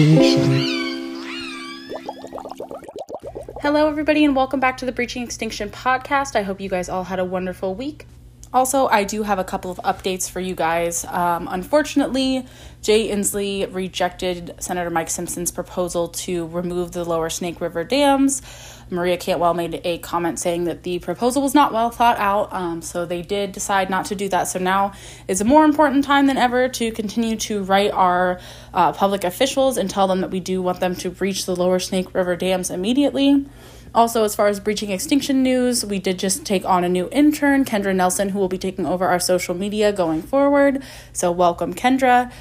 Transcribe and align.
Extinction. 0.00 1.20
Hello, 3.60 3.86
everybody, 3.86 4.24
and 4.24 4.34
welcome 4.34 4.58
back 4.58 4.78
to 4.78 4.86
the 4.86 4.92
Breaching 4.92 5.22
Extinction 5.22 5.68
podcast. 5.68 6.34
I 6.34 6.42
hope 6.42 6.60
you 6.60 6.70
guys 6.70 6.88
all 6.88 7.04
had 7.04 7.18
a 7.18 7.24
wonderful 7.24 7.74
week. 7.74 8.06
Also, 8.52 8.88
I 8.88 9.04
do 9.04 9.22
have 9.22 9.38
a 9.38 9.44
couple 9.44 9.70
of 9.70 9.78
updates 9.78 10.28
for 10.28 10.40
you 10.40 10.56
guys. 10.56 11.04
Um, 11.04 11.46
unfortunately, 11.48 12.44
Jay 12.82 13.08
Inslee 13.08 13.72
rejected 13.72 14.56
Senator 14.58 14.90
Mike 14.90 15.08
Simpson's 15.08 15.52
proposal 15.52 16.08
to 16.08 16.48
remove 16.48 16.90
the 16.90 17.04
lower 17.04 17.30
Snake 17.30 17.60
River 17.60 17.84
dams. 17.84 18.42
Maria 18.90 19.16
Cantwell 19.16 19.54
made 19.54 19.80
a 19.84 19.98
comment 19.98 20.40
saying 20.40 20.64
that 20.64 20.82
the 20.82 20.98
proposal 20.98 21.42
was 21.42 21.54
not 21.54 21.72
well 21.72 21.90
thought 21.90 22.18
out, 22.18 22.52
um, 22.52 22.82
so 22.82 23.06
they 23.06 23.22
did 23.22 23.52
decide 23.52 23.88
not 23.88 24.06
to 24.06 24.16
do 24.16 24.28
that. 24.28 24.44
So 24.44 24.58
now 24.58 24.94
is 25.28 25.40
a 25.40 25.44
more 25.44 25.64
important 25.64 26.02
time 26.04 26.26
than 26.26 26.36
ever 26.36 26.68
to 26.70 26.90
continue 26.90 27.36
to 27.36 27.62
write 27.62 27.92
our 27.92 28.40
uh, 28.74 28.92
public 28.92 29.22
officials 29.22 29.76
and 29.76 29.88
tell 29.88 30.08
them 30.08 30.22
that 30.22 30.32
we 30.32 30.40
do 30.40 30.60
want 30.60 30.80
them 30.80 30.96
to 30.96 31.10
breach 31.10 31.46
the 31.46 31.54
lower 31.54 31.78
Snake 31.78 32.12
River 32.12 32.34
dams 32.34 32.68
immediately. 32.68 33.46
Also, 33.92 34.22
as 34.22 34.36
far 34.36 34.46
as 34.46 34.60
breaching 34.60 34.90
extinction 34.90 35.42
news, 35.42 35.84
we 35.84 35.98
did 35.98 36.16
just 36.16 36.44
take 36.46 36.64
on 36.64 36.84
a 36.84 36.88
new 36.88 37.08
intern, 37.10 37.64
Kendra 37.64 37.94
Nelson, 37.94 38.28
who 38.28 38.38
will 38.38 38.48
be 38.48 38.58
taking 38.58 38.86
over 38.86 39.08
our 39.08 39.18
social 39.18 39.52
media 39.52 39.92
going 39.92 40.22
forward. 40.22 40.80
So, 41.12 41.32
welcome, 41.32 41.74
Kendra. 41.74 42.32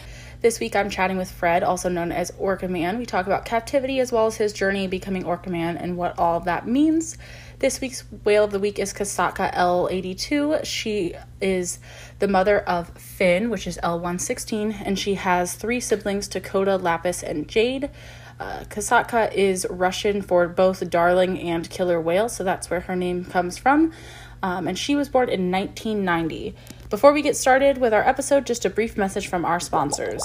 This 0.41 0.59
week, 0.59 0.75
I'm 0.75 0.91
chatting 0.91 1.17
with 1.17 1.31
Fred, 1.31 1.63
also 1.63 1.89
known 1.89 2.11
as 2.11 2.31
Orca 2.37 2.67
Man. 2.67 2.99
We 2.99 3.05
talk 3.07 3.25
about 3.25 3.45
captivity 3.45 3.99
as 3.99 4.11
well 4.11 4.27
as 4.27 4.37
his 4.37 4.53
journey 4.53 4.85
becoming 4.85 5.25
Orca 5.25 5.49
Man 5.49 5.75
and 5.75 5.97
what 5.97 6.19
all 6.19 6.39
that 6.41 6.67
means. 6.67 7.17
This 7.57 7.81
week's 7.81 8.05
whale 8.23 8.45
of 8.45 8.51
the 8.51 8.59
week 8.59 8.77
is 8.77 8.93
Kasatka 8.93 9.53
L82. 9.53 10.63
She 10.63 11.15
is 11.41 11.79
the 12.19 12.27
mother 12.27 12.59
of 12.59 12.89
Finn, 12.89 13.49
which 13.49 13.65
is 13.67 13.77
L116, 13.83 14.81
and 14.85 14.97
she 14.97 15.15
has 15.15 15.55
three 15.55 15.79
siblings 15.81 16.27
Dakota, 16.27 16.77
Lapis, 16.77 17.21
and 17.23 17.49
Jade. 17.49 17.89
Uh, 18.39 18.63
Kasatka 18.69 19.33
is 19.33 19.67
Russian 19.69 20.21
for 20.21 20.47
both 20.47 20.89
darling 20.89 21.39
and 21.39 21.69
killer 21.69 21.99
whale, 21.99 22.29
so 22.29 22.43
that's 22.43 22.69
where 22.69 22.81
her 22.81 22.95
name 22.95 23.25
comes 23.25 23.57
from. 23.57 23.91
Um, 24.41 24.67
and 24.67 24.77
she 24.77 24.95
was 24.95 25.09
born 25.09 25.27
in 25.29 25.51
1990. 25.51 26.55
Before 26.89 27.11
we 27.11 27.21
get 27.21 27.35
started 27.35 27.77
with 27.77 27.93
our 27.93 28.07
episode, 28.07 28.45
just 28.45 28.65
a 28.65 28.69
brief 28.69 28.97
message 28.97 29.27
from 29.27 29.43
our 29.43 29.59
sponsors. 29.59 30.23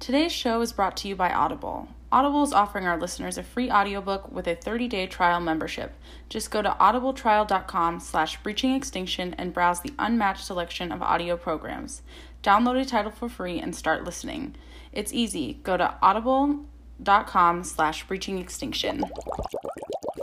Today's 0.00 0.32
show 0.32 0.60
is 0.60 0.72
brought 0.72 0.96
to 0.98 1.08
you 1.08 1.14
by 1.16 1.32
Audible. 1.32 1.88
Audible 2.10 2.44
is 2.44 2.52
offering 2.52 2.86
our 2.86 2.98
listeners 2.98 3.38
a 3.38 3.42
free 3.42 3.70
audiobook 3.70 4.30
with 4.30 4.46
a 4.46 4.54
30-day 4.54 5.06
trial 5.06 5.40
membership. 5.40 5.94
Just 6.28 6.50
go 6.50 6.62
to 6.62 6.76
audibletrial.com 6.78 8.00
slash 8.00 8.42
breaching 8.42 8.74
extinction 8.74 9.34
and 9.34 9.54
browse 9.54 9.80
the 9.80 9.94
unmatched 9.98 10.44
selection 10.44 10.92
of 10.92 11.02
audio 11.02 11.36
programs. 11.36 12.02
Download 12.42 12.80
a 12.80 12.84
title 12.84 13.10
for 13.10 13.28
free 13.28 13.58
and 13.58 13.74
start 13.74 14.04
listening. 14.04 14.54
It's 14.94 15.12
easy. 15.12 15.58
Go 15.64 15.76
to 15.76 15.92
audible.com 16.00 17.64
slash 17.64 18.06
breaching 18.06 18.38
extinction. 18.38 19.04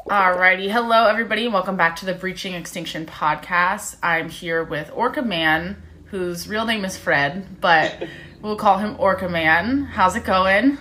Alrighty, 0.07 0.71
hello 0.71 1.07
everybody, 1.07 1.49
welcome 1.49 1.75
back 1.75 1.97
to 1.97 2.05
the 2.05 2.13
Breaching 2.13 2.53
Extinction 2.53 3.05
podcast. 3.05 3.97
I'm 4.01 4.29
here 4.29 4.63
with 4.63 4.89
Orca 4.93 5.21
Man, 5.21 5.81
whose 6.05 6.47
real 6.47 6.65
name 6.65 6.85
is 6.85 6.97
Fred, 6.97 7.59
but 7.59 8.07
we'll 8.41 8.55
call 8.55 8.77
him 8.77 8.95
Orca 8.97 9.27
Man. 9.27 9.83
How's 9.83 10.15
it 10.15 10.23
going? 10.23 10.77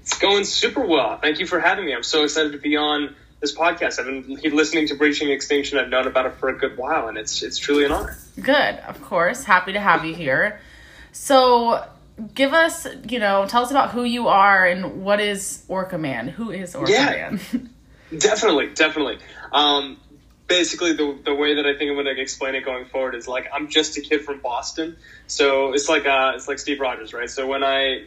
It's 0.00 0.18
going 0.18 0.44
super 0.44 0.86
well. 0.86 1.18
Thank 1.18 1.38
you 1.38 1.46
for 1.46 1.60
having 1.60 1.84
me. 1.84 1.94
I'm 1.94 2.02
so 2.02 2.24
excited 2.24 2.52
to 2.52 2.58
be 2.58 2.76
on 2.76 3.14
this 3.40 3.54
podcast. 3.54 3.98
I've 3.98 4.06
been 4.06 4.56
listening 4.56 4.88
to 4.88 4.94
Breaching 4.94 5.30
Extinction. 5.30 5.78
I've 5.78 5.90
known 5.90 6.06
about 6.06 6.24
it 6.24 6.34
for 6.36 6.48
a 6.48 6.56
good 6.56 6.78
while, 6.78 7.08
and 7.08 7.18
it's 7.18 7.42
it's 7.42 7.58
truly 7.58 7.84
an 7.84 7.92
honor. 7.92 8.16
Good, 8.40 8.76
of 8.86 9.02
course. 9.02 9.44
Happy 9.44 9.74
to 9.74 9.80
have 9.80 10.06
you 10.06 10.14
here. 10.14 10.60
So, 11.12 11.82
give 12.34 12.52
us, 12.52 12.86
you 13.08 13.18
know, 13.18 13.46
tell 13.46 13.62
us 13.62 13.70
about 13.70 13.90
who 13.90 14.04
you 14.04 14.28
are 14.28 14.66
and 14.66 15.02
what 15.04 15.20
is 15.20 15.64
Orca 15.68 15.98
Man. 15.98 16.28
Who 16.28 16.50
is 16.50 16.74
Orca 16.74 16.92
Yeah. 16.92 17.30
Man? 17.30 17.70
Definitely, 18.18 18.68
definitely. 18.68 19.18
Um, 19.50 19.96
basically, 20.46 20.92
the 20.92 21.18
the 21.24 21.34
way 21.34 21.56
that 21.56 21.66
I 21.66 21.76
think 21.76 21.90
I'm 21.90 21.96
going 21.96 22.06
to 22.06 22.20
explain 22.20 22.54
it 22.54 22.64
going 22.64 22.86
forward 22.86 23.16
is 23.16 23.26
like 23.26 23.48
I'm 23.52 23.68
just 23.68 23.96
a 23.96 24.00
kid 24.00 24.24
from 24.24 24.40
Boston, 24.40 24.96
so 25.26 25.72
it's 25.72 25.88
like 25.88 26.06
uh, 26.06 26.32
it's 26.36 26.46
like 26.46 26.60
Steve 26.60 26.78
Rogers, 26.80 27.12
right? 27.12 27.28
So 27.28 27.48
when 27.48 27.64
I 27.64 28.04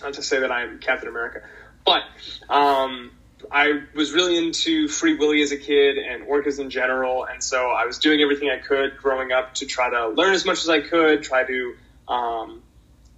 not 0.00 0.14
to 0.14 0.22
say 0.22 0.40
that 0.40 0.52
I'm 0.52 0.78
Captain 0.78 1.08
America, 1.08 1.42
but 1.84 2.02
um, 2.48 3.10
I 3.50 3.82
was 3.94 4.12
really 4.12 4.38
into 4.38 4.88
Free 4.88 5.16
Willy 5.16 5.42
as 5.42 5.52
a 5.52 5.56
kid 5.58 5.98
and 5.98 6.26
orcas 6.26 6.60
in 6.60 6.70
general, 6.70 7.24
and 7.24 7.42
so 7.42 7.70
I 7.70 7.86
was 7.86 7.98
doing 7.98 8.20
everything 8.20 8.48
I 8.50 8.58
could 8.58 8.96
growing 8.96 9.32
up 9.32 9.54
to 9.54 9.66
try 9.66 9.90
to 9.90 10.08
learn 10.10 10.34
as 10.34 10.44
much 10.44 10.60
as 10.60 10.68
I 10.68 10.80
could, 10.80 11.22
try 11.22 11.44
to 11.44 11.74
um, 12.08 12.62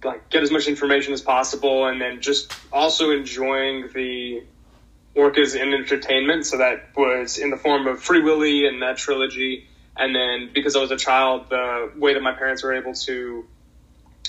like 0.03 0.29
get 0.29 0.43
as 0.43 0.51
much 0.51 0.67
information 0.67 1.13
as 1.13 1.21
possible, 1.21 1.87
and 1.87 2.01
then 2.01 2.21
just 2.21 2.53
also 2.71 3.11
enjoying 3.11 3.89
the 3.93 4.43
orcas 5.15 5.55
in 5.55 5.73
entertainment. 5.73 6.45
So 6.45 6.57
that 6.57 6.95
was 6.95 7.37
in 7.37 7.49
the 7.49 7.57
form 7.57 7.87
of 7.87 8.01
Free 8.01 8.21
Willy 8.21 8.65
and 8.67 8.81
that 8.81 8.97
trilogy, 8.97 9.67
and 9.97 10.15
then 10.15 10.51
because 10.53 10.75
I 10.75 10.79
was 10.79 10.91
a 10.91 10.97
child, 10.97 11.49
the 11.49 11.91
way 11.97 12.13
that 12.13 12.21
my 12.21 12.33
parents 12.33 12.63
were 12.63 12.73
able 12.73 12.93
to 12.93 13.45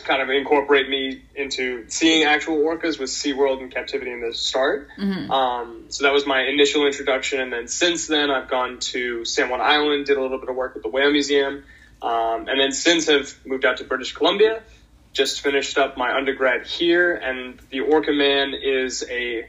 kind 0.05 0.23
of 0.23 0.31
incorporate 0.31 0.89
me 0.89 1.23
into 1.35 1.85
seeing 1.89 2.25
actual 2.25 2.57
orcas 2.59 2.99
was 2.99 3.13
SeaWorld 3.13 3.61
and 3.61 3.71
Captivity 3.73 4.11
in 4.11 4.21
the 4.21 4.33
start. 4.33 4.89
Um, 5.31 5.85
so 5.89 6.05
that 6.05 6.13
was 6.13 6.27
my 6.27 6.43
initial 6.43 6.87
introduction. 6.87 7.41
And 7.41 7.53
then 7.53 7.69
since 7.69 8.07
then, 8.07 8.31
I've 8.31 8.49
gone 8.49 8.79
to 8.79 9.25
San 9.25 9.51
Juan 9.51 9.61
Island, 9.61 10.07
did 10.07 10.17
a 10.17 10.23
little 10.23 10.39
bit 10.39 10.49
of 10.49 10.57
work 10.57 10.75
with 10.75 10.85
the 10.85 10.89
Whale 10.89 11.11
Museum. 11.11 11.65
Um, 12.01 12.49
and 12.49 12.59
then 12.59 12.73
since 12.73 13.09
have 13.09 13.35
moved 13.45 13.67
out 13.67 13.79
to 13.79 13.85
British 13.85 14.15
Columbia, 14.15 14.63
just 15.13 15.41
finished 15.41 15.79
up 15.79 15.97
my 15.97 16.17
undergrad 16.17 16.67
here. 16.67 17.15
And 17.15 17.61
the 17.71 17.81
Orca 17.81 18.13
Man 18.13 18.55
is 18.55 19.05
a 19.09 19.47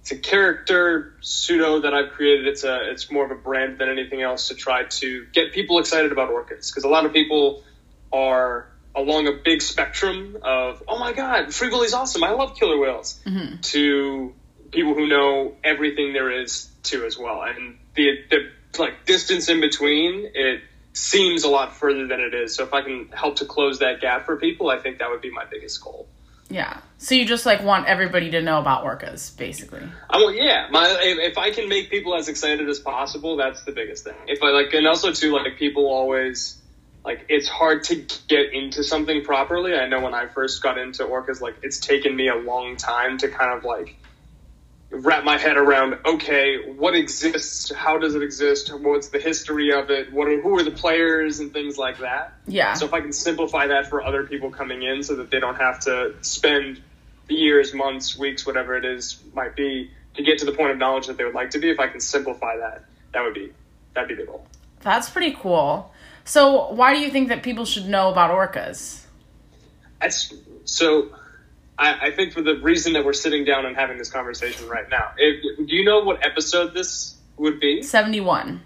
it's 0.00 0.12
a 0.12 0.16
character 0.16 1.14
pseudo 1.20 1.80
that 1.80 1.92
I've 1.92 2.12
created. 2.12 2.46
It's 2.46 2.64
a 2.64 2.90
it's 2.90 3.10
more 3.10 3.24
of 3.24 3.30
a 3.30 3.34
brand 3.34 3.78
than 3.78 3.88
anything 3.88 4.22
else 4.22 4.48
to 4.48 4.54
try 4.54 4.84
to 4.84 5.26
get 5.32 5.52
people 5.52 5.78
excited 5.78 6.12
about 6.12 6.30
orcas 6.30 6.70
because 6.70 6.84
a 6.84 6.88
lot 6.88 7.04
of 7.04 7.12
people 7.12 7.64
are 8.12 8.68
along 8.94 9.26
a 9.26 9.32
big 9.32 9.60
spectrum 9.62 10.38
of 10.42 10.82
oh 10.88 10.98
my 10.98 11.12
god, 11.12 11.52
Free 11.52 11.68
Willy's 11.68 11.92
awesome. 11.92 12.24
I 12.24 12.30
love 12.30 12.56
killer 12.56 12.78
whales. 12.78 13.20
Mm-hmm. 13.26 13.60
To 13.60 14.34
people 14.70 14.94
who 14.94 15.06
know 15.08 15.56
everything 15.64 16.12
there 16.12 16.30
is 16.30 16.68
to 16.84 17.04
as 17.04 17.18
well, 17.18 17.42
and 17.42 17.78
the 17.94 18.24
the 18.30 18.50
like 18.78 19.06
distance 19.06 19.48
in 19.48 19.60
between 19.60 20.30
it 20.34 20.62
seems 20.96 21.44
a 21.44 21.48
lot 21.48 21.76
further 21.76 22.06
than 22.06 22.20
it 22.20 22.32
is. 22.34 22.54
So 22.54 22.64
if 22.64 22.72
I 22.72 22.80
can 22.80 23.08
help 23.08 23.36
to 23.36 23.44
close 23.44 23.80
that 23.80 24.00
gap 24.00 24.24
for 24.24 24.36
people, 24.36 24.70
I 24.70 24.78
think 24.78 24.98
that 24.98 25.10
would 25.10 25.20
be 25.20 25.30
my 25.30 25.44
biggest 25.44 25.82
goal. 25.82 26.08
yeah. 26.48 26.80
So 26.98 27.14
you 27.14 27.26
just 27.26 27.44
like 27.44 27.62
want 27.62 27.86
everybody 27.86 28.30
to 28.30 28.40
know 28.40 28.58
about 28.58 28.84
orcas, 28.84 29.36
basically. 29.36 29.82
I 30.08 30.16
want, 30.16 30.36
yeah, 30.36 30.68
my 30.70 30.88
if, 31.02 31.32
if 31.32 31.38
I 31.38 31.50
can 31.50 31.68
make 31.68 31.90
people 31.90 32.16
as 32.16 32.28
excited 32.28 32.66
as 32.68 32.78
possible, 32.78 33.36
that's 33.36 33.64
the 33.64 33.72
biggest 33.72 34.04
thing. 34.04 34.14
If 34.26 34.42
I 34.42 34.48
like, 34.48 34.72
and 34.72 34.86
also 34.86 35.12
too, 35.12 35.32
like 35.32 35.58
people 35.58 35.86
always 35.86 36.56
like 37.04 37.26
it's 37.28 37.46
hard 37.46 37.82
to 37.84 37.96
get 38.28 38.54
into 38.54 38.82
something 38.82 39.22
properly. 39.22 39.74
I 39.74 39.86
know 39.86 40.00
when 40.00 40.14
I 40.14 40.26
first 40.26 40.62
got 40.62 40.78
into 40.78 41.04
orcas, 41.04 41.42
like 41.42 41.56
it's 41.62 41.78
taken 41.78 42.16
me 42.16 42.28
a 42.28 42.36
long 42.36 42.76
time 42.76 43.18
to 43.18 43.28
kind 43.28 43.56
of 43.56 43.64
like 43.64 43.96
wrap 44.90 45.24
my 45.24 45.36
head 45.36 45.56
around. 45.56 45.98
Okay, 46.04 46.72
what 46.72 46.94
exists? 46.94 47.72
How 47.72 47.98
does 47.98 48.14
it 48.14 48.22
exist? 48.22 48.72
What's 48.72 49.08
the 49.08 49.18
history 49.18 49.72
of 49.72 49.90
it? 49.90 50.12
What 50.12 50.28
are, 50.28 50.40
who 50.40 50.56
are 50.58 50.62
the 50.62 50.70
players 50.70 51.40
and 51.40 51.52
things 51.52 51.76
like 51.76 51.98
that. 51.98 52.34
Yeah. 52.46 52.74
So 52.74 52.86
if 52.86 52.94
I 52.94 53.00
can 53.00 53.12
simplify 53.12 53.66
that 53.68 53.88
for 53.88 54.02
other 54.02 54.24
people 54.24 54.50
coming 54.50 54.82
in 54.82 55.02
so 55.02 55.16
that 55.16 55.30
they 55.30 55.40
don't 55.40 55.56
have 55.56 55.80
to 55.80 56.14
spend 56.20 56.80
years, 57.28 57.74
months, 57.74 58.18
weeks, 58.18 58.46
whatever 58.46 58.76
it 58.76 58.84
is 58.84 59.20
might 59.34 59.56
be 59.56 59.90
to 60.14 60.22
get 60.22 60.38
to 60.38 60.46
the 60.46 60.52
point 60.52 60.70
of 60.70 60.78
knowledge 60.78 61.06
that 61.08 61.16
they 61.16 61.24
would 61.24 61.34
like 61.34 61.50
to 61.50 61.58
be, 61.58 61.70
if 61.70 61.80
I 61.80 61.88
can 61.88 62.00
simplify 62.00 62.56
that, 62.56 62.84
that 63.12 63.22
would 63.22 63.34
be 63.34 63.52
that'd 63.94 64.08
be 64.08 64.14
the 64.14 64.26
goal. 64.26 64.46
That's 64.80 65.10
pretty 65.10 65.36
cool. 65.38 65.92
So 66.24 66.72
why 66.72 66.94
do 66.94 67.00
you 67.00 67.10
think 67.10 67.28
that 67.28 67.42
people 67.42 67.64
should 67.64 67.88
know 67.88 68.10
about 68.10 68.30
orcas? 68.30 69.02
That's 70.00 70.32
so 70.64 71.10
I, 71.78 72.06
I 72.06 72.10
think 72.10 72.32
for 72.32 72.42
the 72.42 72.56
reason 72.56 72.94
that 72.94 73.04
we're 73.04 73.12
sitting 73.12 73.44
down 73.44 73.66
and 73.66 73.76
having 73.76 73.98
this 73.98 74.10
conversation 74.10 74.68
right 74.68 74.88
now. 74.88 75.12
If, 75.16 75.68
do 75.68 75.74
you 75.74 75.84
know 75.84 76.00
what 76.00 76.24
episode 76.24 76.74
this 76.74 77.16
would 77.36 77.60
be? 77.60 77.82
71. 77.82 78.62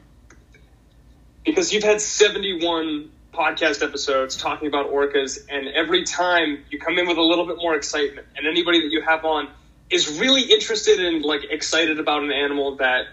Because 1.44 1.72
you've 1.72 1.82
had 1.82 2.00
seventy 2.00 2.64
one 2.64 3.10
podcast 3.32 3.82
episodes 3.82 4.36
talking 4.36 4.68
about 4.68 4.92
orcas, 4.92 5.38
and 5.48 5.68
every 5.68 6.04
time 6.04 6.64
you 6.68 6.78
come 6.78 6.98
in 6.98 7.08
with 7.08 7.16
a 7.16 7.22
little 7.22 7.46
bit 7.46 7.56
more 7.56 7.74
excitement, 7.74 8.26
and 8.36 8.46
anybody 8.46 8.82
that 8.82 8.90
you 8.90 9.02
have 9.02 9.24
on 9.24 9.48
is 9.88 10.20
really 10.20 10.42
interested 10.42 11.00
and 11.04 11.24
like 11.24 11.44
excited 11.50 11.98
about 11.98 12.22
an 12.22 12.30
animal 12.30 12.76
that 12.76 13.06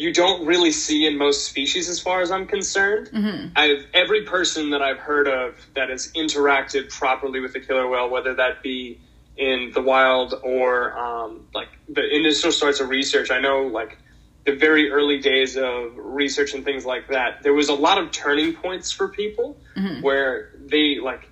you 0.00 0.14
don't 0.14 0.46
really 0.46 0.72
see 0.72 1.06
in 1.06 1.18
most 1.18 1.44
species 1.44 1.90
as 1.90 2.00
far 2.00 2.22
as 2.22 2.30
I'm 2.30 2.46
concerned. 2.46 3.10
Mm-hmm. 3.12 3.48
I've 3.54 3.84
every 3.92 4.22
person 4.24 4.70
that 4.70 4.80
I've 4.80 4.96
heard 4.96 5.28
of 5.28 5.54
that 5.74 5.90
has 5.90 6.10
interacted 6.12 6.88
properly 6.88 7.40
with 7.40 7.52
the 7.52 7.60
killer 7.60 7.86
whale, 7.86 8.08
whether 8.08 8.32
that 8.36 8.62
be 8.62 8.98
in 9.36 9.72
the 9.74 9.82
wild 9.82 10.32
or 10.42 10.98
um, 10.98 11.46
like 11.52 11.68
the 11.86 12.16
initial 12.16 12.50
starts 12.50 12.80
of 12.80 12.88
research. 12.88 13.30
I 13.30 13.40
know 13.40 13.64
like 13.66 13.98
the 14.46 14.56
very 14.56 14.90
early 14.90 15.18
days 15.18 15.58
of 15.58 15.92
research 15.96 16.54
and 16.54 16.64
things 16.64 16.86
like 16.86 17.08
that, 17.08 17.42
there 17.42 17.52
was 17.52 17.68
a 17.68 17.74
lot 17.74 17.98
of 17.98 18.10
turning 18.10 18.54
points 18.54 18.90
for 18.90 19.06
people 19.08 19.58
Mm-hmm. 19.76 20.00
where 20.02 20.50
they 20.58 20.98
like 20.98 21.28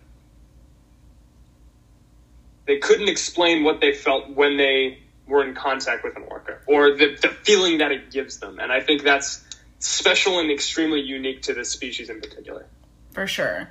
they 2.66 2.78
couldn't 2.78 3.08
explain 3.08 3.64
what 3.64 3.80
they 3.80 3.92
felt 3.92 4.28
when 4.30 4.56
they 4.58 4.98
were 5.28 5.44
in 5.46 5.54
contact 5.54 6.04
with 6.04 6.16
an 6.16 6.24
orca 6.28 6.58
or 6.66 6.96
the, 6.96 7.16
the 7.20 7.28
feeling 7.28 7.78
that 7.78 7.92
it 7.92 8.10
gives 8.10 8.38
them. 8.38 8.58
And 8.58 8.72
I 8.72 8.80
think 8.80 9.02
that's 9.02 9.44
special 9.78 10.40
and 10.40 10.50
extremely 10.50 11.00
unique 11.00 11.42
to 11.42 11.54
this 11.54 11.70
species 11.70 12.10
in 12.10 12.20
particular. 12.20 12.66
For 13.12 13.26
sure. 13.26 13.68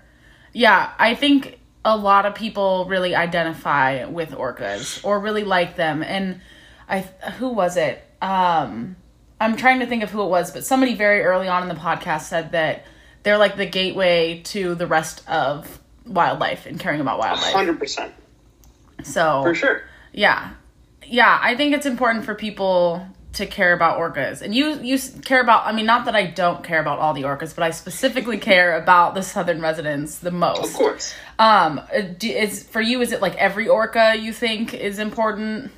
Yeah, 0.53 0.91
I 0.97 1.15
think 1.15 1.59
a 1.83 1.95
lot 1.97 2.25
of 2.25 2.35
people 2.35 2.85
really 2.85 3.15
identify 3.15 4.05
with 4.05 4.31
orcas 4.31 5.03
or 5.03 5.19
really 5.19 5.43
like 5.43 5.75
them. 5.75 6.03
And 6.03 6.41
I 6.87 6.99
who 7.37 7.49
was 7.49 7.77
it? 7.77 8.03
Um 8.21 8.95
I'm 9.39 9.55
trying 9.55 9.79
to 9.81 9.85
think 9.85 10.03
of 10.03 10.09
who 10.09 10.23
it 10.23 10.29
was, 10.29 10.51
but 10.51 10.65
somebody 10.65 10.95
very 10.95 11.21
early 11.21 11.47
on 11.47 11.61
in 11.61 11.69
the 11.69 11.75
podcast 11.75 12.21
said 12.23 12.53
that 12.53 12.85
they're 13.23 13.37
like 13.37 13.55
the 13.55 13.65
gateway 13.67 14.41
to 14.45 14.73
the 14.73 14.87
rest 14.87 15.27
of 15.29 15.79
wildlife 16.05 16.65
and 16.65 16.79
caring 16.79 17.01
about 17.01 17.19
wildlife. 17.19 17.53
100%. 17.53 18.11
So 19.03 19.43
For 19.43 19.53
sure. 19.53 19.83
yeah. 20.11 20.53
Yeah, 21.09 21.39
I 21.41 21.55
think 21.55 21.73
it's 21.73 21.85
important 21.85 22.25
for 22.25 22.35
people 22.35 23.05
to 23.33 23.45
care 23.45 23.73
about 23.73 23.99
orcas. 23.99 24.41
And 24.41 24.53
you 24.55 24.79
you 24.81 24.97
care 25.23 25.41
about 25.41 25.65
I 25.67 25.71
mean 25.71 25.85
not 25.85 26.05
that 26.05 26.15
I 26.15 26.25
don't 26.25 26.63
care 26.63 26.79
about 26.79 26.99
all 26.99 27.13
the 27.13 27.23
orcas, 27.23 27.53
but 27.55 27.63
I 27.63 27.71
specifically 27.71 28.37
care 28.37 28.75
about 28.81 29.15
the 29.15 29.21
southern 29.21 29.61
residents 29.61 30.19
the 30.19 30.31
most. 30.31 30.63
Of 30.63 30.73
course. 30.73 31.13
Um 31.37 31.79
uh, 31.79 32.13
is 32.21 32.63
for 32.63 32.81
you 32.81 33.01
is 33.01 33.11
it 33.11 33.21
like 33.21 33.35
every 33.35 33.67
orca 33.67 34.15
you 34.17 34.33
think 34.33 34.73
is 34.73 34.99
important? 34.99 35.71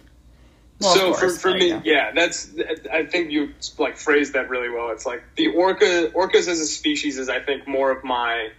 Well, 0.80 0.96
so 0.96 1.14
for, 1.14 1.30
for 1.30 1.54
me, 1.54 1.72
go. 1.72 1.82
yeah, 1.84 2.12
that's 2.16 2.52
I 2.90 3.06
think 3.06 3.32
you 3.32 3.54
like 3.78 3.98
phrased 3.98 4.32
that 4.34 4.48
really 4.50 4.70
well. 4.70 4.92
It's 4.92 5.06
like 5.06 5.24
the 5.36 5.48
orca 5.50 6.10
orcas 6.16 6.48
as 6.48 6.62
a 6.62 6.66
species 6.66 7.18
is 7.18 7.28
I 7.28 7.42
think 7.42 7.68
more 7.68 7.92
of 7.92 8.06
my 8.06 8.50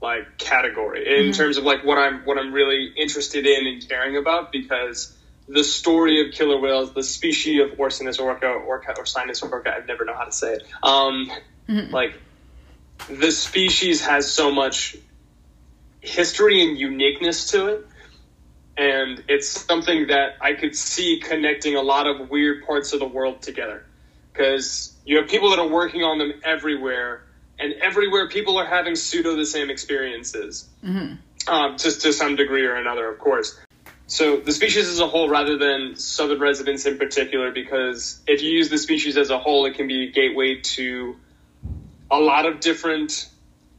like 0.00 0.38
category 0.38 1.06
in 1.06 1.24
Mm-hmm. 1.26 1.32
terms 1.32 1.58
of 1.58 1.64
like 1.64 1.84
what 1.84 1.98
I'm 1.98 2.24
what 2.24 2.38
I'm 2.38 2.52
really 2.54 2.92
interested 2.96 3.46
in 3.46 3.66
and 3.66 3.86
caring 3.86 4.16
about 4.16 4.50
because 4.52 5.14
the 5.48 5.64
story 5.64 6.26
of 6.26 6.32
killer 6.34 6.58
whales, 6.58 6.94
the 6.94 7.02
species 7.02 7.60
of 7.60 7.78
Orcinus 7.78 8.18
orca, 8.18 8.46
orca 8.46 8.94
or 8.96 9.06
Sinus 9.06 9.42
orca, 9.42 9.70
I 9.70 9.84
never 9.86 10.04
know 10.04 10.14
how 10.14 10.24
to 10.24 10.32
say 10.32 10.54
it. 10.54 10.62
Um, 10.82 11.30
Mm-hmm. 11.66 11.94
like 11.94 12.20
the 13.08 13.30
species 13.30 14.04
has 14.04 14.30
so 14.30 14.50
much 14.50 14.96
history 16.02 16.60
and 16.60 16.78
uniqueness 16.78 17.52
to 17.52 17.68
it 17.68 17.86
and 18.76 19.22
it's 19.28 19.48
something 19.48 20.08
that 20.08 20.34
I 20.40 20.54
could 20.54 20.74
see 20.74 21.20
connecting 21.20 21.76
a 21.76 21.82
lot 21.82 22.06
of 22.06 22.28
weird 22.30 22.66
parts 22.66 22.92
of 22.92 22.98
the 22.98 23.06
world 23.06 23.42
together. 23.42 23.84
Because 24.32 24.96
you 25.04 25.18
have 25.18 25.28
people 25.28 25.50
that 25.50 25.60
are 25.60 25.68
working 25.68 26.02
on 26.02 26.18
them 26.18 26.32
everywhere, 26.44 27.22
and 27.58 27.72
everywhere 27.74 28.28
people 28.28 28.58
are 28.58 28.66
having 28.66 28.96
pseudo 28.96 29.36
the 29.36 29.46
same 29.46 29.70
experiences, 29.70 30.68
um, 31.46 31.76
just 31.78 32.02
to 32.02 32.12
some 32.12 32.34
degree 32.34 32.66
or 32.66 32.74
another, 32.74 33.08
of 33.10 33.18
course. 33.20 33.56
So 34.06 34.36
the 34.36 34.52
species 34.52 34.88
as 34.88 35.00
a 35.00 35.06
whole, 35.06 35.28
rather 35.28 35.56
than 35.56 35.96
southern 35.96 36.38
residents 36.38 36.84
in 36.84 36.98
particular, 36.98 37.50
because 37.50 38.20
if 38.26 38.42
you 38.42 38.50
use 38.50 38.68
the 38.68 38.78
species 38.78 39.16
as 39.16 39.30
a 39.30 39.38
whole, 39.38 39.64
it 39.64 39.74
can 39.74 39.86
be 39.86 40.08
a 40.08 40.12
gateway 40.12 40.60
to 40.60 41.16
a 42.10 42.18
lot 42.18 42.44
of 42.46 42.60
different 42.60 43.28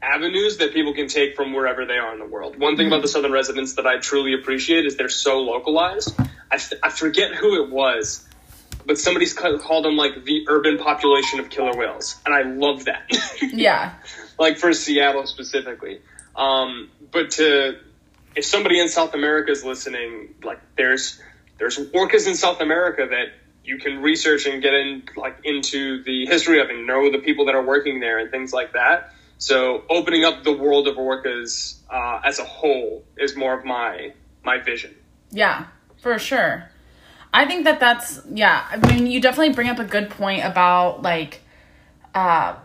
avenues 0.01 0.57
that 0.57 0.73
people 0.73 0.93
can 0.93 1.07
take 1.07 1.35
from 1.35 1.53
wherever 1.53 1.85
they 1.85 1.97
are 1.97 2.11
in 2.13 2.19
the 2.19 2.25
world. 2.25 2.57
One 2.59 2.75
thing 2.75 2.87
about 2.87 3.01
the 3.01 3.07
southern 3.07 3.31
residents 3.31 3.75
that 3.75 3.85
I 3.85 3.97
truly 3.97 4.33
appreciate 4.33 4.85
is 4.85 4.97
they're 4.97 5.09
so 5.09 5.41
localized. 5.41 6.13
I, 6.51 6.55
f- 6.55 6.73
I 6.83 6.89
forget 6.89 7.33
who 7.33 7.63
it 7.63 7.69
was, 7.71 8.27
but 8.85 8.97
somebody's 8.99 9.33
called 9.33 9.85
them 9.85 9.95
like 9.95 10.23
the 10.25 10.45
urban 10.47 10.77
population 10.77 11.39
of 11.39 11.49
killer 11.49 11.75
whales, 11.77 12.17
and 12.25 12.33
I 12.35 12.41
love 12.43 12.85
that. 12.85 13.09
Yeah. 13.53 13.93
like 14.39 14.57
for 14.57 14.73
Seattle 14.73 15.25
specifically. 15.27 16.01
Um, 16.35 16.89
but 17.11 17.31
to 17.31 17.79
if 18.35 18.45
somebody 18.45 18.79
in 18.79 18.89
South 18.89 19.13
America 19.13 19.51
is 19.51 19.63
listening, 19.63 20.35
like 20.43 20.59
there's 20.75 21.21
there's 21.57 21.77
orcas 21.77 22.27
in 22.27 22.35
South 22.35 22.61
America 22.61 23.07
that 23.09 23.27
you 23.63 23.77
can 23.77 24.01
research 24.01 24.45
and 24.45 24.61
get 24.61 24.73
in 24.73 25.03
like 25.15 25.37
into 25.43 26.03
the 26.03 26.25
history 26.25 26.59
of 26.61 26.69
and 26.69 26.85
know 26.85 27.11
the 27.11 27.19
people 27.19 27.45
that 27.45 27.55
are 27.55 27.63
working 27.63 27.99
there 27.99 28.19
and 28.19 28.29
things 28.29 28.53
like 28.53 28.73
that. 28.73 29.13
So 29.37 29.83
opening 29.89 30.23
up 30.23 30.43
the 30.43 30.53
world 30.53 30.87
of 30.87 30.95
orcas 30.95 31.79
uh, 31.89 32.21
as 32.23 32.39
a 32.39 32.45
whole 32.45 33.03
is 33.17 33.35
more 33.35 33.57
of 33.57 33.65
my 33.65 34.13
my 34.43 34.59
vision. 34.59 34.95
Yeah, 35.31 35.65
for 36.01 36.19
sure. 36.19 36.69
I 37.33 37.45
think 37.45 37.65
that 37.65 37.79
that's 37.79 38.21
yeah. 38.31 38.65
I 38.69 38.77
mean, 38.77 39.07
you 39.07 39.19
definitely 39.19 39.53
bring 39.53 39.69
up 39.69 39.79
a 39.79 39.83
good 39.83 40.09
point 40.09 40.45
about 40.45 41.01
like 41.01 41.41
uh 42.13 42.55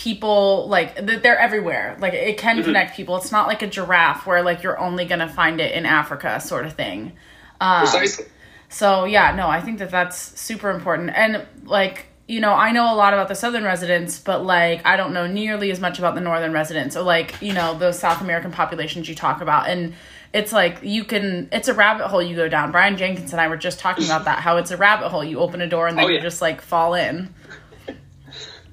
people 0.00 0.66
like 0.68 0.94
that 0.96 1.22
they're 1.22 1.38
everywhere. 1.38 1.94
Like 2.00 2.14
it 2.14 2.38
can 2.38 2.62
connect 2.62 2.96
people. 2.96 3.16
It's 3.18 3.30
not 3.30 3.46
like 3.46 3.60
a 3.60 3.66
giraffe 3.66 4.26
where 4.26 4.42
like 4.42 4.62
you're 4.62 4.78
only 4.80 5.04
going 5.04 5.18
to 5.18 5.28
find 5.28 5.60
it 5.60 5.72
in 5.74 5.84
Africa 5.84 6.40
sort 6.40 6.64
of 6.64 6.72
thing. 6.72 7.12
Um, 7.60 7.80
Precisely. 7.82 8.24
so 8.70 9.04
yeah, 9.04 9.34
no, 9.36 9.46
I 9.48 9.60
think 9.60 9.78
that 9.80 9.90
that's 9.90 10.40
super 10.40 10.70
important. 10.70 11.10
And 11.14 11.46
like, 11.64 12.06
you 12.26 12.40
know, 12.40 12.54
I 12.54 12.72
know 12.72 12.90
a 12.94 12.96
lot 12.96 13.12
about 13.12 13.28
the 13.28 13.34
southern 13.34 13.62
residents, 13.62 14.18
but 14.18 14.42
like 14.42 14.86
I 14.86 14.96
don't 14.96 15.12
know 15.12 15.26
nearly 15.26 15.70
as 15.70 15.80
much 15.80 15.98
about 15.98 16.14
the 16.14 16.22
northern 16.22 16.54
residents. 16.54 16.94
So 16.94 17.04
like, 17.04 17.34
you 17.42 17.52
know, 17.52 17.76
those 17.76 17.98
South 17.98 18.22
American 18.22 18.52
populations 18.52 19.06
you 19.06 19.14
talk 19.14 19.42
about 19.42 19.68
and 19.68 19.92
it's 20.32 20.50
like 20.52 20.78
you 20.82 21.04
can 21.04 21.50
it's 21.52 21.68
a 21.68 21.74
rabbit 21.74 22.06
hole 22.06 22.22
you 22.22 22.36
go 22.36 22.48
down. 22.48 22.72
Brian 22.72 22.96
Jenkins 22.96 23.32
and 23.32 23.40
I 23.40 23.48
were 23.48 23.58
just 23.58 23.80
talking 23.80 24.06
about 24.06 24.24
that 24.24 24.38
how 24.38 24.56
it's 24.56 24.70
a 24.70 24.78
rabbit 24.78 25.10
hole. 25.10 25.22
You 25.22 25.40
open 25.40 25.60
a 25.60 25.68
door 25.68 25.88
and 25.88 25.98
then 25.98 26.06
Oh, 26.06 26.08
you 26.08 26.22
just 26.22 26.40
like 26.40 26.62
fall 26.62 26.94
in. 26.94 27.34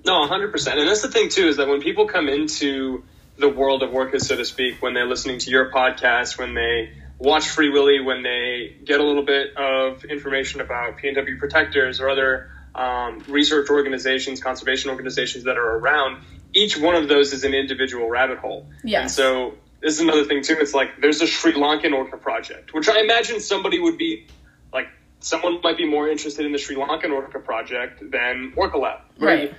No, 0.08 0.26
100%. 0.26 0.78
And 0.78 0.88
that's 0.88 1.02
the 1.02 1.12
thing, 1.12 1.28
too, 1.28 1.50
is 1.50 1.58
that 1.58 1.68
when 1.68 1.82
people 1.82 2.08
come 2.08 2.30
into 2.30 3.04
the 3.38 3.50
world 3.50 3.84
of 3.84 3.90
orcas, 3.92 4.22
so 4.22 4.38
to 4.38 4.46
speak, 4.46 4.82
when 4.82 4.94
they're 4.94 5.06
listening 5.06 5.40
to 5.40 5.50
your 5.52 5.70
podcast, 5.70 6.40
when 6.40 6.54
they 6.54 6.94
watch 7.20 7.50
Free 7.50 7.70
Willy, 7.70 8.00
when 8.00 8.24
they 8.24 8.78
get 8.86 9.02
a 9.02 9.04
little 9.04 9.26
bit 9.26 9.58
of 9.58 10.06
information 10.06 10.62
about 10.62 10.98
PNW 10.98 11.38
protectors 11.38 12.00
or 12.00 12.10
other 12.10 12.50
um, 12.74 13.22
research 13.28 13.70
organizations, 13.70 14.42
conservation 14.42 14.92
organizations 14.92 15.44
that 15.44 15.58
are 15.58 15.78
around, 15.78 16.24
each 16.54 16.80
one 16.80 16.96
of 16.96 17.10
those 17.10 17.34
is 17.34 17.44
an 17.44 17.54
individual 17.54 18.10
rabbit 18.10 18.38
hole. 18.38 18.70
Yes. 18.86 19.02
And 19.02 19.12
so 19.12 19.54
this 19.82 19.96
is 19.96 20.00
another 20.00 20.24
thing, 20.24 20.42
too. 20.42 20.56
It's 20.58 20.74
like 20.74 21.02
there's 21.02 21.22
a 21.22 21.28
Sri 21.28 21.52
Lankan 21.52 21.94
orca 21.94 22.16
project, 22.16 22.74
which 22.74 22.88
I 22.88 23.02
imagine 23.02 23.42
somebody 23.42 23.78
would 23.78 23.98
be 23.98 24.28
like, 24.72 24.88
someone 25.20 25.60
might 25.62 25.78
be 25.78 25.86
more 25.86 26.08
interested 26.08 26.46
in 26.46 26.54
the 26.54 26.60
Sri 26.60 26.78
Lankan 26.78 27.12
orca 27.12 27.40
project 27.40 28.10
than 28.10 28.54
Orca 28.56 28.78
Lab. 28.78 29.02
Right. 29.20 29.54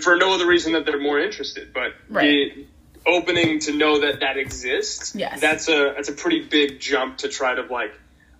For 0.00 0.16
no 0.16 0.34
other 0.34 0.46
reason 0.46 0.72
that 0.74 0.86
they're 0.86 1.00
more 1.00 1.18
interested, 1.18 1.72
but 1.72 1.94
Right. 2.08 2.54
the 2.54 2.66
opening 3.04 3.58
to 3.60 3.72
know 3.76 4.00
that 4.00 4.20
that 4.20 4.36
exists, 4.36 5.14
Yes. 5.14 5.40
that's 5.40 5.68
a 5.68 5.92
that's 5.96 6.08
a 6.08 6.12
pretty 6.12 6.40
big 6.44 6.78
jump 6.80 7.18
to 7.18 7.28
try 7.28 7.54
to 7.54 7.62
like, 7.62 7.92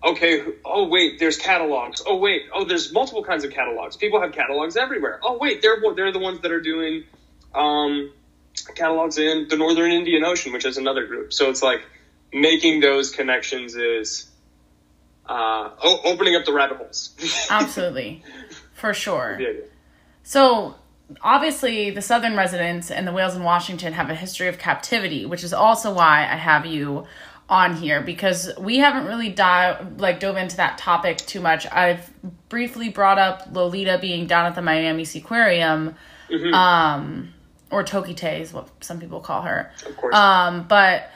okay, 0.03 0.41
oh 0.63 0.87
wait, 0.87 1.19
there's 1.19 1.37
catalogs. 1.37 2.01
Oh 2.05 2.17
wait, 2.17 2.43
oh 2.53 2.63
there's 2.63 2.93
multiple 2.93 3.23
kinds 3.23 3.43
of 3.43 3.51
catalogs. 3.51 3.97
People 3.97 4.21
have 4.21 4.31
catalogs 4.31 4.77
everywhere. 4.77 5.19
Oh 5.23 5.37
wait, 5.37 5.61
they're 5.61 5.77
they're 5.95 6.13
the 6.13 6.19
ones 6.19 6.39
that 6.41 6.51
are 6.51 6.61
doing 6.61 7.03
um, 7.53 8.11
catalogs 8.75 9.17
in 9.17 9.47
the 9.49 9.57
Northern 9.57 9.91
Indian 9.91 10.23
Ocean, 10.23 10.53
which 10.53 10.65
is 10.65 10.77
another 10.77 11.05
group. 11.07 11.33
So 11.33 11.49
it's 11.49 11.61
like 11.61 11.81
making 12.31 12.79
those 12.79 13.11
connections 13.11 13.75
is 13.75 14.29
uh, 15.27 15.69
o- 15.83 16.01
opening 16.05 16.35
up 16.35 16.45
the 16.45 16.53
rabbit 16.53 16.77
holes. 16.77 17.11
Absolutely. 17.49 18.23
For 18.75 18.93
sure. 18.93 19.37
Yeah. 19.39 19.59
So, 20.23 20.75
obviously, 21.21 21.89
the 21.89 22.01
southern 22.01 22.35
residents 22.35 22.91
and 22.91 23.07
the 23.07 23.11
whales 23.11 23.35
in 23.35 23.43
Washington 23.43 23.93
have 23.93 24.09
a 24.09 24.15
history 24.15 24.47
of 24.47 24.57
captivity, 24.57 25.25
which 25.25 25.43
is 25.43 25.53
also 25.53 25.93
why 25.93 26.21
I 26.21 26.35
have 26.35 26.65
you 26.65 27.05
on 27.49 27.75
here 27.75 28.01
because 28.01 28.49
we 28.57 28.77
haven't 28.77 29.05
really 29.05 29.29
dive 29.29 29.99
like 29.99 30.19
dove 30.19 30.37
into 30.37 30.57
that 30.57 30.77
topic 30.77 31.17
too 31.17 31.41
much. 31.41 31.67
I've 31.71 32.09
briefly 32.49 32.89
brought 32.89 33.19
up 33.19 33.47
Lolita 33.51 33.99
being 33.99 34.27
down 34.27 34.45
at 34.45 34.55
the 34.55 34.61
Miami 34.61 35.03
Seaquarium, 35.03 35.95
um, 36.53 37.33
or 37.69 37.83
Tokitae 37.83 38.39
is 38.39 38.53
what 38.53 38.69
some 38.81 38.99
people 38.99 39.19
call 39.19 39.41
her. 39.41 39.71
Of 39.85 39.97
course. 39.97 40.15
Um, 40.15 40.67
but 40.67 41.11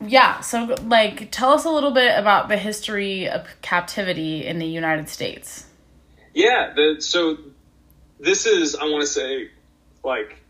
yeah, 0.00 0.40
so 0.40 0.74
like, 0.84 1.30
tell 1.30 1.52
us 1.52 1.64
a 1.64 1.70
little 1.70 1.92
bit 1.92 2.16
about 2.18 2.48
the 2.48 2.56
history 2.56 3.28
of 3.28 3.46
captivity 3.62 4.46
in 4.46 4.58
the 4.58 4.66
United 4.66 5.08
States. 5.08 5.66
Yeah, 6.34 6.72
the, 6.74 6.96
so 7.00 7.38
this 8.20 8.46
is 8.46 8.74
I 8.74 8.84
want 8.84 9.02
to 9.02 9.06
say 9.06 9.50
like 10.04 10.42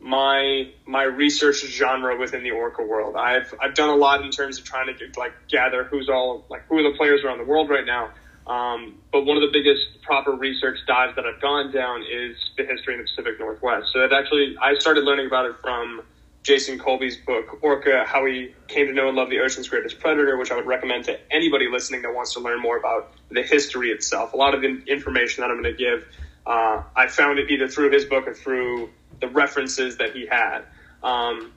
my 0.00 0.70
my 0.86 1.02
research 1.02 1.64
genre 1.66 2.18
within 2.18 2.42
the 2.42 2.50
orca 2.50 2.82
world. 2.82 3.16
I've 3.16 3.52
I've 3.60 3.74
done 3.74 3.90
a 3.90 3.96
lot 3.96 4.24
in 4.24 4.30
terms 4.30 4.58
of 4.58 4.64
trying 4.64 4.86
to 4.86 4.94
get, 4.94 5.16
like 5.16 5.32
gather 5.48 5.84
who's 5.84 6.08
all 6.08 6.44
like 6.48 6.66
who 6.68 6.78
are 6.78 6.90
the 6.90 6.96
players 6.96 7.22
around 7.22 7.38
the 7.38 7.44
world 7.44 7.68
right 7.68 7.86
now. 7.86 8.10
Um, 8.46 8.98
but 9.12 9.26
one 9.26 9.36
of 9.36 9.42
the 9.42 9.50
biggest 9.52 10.02
proper 10.02 10.32
research 10.32 10.78
dives 10.86 11.14
that 11.16 11.24
I've 11.24 11.40
gone 11.40 11.70
down 11.70 12.02
is 12.02 12.36
the 12.56 12.64
history 12.64 12.94
in 12.94 13.00
the 13.00 13.06
Pacific 13.06 13.38
Northwest. 13.38 13.92
So 13.92 14.00
that 14.00 14.12
actually 14.12 14.56
I 14.60 14.74
started 14.78 15.04
learning 15.04 15.26
about 15.26 15.46
it 15.46 15.56
from 15.60 16.02
Jason 16.42 16.78
Colby's 16.78 17.18
book 17.18 17.62
Orca: 17.62 18.04
How 18.06 18.24
He 18.24 18.54
Came 18.66 18.86
to 18.86 18.92
Know 18.94 19.08
and 19.08 19.16
Love 19.16 19.28
the 19.28 19.40
Ocean's 19.40 19.68
Greatest 19.68 20.00
Predator, 20.00 20.38
which 20.38 20.50
I 20.50 20.56
would 20.56 20.66
recommend 20.66 21.04
to 21.04 21.18
anybody 21.30 21.68
listening 21.70 22.02
that 22.02 22.14
wants 22.14 22.32
to 22.32 22.40
learn 22.40 22.60
more 22.60 22.78
about 22.78 23.12
the 23.30 23.42
history 23.42 23.90
itself. 23.90 24.32
A 24.32 24.36
lot 24.36 24.54
of 24.54 24.62
the 24.62 24.82
information 24.86 25.42
that 25.42 25.50
I'm 25.50 25.62
going 25.62 25.76
to 25.76 25.78
give, 25.78 26.06
uh, 26.46 26.82
I 26.96 27.06
found 27.08 27.38
it 27.38 27.50
either 27.50 27.68
through 27.68 27.90
his 27.90 28.04
book 28.04 28.26
or 28.26 28.34
through 28.34 28.90
the 29.20 29.28
references 29.28 29.98
that 29.98 30.14
he 30.14 30.26
had. 30.26 30.62
Um, 31.02 31.52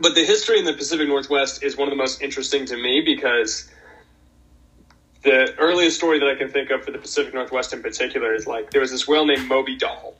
but 0.00 0.14
the 0.14 0.24
history 0.24 0.58
in 0.58 0.64
the 0.64 0.72
Pacific 0.72 1.08
Northwest 1.08 1.62
is 1.62 1.76
one 1.76 1.88
of 1.88 1.92
the 1.92 1.96
most 1.96 2.22
interesting 2.22 2.66
to 2.66 2.76
me 2.76 3.02
because 3.04 3.70
the 5.22 5.54
earliest 5.58 5.96
story 5.96 6.18
that 6.18 6.28
I 6.28 6.34
can 6.34 6.50
think 6.50 6.70
of 6.70 6.84
for 6.84 6.90
the 6.90 6.98
Pacific 6.98 7.34
Northwest 7.34 7.72
in 7.72 7.82
particular 7.82 8.34
is 8.34 8.46
like 8.46 8.70
there 8.70 8.80
was 8.80 8.90
this 8.90 9.08
whale 9.08 9.26
named 9.26 9.48
Moby 9.48 9.76
Doll, 9.76 10.14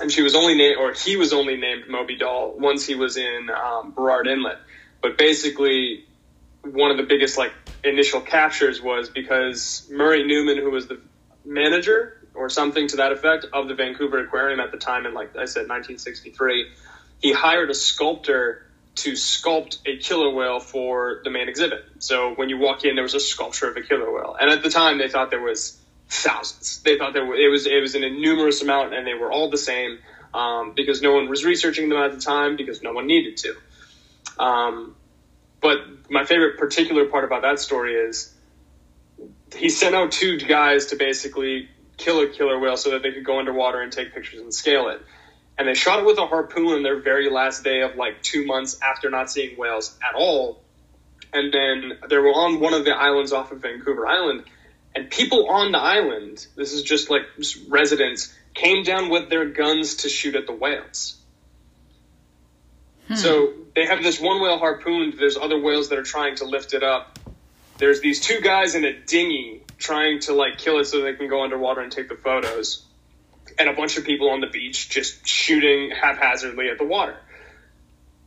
and 0.00 0.12
she 0.12 0.22
was 0.22 0.34
only 0.34 0.54
named 0.54 0.76
or 0.78 0.92
he 0.92 1.16
was 1.16 1.32
only 1.32 1.56
named 1.56 1.88
Moby 1.88 2.16
Doll 2.16 2.54
once 2.58 2.86
he 2.86 2.94
was 2.94 3.16
in 3.16 3.48
um, 3.50 3.92
Burrard 3.92 4.26
Inlet. 4.26 4.58
But 5.02 5.16
basically, 5.16 6.04
one 6.62 6.90
of 6.90 6.96
the 6.96 7.02
biggest 7.02 7.38
like 7.38 7.52
initial 7.82 8.20
captures 8.20 8.82
was 8.82 9.08
because 9.08 9.88
Murray 9.90 10.24
Newman, 10.24 10.58
who 10.58 10.70
was 10.70 10.86
the 10.86 11.00
manager 11.44 12.17
or 12.38 12.48
something 12.48 12.88
to 12.88 12.96
that 12.96 13.12
effect 13.12 13.46
of 13.52 13.68
the 13.68 13.74
Vancouver 13.74 14.18
Aquarium 14.20 14.60
at 14.60 14.70
the 14.70 14.78
time 14.78 15.06
in 15.06 15.14
like 15.14 15.30
I 15.30 15.44
said 15.44 15.68
1963 15.68 16.70
he 17.20 17.32
hired 17.32 17.70
a 17.70 17.74
sculptor 17.74 18.64
to 18.96 19.12
sculpt 19.12 19.78
a 19.86 19.98
killer 19.98 20.30
whale 20.30 20.60
for 20.60 21.20
the 21.24 21.30
main 21.30 21.48
exhibit. 21.48 21.84
So 21.98 22.34
when 22.34 22.48
you 22.48 22.58
walk 22.58 22.84
in 22.84 22.94
there 22.94 23.02
was 23.02 23.14
a 23.14 23.20
sculpture 23.20 23.70
of 23.70 23.76
a 23.76 23.82
killer 23.82 24.12
whale. 24.12 24.36
And 24.40 24.50
at 24.50 24.62
the 24.62 24.70
time 24.70 24.98
they 24.98 25.08
thought 25.08 25.30
there 25.30 25.42
was 25.42 25.78
thousands. 26.08 26.80
They 26.82 26.96
thought 26.96 27.12
there 27.12 27.24
were, 27.24 27.34
it 27.34 27.48
was 27.48 27.66
it 27.66 27.80
was 27.80 27.94
an 27.94 28.04
innumerous 28.04 28.62
amount 28.62 28.94
and 28.94 29.06
they 29.06 29.14
were 29.14 29.30
all 29.30 29.50
the 29.50 29.58
same 29.58 29.98
um, 30.34 30.72
because 30.74 31.02
no 31.02 31.12
one 31.12 31.28
was 31.28 31.44
researching 31.44 31.88
them 31.88 31.98
at 31.98 32.12
the 32.12 32.20
time 32.20 32.56
because 32.56 32.82
no 32.82 32.92
one 32.92 33.06
needed 33.06 33.36
to. 33.38 33.54
Um, 34.42 34.94
but 35.60 35.78
my 36.10 36.24
favorite 36.24 36.58
particular 36.58 37.06
part 37.06 37.24
about 37.24 37.42
that 37.42 37.58
story 37.58 37.94
is 37.94 38.32
he 39.54 39.68
sent 39.68 39.94
out 39.94 40.12
two 40.12 40.38
guys 40.38 40.86
to 40.86 40.96
basically 40.96 41.68
kill 41.98 42.20
a 42.20 42.28
killer 42.28 42.58
whale 42.58 42.76
so 42.76 42.92
that 42.92 43.02
they 43.02 43.12
could 43.12 43.24
go 43.24 43.38
underwater 43.38 43.82
and 43.82 43.92
take 43.92 44.14
pictures 44.14 44.40
and 44.40 44.54
scale 44.54 44.88
it. 44.88 45.02
And 45.58 45.68
they 45.68 45.74
shot 45.74 45.98
it 45.98 46.06
with 46.06 46.18
a 46.18 46.26
harpoon 46.26 46.68
on 46.68 46.82
their 46.82 47.00
very 47.00 47.28
last 47.28 47.64
day 47.64 47.82
of 47.82 47.96
like 47.96 48.22
two 48.22 48.46
months 48.46 48.78
after 48.80 49.10
not 49.10 49.30
seeing 49.30 49.58
whales 49.58 49.98
at 50.08 50.14
all. 50.14 50.62
And 51.32 51.52
then 51.52 51.98
they 52.08 52.16
were 52.16 52.32
on 52.32 52.60
one 52.60 52.72
of 52.72 52.84
the 52.84 52.92
islands 52.92 53.32
off 53.32 53.52
of 53.52 53.60
Vancouver 53.60 54.06
Island, 54.06 54.44
and 54.94 55.10
people 55.10 55.48
on 55.48 55.72
the 55.72 55.78
island, 55.78 56.46
this 56.56 56.72
is 56.72 56.82
just 56.82 57.10
like 57.10 57.22
residents, 57.68 58.34
came 58.54 58.82
down 58.82 59.10
with 59.10 59.28
their 59.28 59.46
guns 59.46 59.96
to 59.96 60.08
shoot 60.08 60.34
at 60.34 60.46
the 60.46 60.52
whales. 60.52 61.16
Hmm. 63.08 63.14
So 63.14 63.52
they 63.74 63.86
have 63.86 64.02
this 64.02 64.20
one 64.20 64.40
whale 64.40 64.58
harpooned. 64.58 65.14
There's 65.18 65.36
other 65.36 65.60
whales 65.60 65.90
that 65.90 65.98
are 65.98 66.04
trying 66.04 66.36
to 66.36 66.44
lift 66.44 66.74
it 66.74 66.82
up. 66.82 67.17
There's 67.78 68.00
these 68.00 68.20
two 68.20 68.40
guys 68.40 68.74
in 68.74 68.84
a 68.84 68.92
dinghy 68.92 69.62
trying 69.78 70.20
to 70.20 70.34
like 70.34 70.58
kill 70.58 70.78
it 70.78 70.84
so 70.84 71.00
they 71.00 71.14
can 71.14 71.28
go 71.28 71.42
underwater 71.42 71.80
and 71.80 71.90
take 71.90 72.08
the 72.08 72.16
photos, 72.16 72.84
and 73.58 73.68
a 73.68 73.72
bunch 73.72 73.96
of 73.96 74.04
people 74.04 74.30
on 74.30 74.40
the 74.40 74.48
beach 74.48 74.90
just 74.90 75.26
shooting 75.26 75.90
haphazardly 75.90 76.68
at 76.68 76.78
the 76.78 76.84
water. 76.84 77.16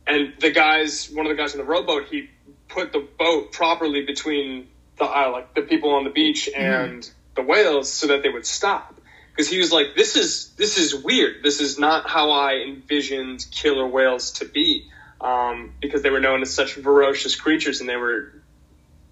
And 0.06 0.32
the 0.40 0.50
guys, 0.50 1.08
one 1.10 1.26
of 1.26 1.30
the 1.30 1.40
guys 1.40 1.54
in 1.54 1.58
the 1.58 1.64
rowboat, 1.64 2.06
he 2.10 2.28
put 2.68 2.92
the 2.92 3.06
boat 3.18 3.52
properly 3.52 4.04
between 4.04 4.68
the 4.98 5.04
like 5.04 5.54
the 5.54 5.62
people 5.62 5.90
on 5.90 6.04
the 6.04 6.10
beach 6.10 6.48
mm-hmm. 6.52 6.62
and 6.62 7.02
mm. 7.02 7.10
the 7.34 7.42
whales 7.42 7.92
so 7.92 8.08
that 8.08 8.22
they 8.22 8.28
would 8.28 8.46
stop 8.46 8.94
because 9.30 9.48
he 9.48 9.58
was 9.58 9.72
like 9.72 9.94
this 9.96 10.16
is 10.16 10.50
this 10.56 10.78
is 10.78 10.94
weird 10.94 11.42
this 11.42 11.60
is 11.60 11.78
not 11.78 12.08
how 12.08 12.30
i 12.30 12.54
envisioned 12.66 13.44
killer 13.50 13.86
whales 13.86 14.32
to 14.32 14.44
be 14.44 14.88
um, 15.20 15.72
because 15.80 16.02
they 16.02 16.10
were 16.10 16.18
known 16.18 16.42
as 16.42 16.52
such 16.52 16.72
ferocious 16.72 17.36
creatures 17.36 17.80
and 17.80 17.88
they 17.88 17.96
were 17.96 18.32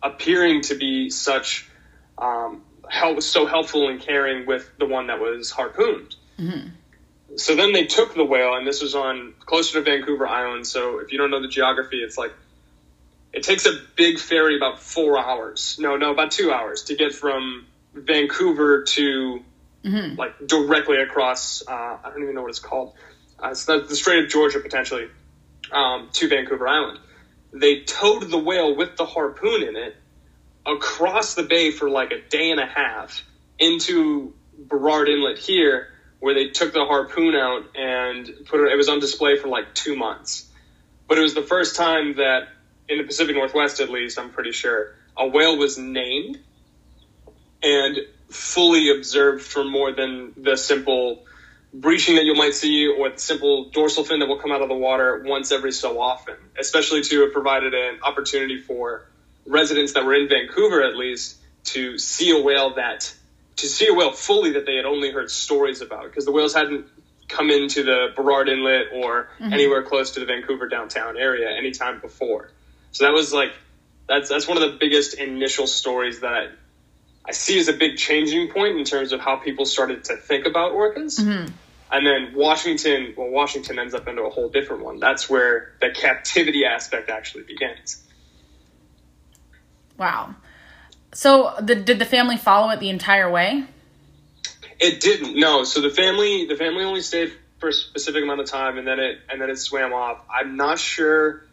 appearing 0.02 0.62
to 0.62 0.75
be 0.75 1.11
such 1.11 1.69
um, 2.19 2.62
help, 2.88 3.23
so 3.23 3.47
helpful 3.47 3.88
in 3.88 3.99
caring 3.99 4.47
with 4.47 4.71
the 4.78 4.87
one 4.87 5.09
that 5.09 5.21
was 5.21 5.50
harpooned. 5.50 6.14
Mm-hmm. 6.38 6.69
So 7.37 7.54
then 7.54 7.73
they 7.73 7.87
took 7.87 8.14
the 8.14 8.25
whale, 8.25 8.54
and 8.54 8.66
this 8.66 8.83
was 8.83 8.95
on 8.95 9.35
closer 9.40 9.78
to 9.78 9.83
Vancouver 9.83 10.26
Island. 10.26 10.66
So 10.66 10.99
if 10.99 11.12
you 11.12 11.19
don't 11.19 11.30
know 11.30 11.40
the 11.40 11.49
geography, 11.49 11.99
it's 11.99 12.19
like 12.19 12.33
it 13.33 13.45
takes 13.45 13.66
a 13.66 13.73
big 13.97 14.19
ferry 14.19 14.57
about 14.57 14.80
four 14.80 15.19
hours. 15.19 15.76
No, 15.78 15.97
no, 15.97 16.11
about 16.11 16.33
two 16.33 16.52
hours 16.52 16.85
to 16.85 16.97
get 16.97 17.14
from 17.14 17.66
Vancouver 17.95 18.83
to 18.83 19.40
mm-hmm. 19.85 20.16
like 20.16 20.47
directly 20.47 20.99
across. 20.99 21.62
Uh, 21.66 21.73
I 21.73 22.11
don't 22.11 22.23
even 22.23 22.35
know 22.35 22.42
what 22.42 22.50
it's 22.50 22.59
called. 22.59 22.95
Uh, 23.42 23.50
it's 23.50 23.64
the, 23.64 23.80
the 23.80 23.95
Strait 23.95 24.25
of 24.25 24.30
Georgia 24.30 24.59
potentially 24.59 25.09
um, 25.71 26.09
to 26.12 26.28
Vancouver 26.28 26.66
Island. 26.66 26.99
They 27.52 27.80
towed 27.80 28.30
the 28.30 28.38
whale 28.38 28.75
with 28.75 28.97
the 28.97 29.07
harpoon 29.07 29.62
in 29.62 29.76
it 29.76 29.97
across 30.66 31.35
the 31.35 31.42
bay 31.42 31.71
for 31.71 31.90
like 31.90 32.12
a 32.12 32.21
day 32.21 32.50
and 32.50 32.61
a 32.61 32.66
half 32.66 33.25
into 33.59 34.35
Burrard 34.59 35.09
Inlet 35.09 35.38
here, 35.38 35.88
where 36.21 36.35
they 36.35 36.49
took 36.49 36.73
the 36.73 36.85
harpoon 36.85 37.35
out 37.35 37.64
and 37.75 38.30
put 38.47 38.61
it. 38.61 38.73
It 38.73 38.76
was 38.76 38.88
on 38.88 39.00
display 39.00 39.37
for 39.37 39.49
like 39.49 39.75
two 39.75 39.97
months, 39.97 40.49
but 41.09 41.19
it 41.19 41.23
was 41.23 41.35
the 41.35 41.42
first 41.42 41.76
time 41.76 42.14
that 42.16 42.49
in 42.88 42.99
the 42.99 43.04
Pacific 43.04 43.35
Northwest, 43.35 43.80
at 43.80 43.88
least, 43.88 44.19
I'm 44.19 44.30
pretty 44.30 44.52
sure, 44.52 44.95
a 45.16 45.26
whale 45.26 45.57
was 45.57 45.78
named 45.78 46.38
and 47.62 47.99
fully 48.30 48.90
observed 48.90 49.42
for 49.42 49.64
more 49.64 49.92
than 49.92 50.33
the 50.37 50.57
simple 50.57 51.25
breaching 51.73 52.17
that 52.17 52.25
you 52.25 52.35
might 52.35 52.55
see 52.55 52.87
or 52.87 53.11
the 53.11 53.19
simple 53.19 53.71
dorsal 53.71 54.05
fin 54.05 54.19
that 54.21 54.27
will 54.27 54.39
come 54.39 54.53
out 54.53 54.62
of 54.62 54.69
the 54.69 54.75
water 54.75 55.23
once 55.25 55.53
every 55.53 55.73
so 55.73 56.00
often, 56.00 56.35
especially 56.59 57.03
to 57.03 57.23
have 57.23 57.33
provided 57.33 57.75
an 57.75 58.00
opportunity 58.03 58.61
for 58.61 59.07
residents 59.47 59.95
that 59.95 60.05
were 60.05 60.15
in 60.15 60.29
Vancouver 60.29 60.83
at 60.83 60.97
least 60.97 61.37
to 61.65 61.99
see 61.99 62.31
a 62.31 62.43
whale 62.43 62.75
that 62.75 63.15
to 63.57 63.67
see 63.69 63.89
a 63.89 63.95
whale 63.95 64.12
fully 64.12 64.53
that 64.53 64.65
they 64.65 64.77
had 64.77 64.87
only 64.87 65.11
heard 65.11 65.31
stories 65.31 65.83
about 65.83 66.05
because 66.05 66.25
the 66.25 66.33
whales 66.33 66.55
hadn't 66.55 66.87
come 67.29 67.50
into 67.50 67.83
the 67.83 68.09
Burrard 68.17 68.49
Inlet 68.49 68.87
or 68.93 69.29
mm-hmm. 69.39 69.53
anywhere 69.53 69.83
close 69.83 70.12
to 70.12 70.21
the 70.21 70.27
Vancouver 70.27 70.69
downtown 70.69 71.17
area 71.17 71.50
anytime 71.50 72.00
before. 72.00 72.50
So 72.93 73.05
that 73.05 73.12
was 73.12 73.33
like 73.33 73.53
that's 74.09 74.29
that's 74.29 74.49
one 74.49 74.61
of 74.61 74.73
the 74.73 74.79
biggest 74.79 75.15
initial 75.15 75.67
stories 75.67 76.21
that 76.21 76.53
I 77.25 77.33
see 77.33 77.59
as 77.59 77.69
a 77.69 77.73
big 77.73 77.97
changing 77.97 78.49
point 78.49 78.79
in 78.79 78.85
terms 78.85 79.12
of 79.12 79.21
how 79.21 79.37
people 79.37 79.67
started 79.67 80.05
to 80.05 80.17
think 80.17 80.47
about 80.47 80.73
orcas. 80.73 81.21
Mm-hmm. 81.21 81.53
And 81.93 82.07
then 82.07 82.35
Washington, 82.35 83.15
well, 83.17 83.31
Washington 83.31 83.79
ends 83.79 83.95
up 83.95 84.07
into 84.07 84.23
a 84.23 84.31
whole 84.31 84.49
different 84.49 84.85
one. 84.85 85.00
That's 85.00 85.29
where 85.29 85.73
the 85.81 85.91
captivity 85.91 86.65
aspect 86.65 87.11
actually 87.11 87.45
begins. 87.45 88.03
Wow. 89.99 90.35
So 91.12 91.55
the, 91.61 91.75
did 91.75 91.99
the 91.99 92.05
family 92.05 92.37
follow 92.37 92.71
it 92.71 92.81
the 92.81 92.89
entire 92.89 93.31
way? 93.31 93.65
It 94.79 95.00
didn't. 95.00 95.39
No. 95.39 95.65
So 95.65 95.81
the 95.83 95.91
family 95.91 96.47
the 96.47 96.57
family 96.57 96.85
only 96.85 97.03
stayed 97.03 97.33
for 97.59 97.69
a 97.69 97.73
specific 97.73 98.23
amount 98.23 98.41
of 98.41 98.47
time, 98.49 98.79
and 98.79 98.87
then 98.87 98.99
it 98.99 99.19
and 99.29 99.41
then 99.41 99.50
it 99.50 99.59
swam 99.59 99.93
off. 99.93 100.23
I'm 100.35 100.57
not 100.57 100.79
sure 100.79 101.45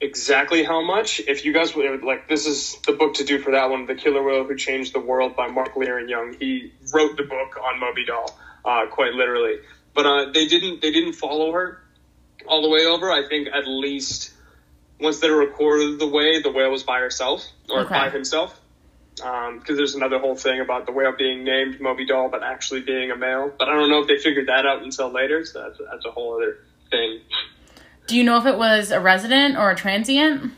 exactly 0.00 0.64
how 0.64 0.82
much. 0.82 1.20
If 1.20 1.44
you 1.44 1.52
guys 1.52 1.74
would 1.74 2.02
like, 2.02 2.28
this 2.28 2.46
is 2.46 2.76
the 2.86 2.92
book 2.92 3.14
to 3.14 3.24
do 3.24 3.38
for 3.38 3.52
that 3.52 3.70
one, 3.70 3.86
"The 3.86 3.94
Killer 3.94 4.22
Whale 4.22 4.44
Who 4.44 4.56
Changed 4.56 4.94
the 4.94 5.00
World" 5.00 5.36
by 5.36 5.48
Mark 5.48 5.74
Leiren-Young. 5.74 6.36
He 6.38 6.72
wrote 6.92 7.16
the 7.16 7.24
book 7.24 7.56
on 7.62 7.80
Moby 7.80 8.04
Doll, 8.06 8.38
uh, 8.64 8.86
quite 8.90 9.12
literally. 9.12 9.58
But 9.94 10.06
uh, 10.06 10.32
they 10.32 10.46
didn't 10.46 10.80
they 10.80 10.92
didn't 10.92 11.14
follow 11.14 11.52
her 11.52 11.82
all 12.46 12.62
the 12.62 12.70
way 12.70 12.86
over. 12.86 13.10
I 13.10 13.28
think 13.28 13.48
at 13.48 13.66
least 13.66 14.32
once 15.00 15.20
they 15.20 15.30
recorded 15.30 15.98
the 15.98 16.06
way, 16.06 16.42
the 16.42 16.50
whale 16.50 16.70
was 16.70 16.82
by 16.82 17.00
herself 17.00 17.46
or 17.68 17.80
okay. 17.80 17.94
by 17.94 18.10
himself. 18.10 18.58
Because 19.16 19.70
um, 19.70 19.76
there's 19.76 19.94
another 19.94 20.18
whole 20.18 20.36
thing 20.36 20.60
about 20.60 20.86
the 20.86 20.92
whale 20.92 21.14
being 21.16 21.44
named 21.44 21.80
Moby 21.80 22.06
Doll, 22.06 22.30
but 22.30 22.42
actually 22.42 22.80
being 22.82 23.10
a 23.10 23.16
male. 23.16 23.52
But 23.58 23.68
I 23.68 23.74
don't 23.74 23.90
know 23.90 24.00
if 24.00 24.08
they 24.08 24.16
figured 24.16 24.48
that 24.48 24.64
out 24.64 24.82
until 24.82 25.10
later. 25.10 25.44
So 25.44 25.62
that's, 25.62 25.78
that's 25.78 26.06
a 26.06 26.10
whole 26.10 26.36
other 26.36 26.58
thing. 26.90 27.20
Do 28.10 28.16
you 28.16 28.24
know 28.24 28.38
if 28.38 28.44
it 28.44 28.58
was 28.58 28.90
a 28.90 28.98
resident 28.98 29.56
or 29.56 29.70
a 29.70 29.76
transient? 29.76 30.52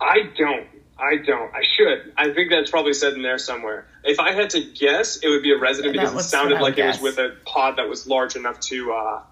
I 0.00 0.22
don't. 0.38 0.66
I 0.98 1.16
don't. 1.16 1.54
I 1.54 1.60
should. 1.62 2.14
I 2.16 2.32
think 2.32 2.50
that's 2.50 2.70
probably 2.70 2.94
said 2.94 3.12
in 3.12 3.20
there 3.20 3.36
somewhere. 3.36 3.86
If 4.04 4.18
I 4.18 4.32
had 4.32 4.48
to 4.50 4.64
guess, 4.64 5.18
it 5.18 5.28
would 5.28 5.42
be 5.42 5.52
a 5.52 5.58
resident 5.58 5.92
because 5.92 6.14
it 6.14 6.22
sounded 6.22 6.62
like 6.62 6.76
guess. 6.76 6.96
it 6.96 7.02
was 7.02 7.14
with 7.14 7.26
a 7.26 7.36
pod 7.44 7.76
that 7.76 7.90
was 7.90 8.06
large 8.06 8.36
enough 8.36 8.58
to 8.60 8.90
uh, 8.90 9.22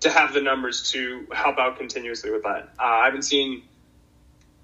to 0.00 0.10
have 0.10 0.34
the 0.34 0.40
numbers 0.40 0.90
to 0.90 1.28
help 1.32 1.56
out 1.56 1.78
continuously 1.78 2.32
with 2.32 2.42
that. 2.42 2.70
Uh, 2.80 2.82
I 2.82 3.04
haven't 3.04 3.22
seen 3.22 3.62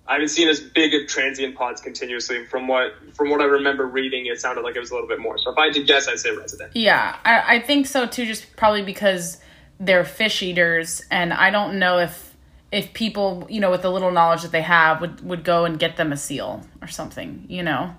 I 0.04 0.14
haven't 0.14 0.30
seen 0.30 0.49
as 0.49 0.59
big 0.59 0.94
of 0.94 1.06
transient 1.06 1.54
pods 1.54 1.80
continuously. 1.80 2.47
From 2.47 2.66
what 2.66 2.94
from 3.14 3.30
what 3.30 3.40
I 3.40 3.44
remember 3.44 3.87
reading, 3.87 4.26
it 4.26 4.40
sounded 4.40 4.62
like 4.62 4.75
it 4.75 4.80
was 4.80 4.90
a 4.90 4.94
little 4.94 5.09
bit 5.09 5.21
more. 5.21 5.38
So 5.38 5.52
if 5.52 5.59
I 5.59 5.66
had 5.66 5.75
to 5.75 5.85
guess, 5.85 6.09
I'd 6.09 6.18
say 6.18 6.35
resident. 6.35 6.75
Yeah, 6.75 7.16
I, 7.25 7.59
I 7.59 7.61
think 7.61 7.87
so 7.87 8.06
too. 8.06 8.26
Just 8.26 8.56
probably 8.56 8.82
because 8.82 9.38
they're 9.84 10.04
fish 10.04 10.42
eaters, 10.42 11.02
and 11.10 11.32
I 11.32 11.50
don't 11.50 11.78
know 11.78 11.98
if 11.98 12.34
if 12.70 12.94
people 12.94 13.46
you 13.50 13.60
know 13.60 13.70
with 13.70 13.82
the 13.82 13.90
little 13.90 14.10
knowledge 14.12 14.42
that 14.42 14.52
they 14.52 14.62
have 14.62 15.00
would 15.00 15.20
would 15.24 15.44
go 15.44 15.64
and 15.64 15.78
get 15.78 15.96
them 15.96 16.12
a 16.12 16.16
seal 16.16 16.64
or 16.80 16.88
something. 16.88 17.44
You 17.48 17.62
know, 17.62 17.94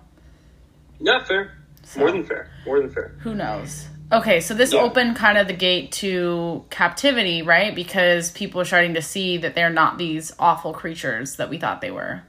Yeah, 0.99 1.23
fair. 1.23 1.53
More 1.97 2.11
than 2.11 2.23
fair. 2.23 2.49
More 2.65 2.79
than 2.79 2.89
fair. 2.89 3.09
who 3.19 3.35
knows? 3.35 3.87
Okay, 4.11 4.39
so 4.39 4.53
this 4.53 4.73
Yeah. 4.73 4.81
opened 4.81 5.15
kind 5.15 5.37
of 5.37 5.47
the 5.47 5.53
gate 5.53 5.91
to 5.93 6.63
captivity, 6.69 7.41
right? 7.41 7.73
Because 7.75 8.31
people 8.31 8.61
are 8.61 8.65
starting 8.65 8.93
to 8.93 9.01
see 9.01 9.37
that 9.37 9.53
they're 9.55 9.69
not 9.71 9.97
these 9.97 10.31
awful 10.39 10.71
creatures 10.73 11.35
that 11.37 11.49
we 11.49 11.57
thought 11.57 11.81
they 11.81 11.91
were. 11.91 12.21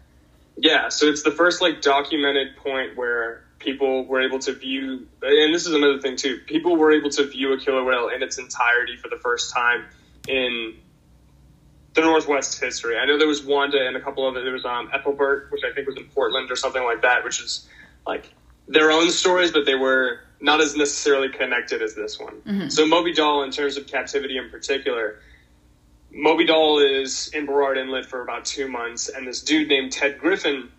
Yeah, 0.57 0.89
so 0.89 1.07
it's 1.07 1.23
the 1.23 1.31
first 1.31 1.61
like 1.63 1.83
documented 1.83 2.57
point 2.57 2.97
where 2.97 3.44
people 3.65 4.05
were 4.05 4.21
able 4.21 4.39
to 4.41 4.53
view, 4.53 5.07
and 5.23 5.55
this 5.55 5.67
is 5.67 5.73
another 5.73 5.99
thing 5.99 6.17
too. 6.17 6.39
People 6.47 6.77
were 6.77 6.93
able 6.93 7.11
to 7.11 7.27
view 7.27 7.53
a 7.53 7.59
killer 7.59 7.83
whale 7.83 8.09
in 8.09 8.23
its 8.23 8.39
entirety 8.39 8.97
for 8.97 9.09
the 9.09 9.17
first 9.17 9.53
time 9.53 9.87
in 10.29 10.75
the 11.95 12.03
Northwest 12.03 12.61
history. 12.61 12.97
I 12.99 13.07
know 13.07 13.19
there 13.19 13.29
was 13.29 13.43
Wanda 13.43 13.87
and 13.87 13.97
a 13.97 14.01
couple 14.01 14.29
of 14.29 14.37
it. 14.37 14.43
There 14.45 14.53
was 14.53 14.65
um, 14.65 14.91
Ethelbert, 14.93 15.51
which 15.51 15.63
I 15.65 15.73
think 15.73 15.87
was 15.87 15.97
in 15.97 16.05
Portland 16.09 16.51
or 16.51 16.57
something 16.57 16.85
like 16.85 17.03
that, 17.03 17.25
which 17.25 17.41
is 17.41 17.67
like 18.07 18.31
their 18.69 18.91
own 18.91 19.11
stories, 19.11 19.53
but 19.53 19.65
they 19.65 19.75
were 19.75 20.21
not 20.41 20.61
as 20.61 20.77
necessarily 20.77 21.29
connected 21.31 21.81
as 21.83 21.95
this 21.95 22.19
one. 22.19 22.43
So 22.71 22.87
Moby 22.87 23.13
Doll, 23.15 23.43
in 23.45 23.51
terms 23.51 23.77
of 23.77 23.87
captivity 23.87 24.37
in 24.37 24.51
particular, 24.51 25.21
Moby 26.11 26.45
Doll 26.45 26.79
is 26.81 27.29
in 27.33 27.47
Burrard 27.47 27.79
Inlet 27.79 28.07
for 28.07 28.23
about 28.23 28.45
two 28.45 28.69
months, 28.69 29.09
and 29.09 29.27
this 29.27 29.41
dude 29.43 29.69
named 29.69 29.93
Ted 29.93 30.19
Griffin, 30.19 30.71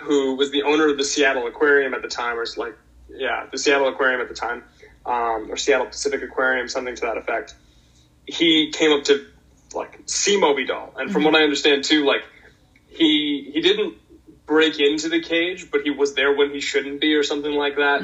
who 0.00 0.34
was 0.34 0.50
the 0.50 0.62
owner 0.62 0.88
of 0.88 0.96
the 0.96 1.04
Seattle 1.04 1.46
Aquarium 1.46 1.94
at 1.94 2.02
the 2.02 2.08
time, 2.08 2.38
or 2.38 2.46
like, 2.56 2.76
yeah, 3.08 3.46
the 3.50 3.58
Seattle 3.58 3.88
Aquarium 3.88 4.20
at 4.20 4.28
the 4.28 4.34
time, 4.34 4.64
um, 5.04 5.50
or 5.50 5.56
Seattle 5.56 5.86
Pacific 5.86 6.22
Aquarium, 6.22 6.68
something 6.68 6.94
to 6.94 7.02
that 7.02 7.16
effect. 7.16 7.54
He 8.26 8.72
came 8.72 8.92
up 8.92 9.04
to 9.04 9.26
like 9.74 10.00
see 10.06 10.38
Moby 10.38 10.66
Doll, 10.66 10.92
and 10.96 11.12
from 11.12 11.24
what 11.24 11.34
I 11.34 11.42
understand 11.42 11.84
too, 11.84 12.04
like 12.04 12.22
he 12.88 13.50
he 13.52 13.60
didn't 13.60 13.94
break 14.46 14.78
into 14.78 15.08
the 15.08 15.20
cage, 15.20 15.70
but 15.70 15.82
he 15.82 15.90
was 15.90 16.14
there 16.14 16.34
when 16.34 16.50
he 16.50 16.60
shouldn't 16.60 17.00
be, 17.00 17.14
or 17.14 17.22
something 17.22 17.52
like 17.52 17.76
that. 17.76 18.00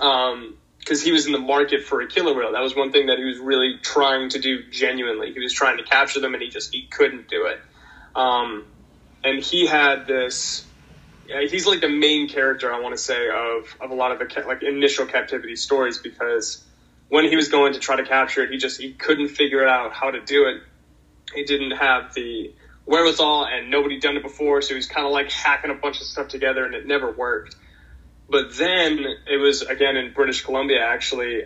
Um, 0.00 0.56
because 0.78 1.02
he 1.02 1.12
was 1.12 1.26
in 1.26 1.32
the 1.32 1.38
market 1.38 1.84
for 1.84 2.00
a 2.00 2.08
killer 2.08 2.34
whale. 2.34 2.52
That 2.52 2.62
was 2.62 2.74
one 2.74 2.90
thing 2.90 3.06
that 3.06 3.18
he 3.18 3.24
was 3.24 3.38
really 3.38 3.78
trying 3.82 4.30
to 4.30 4.38
do 4.38 4.62
genuinely. 4.70 5.32
He 5.32 5.38
was 5.38 5.52
trying 5.52 5.76
to 5.76 5.84
capture 5.84 6.20
them, 6.20 6.32
and 6.34 6.42
he 6.42 6.48
just 6.48 6.72
he 6.72 6.86
couldn't 6.86 7.28
do 7.28 7.46
it. 7.46 7.60
Um, 8.14 8.64
and 9.22 9.42
he 9.42 9.66
had 9.66 10.06
this. 10.06 10.66
Yeah, 11.30 11.46
he's 11.46 11.64
like 11.64 11.80
the 11.80 11.88
main 11.88 12.28
character 12.28 12.72
I 12.72 12.80
want 12.80 12.96
to 12.96 13.00
say 13.00 13.28
of 13.28 13.76
of 13.80 13.90
a 13.92 13.94
lot 13.94 14.10
of 14.10 14.18
the 14.18 14.42
like 14.48 14.64
initial 14.64 15.06
captivity 15.06 15.54
stories 15.54 15.98
because 15.98 16.64
when 17.08 17.24
he 17.24 17.36
was 17.36 17.48
going 17.48 17.74
to 17.74 17.78
try 17.78 17.96
to 17.96 18.04
capture 18.04 18.42
it, 18.42 18.50
he 18.50 18.56
just 18.56 18.80
he 18.80 18.92
couldn't 18.94 19.28
figure 19.28 19.66
out 19.66 19.92
how 19.92 20.10
to 20.10 20.20
do 20.20 20.46
it. 20.46 20.62
He 21.32 21.44
didn't 21.44 21.70
have 21.72 22.14
the 22.14 22.52
wherewithal, 22.84 23.46
and 23.46 23.70
nobody 23.70 24.00
done 24.00 24.16
it 24.16 24.24
before, 24.24 24.60
so 24.60 24.70
he 24.70 24.74
was 24.74 24.86
kind 24.86 25.06
of 25.06 25.12
like 25.12 25.30
hacking 25.30 25.70
a 25.70 25.74
bunch 25.74 26.00
of 26.00 26.06
stuff 26.06 26.26
together, 26.26 26.64
and 26.64 26.74
it 26.74 26.84
never 26.84 27.12
worked. 27.12 27.54
But 28.28 28.56
then 28.56 28.98
it 29.28 29.36
was 29.36 29.62
again 29.62 29.96
in 29.96 30.12
British 30.12 30.42
Columbia, 30.44 30.80
actually. 30.84 31.44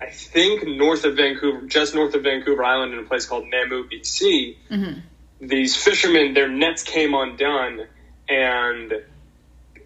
I 0.00 0.10
think 0.10 0.68
north 0.68 1.04
of 1.04 1.16
Vancouver, 1.16 1.66
just 1.66 1.96
north 1.96 2.14
of 2.14 2.22
Vancouver 2.22 2.62
Island, 2.62 2.92
in 2.92 3.00
a 3.00 3.04
place 3.04 3.26
called 3.26 3.46
Namu, 3.48 3.88
BC. 3.88 4.56
Mm-hmm. 4.70 5.00
These 5.40 5.74
fishermen, 5.74 6.34
their 6.34 6.48
nets 6.48 6.84
came 6.84 7.12
undone 7.14 7.86
and 8.28 8.92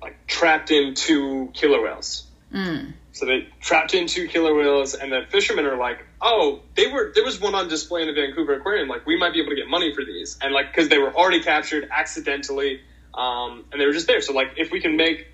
like 0.00 0.26
trapped 0.26 0.70
in 0.70 0.94
two 0.94 1.50
killer 1.54 1.82
whales. 1.82 2.26
So 3.12 3.26
they 3.26 3.48
trapped 3.60 3.92
in 3.94 4.06
two 4.06 4.28
killer 4.28 4.54
whales, 4.54 4.94
and 4.94 5.12
the 5.12 5.22
fishermen 5.28 5.66
are 5.66 5.76
like, 5.76 6.06
"Oh, 6.20 6.60
they 6.74 6.86
were 6.86 7.12
there 7.14 7.24
was 7.24 7.40
one 7.40 7.54
on 7.54 7.68
display 7.68 8.02
in 8.02 8.06
the 8.06 8.14
Vancouver 8.14 8.54
Aquarium. 8.54 8.88
Like, 8.88 9.04
we 9.06 9.18
might 9.18 9.32
be 9.32 9.40
able 9.40 9.50
to 9.50 9.56
get 9.56 9.68
money 9.68 9.94
for 9.94 10.04
these." 10.04 10.38
And 10.40 10.52
like, 10.54 10.72
because 10.72 10.88
they 10.88 10.98
were 10.98 11.14
already 11.14 11.42
captured 11.42 11.88
accidentally, 11.90 12.80
um, 13.14 13.64
and 13.72 13.80
they 13.80 13.86
were 13.86 13.92
just 13.92 14.06
there. 14.06 14.20
So 14.20 14.32
like, 14.32 14.52
if 14.56 14.70
we 14.70 14.80
can 14.80 14.96
make 14.96 15.26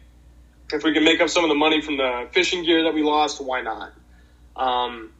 if 0.72 0.83
we 0.83 0.92
can 0.92 1.05
make 1.05 1.20
up 1.20 1.29
some 1.29 1.44
of 1.44 1.48
the 1.48 1.55
money 1.55 1.81
from 1.81 1.96
the 1.96 2.29
fishing 2.33 2.64
gear 2.64 2.85
that 2.85 2.94
we 2.94 3.02
lost, 3.02 3.40
why 3.40 3.62
not? 3.62 3.92
Um, 4.57 5.12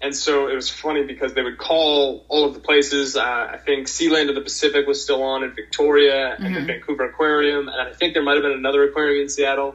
and 0.00 0.14
so 0.14 0.48
it 0.48 0.54
was 0.54 0.70
funny 0.70 1.02
because 1.02 1.34
they 1.34 1.42
would 1.42 1.58
call 1.58 2.24
all 2.28 2.44
of 2.44 2.54
the 2.54 2.60
places. 2.60 3.16
Uh, 3.16 3.22
I 3.22 3.58
think 3.58 3.88
Sealand 3.88 4.28
of 4.28 4.36
the 4.36 4.40
Pacific 4.40 4.86
was 4.86 5.02
still 5.02 5.22
on 5.22 5.42
in 5.42 5.54
Victoria, 5.54 6.36
and 6.38 6.54
the 6.54 6.60
Vancouver 6.66 7.06
Aquarium, 7.06 7.68
and 7.68 7.80
I 7.80 7.92
think 7.92 8.14
there 8.14 8.22
might 8.22 8.34
have 8.34 8.42
been 8.42 8.52
another 8.52 8.84
aquarium 8.84 9.22
in 9.22 9.28
Seattle. 9.28 9.74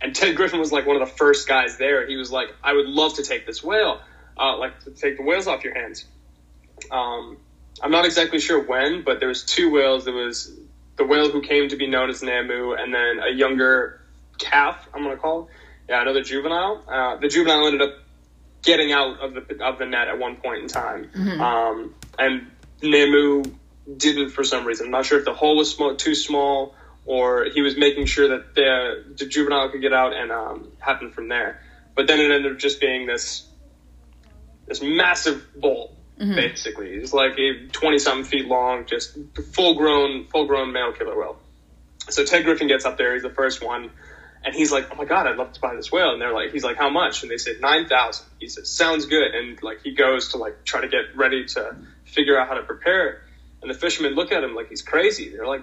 And 0.00 0.14
Ted 0.14 0.36
Griffin 0.36 0.58
was 0.58 0.72
like 0.72 0.86
one 0.86 1.00
of 1.00 1.08
the 1.08 1.14
first 1.14 1.46
guys 1.46 1.76
there. 1.76 2.06
He 2.06 2.16
was 2.16 2.30
like, 2.30 2.54
"I 2.62 2.72
would 2.72 2.86
love 2.86 3.14
to 3.14 3.22
take 3.22 3.46
this 3.46 3.62
whale, 3.62 4.00
uh, 4.36 4.56
like 4.58 4.80
to 4.84 4.90
take 4.90 5.16
the 5.16 5.22
whales 5.22 5.46
off 5.46 5.64
your 5.64 5.74
hands." 5.74 6.04
Um, 6.90 7.38
I'm 7.80 7.90
not 7.90 8.04
exactly 8.04 8.40
sure 8.40 8.60
when, 8.60 9.02
but 9.02 9.20
there 9.20 9.28
was 9.28 9.44
two 9.44 9.70
whales. 9.70 10.04
There 10.04 10.14
was 10.14 10.52
the 10.96 11.04
whale 11.04 11.30
who 11.30 11.40
came 11.40 11.68
to 11.68 11.76
be 11.76 11.86
known 11.86 12.10
as 12.10 12.22
Namu, 12.22 12.74
and 12.74 12.92
then 12.92 13.20
a 13.20 13.32
younger 13.32 14.00
calf. 14.38 14.88
I'm 14.92 15.02
gonna 15.02 15.16
call, 15.16 15.48
yeah, 15.88 16.02
another 16.02 16.22
juvenile. 16.22 16.82
Uh, 16.86 17.16
the 17.16 17.28
juvenile 17.28 17.66
ended 17.66 17.82
up 17.82 18.01
getting 18.62 18.92
out 18.92 19.20
of 19.20 19.34
the 19.34 19.64
of 19.64 19.78
the 19.78 19.86
net 19.86 20.08
at 20.08 20.18
one 20.18 20.36
point 20.36 20.62
in 20.62 20.68
time, 20.68 21.10
um, 21.40 21.94
and 22.18 22.46
Namu 22.82 23.42
didn't 23.96 24.30
for 24.30 24.44
some 24.44 24.64
reason. 24.64 24.86
I'm 24.86 24.92
not 24.92 25.06
sure 25.06 25.18
if 25.18 25.24
the 25.24 25.34
hole 25.34 25.56
was 25.56 25.74
sm- 25.74 25.96
too 25.96 26.14
small 26.14 26.74
or 27.04 27.46
he 27.52 27.62
was 27.62 27.76
making 27.76 28.06
sure 28.06 28.28
that 28.28 28.54
the, 28.54 29.04
the 29.16 29.26
juvenile 29.26 29.70
could 29.70 29.80
get 29.80 29.92
out 29.92 30.12
and 30.14 30.30
um, 30.30 30.70
happen 30.78 31.10
from 31.10 31.28
there. 31.28 31.60
But 31.94 32.06
then 32.06 32.20
it 32.20 32.30
ended 32.30 32.52
up 32.52 32.58
just 32.58 32.80
being 32.80 33.06
this 33.06 33.46
this 34.66 34.80
massive 34.80 35.44
bull, 35.56 35.96
basically. 36.36 36.90
It's 36.90 37.12
like 37.12 37.38
a 37.38 37.66
twenty 37.72 37.98
something 37.98 38.24
feet 38.24 38.46
long, 38.46 38.86
just 38.86 39.18
full 39.52 39.74
grown 39.74 40.26
full 40.28 40.46
grown 40.46 40.72
male 40.72 40.92
killer 40.92 41.18
whale. 41.18 41.38
So 42.08 42.24
Ted 42.24 42.44
Griffin 42.44 42.68
gets 42.68 42.84
up 42.84 42.96
there. 42.96 43.14
He's 43.14 43.22
the 43.22 43.30
first 43.30 43.62
one, 43.62 43.90
and 44.44 44.54
he's 44.54 44.72
like, 44.72 44.88
"Oh 44.92 44.94
my 44.96 45.04
god, 45.04 45.26
I'd 45.26 45.36
love 45.36 45.52
to 45.52 45.60
buy 45.60 45.74
this 45.74 45.90
whale." 45.92 46.12
And 46.12 46.20
they're 46.20 46.32
like, 46.32 46.52
"He's 46.52 46.64
like, 46.64 46.76
how 46.76 46.90
much?" 46.90 47.22
And 47.22 47.30
they 47.30 47.36
said 47.38 47.60
nine 47.60 47.88
thousand. 47.88 48.26
He 48.40 48.48
says, 48.48 48.70
"Sounds 48.70 49.06
good." 49.06 49.34
And 49.34 49.62
like 49.62 49.82
he 49.82 49.92
goes 49.94 50.28
to 50.32 50.36
like 50.38 50.64
try 50.64 50.80
to 50.80 50.88
get 50.88 51.16
ready 51.16 51.44
to 51.46 51.76
figure 52.04 52.38
out 52.38 52.48
how 52.48 52.54
to 52.54 52.62
prepare 52.62 53.08
it. 53.08 53.18
And 53.62 53.70
the 53.70 53.74
fishermen 53.74 54.14
look 54.14 54.32
at 54.32 54.42
him 54.42 54.54
like 54.54 54.68
he's 54.68 54.82
crazy. 54.82 55.30
They're 55.30 55.46
like, 55.46 55.62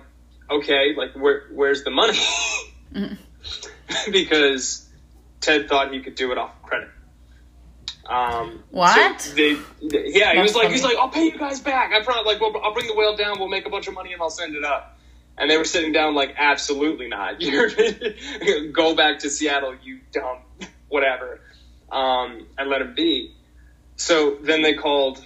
"Okay, 0.50 0.94
like 0.96 1.14
where 1.16 1.48
where's 1.52 1.84
the 1.84 1.92
money?" 1.92 2.20
because 4.12 4.88
Ted 5.42 5.68
thought 5.70 5.94
he 5.94 6.02
could 6.02 6.16
do 6.16 6.32
it 6.32 6.38
off 6.38 6.62
credit. 6.64 6.90
Um, 8.08 8.64
What? 8.72 9.22
so 9.22 9.36
they, 9.36 9.54
they- 9.84 10.08
yeah, 10.08 10.34
he 10.34 10.40
was 10.42 10.56
like, 10.56 10.70
he's 10.72 10.84
like, 10.84 10.98
I'll 10.98 11.10
pay 11.10 11.26
you 11.26 11.38
guys 11.38 11.60
back. 11.62 11.92
I 11.94 12.04
promise. 12.04 12.26
Like, 12.26 12.40
we'll, 12.42 12.58
I'll 12.64 12.74
bring 12.74 12.88
the 12.88 12.96
whale 12.96 13.16
down. 13.16 13.38
We'll 13.40 13.50
make 13.50 13.68
a 13.68 13.70
bunch 13.70 13.88
of 13.88 13.94
money 13.94 14.14
and 14.14 14.22
I'll 14.22 14.32
send 14.32 14.56
it 14.56 14.64
up. 14.64 14.98
And 15.40 15.50
they 15.50 15.58
were 15.58 15.66
sitting 15.66 15.94
down 15.94 16.16
like, 16.16 16.36
absolutely 16.38 17.08
not. 17.08 17.42
You're 17.42 17.70
go 18.72 18.96
back 18.96 19.20
to 19.20 19.30
Seattle, 19.30 19.76
you 19.82 20.02
dumb 20.12 20.40
whatever, 20.90 21.40
um, 21.92 22.46
and 22.58 22.70
let 22.70 22.82
him 22.82 22.94
be. 22.94 23.34
So 23.96 24.38
then 24.42 24.62
they 24.62 24.74
called 24.74 25.26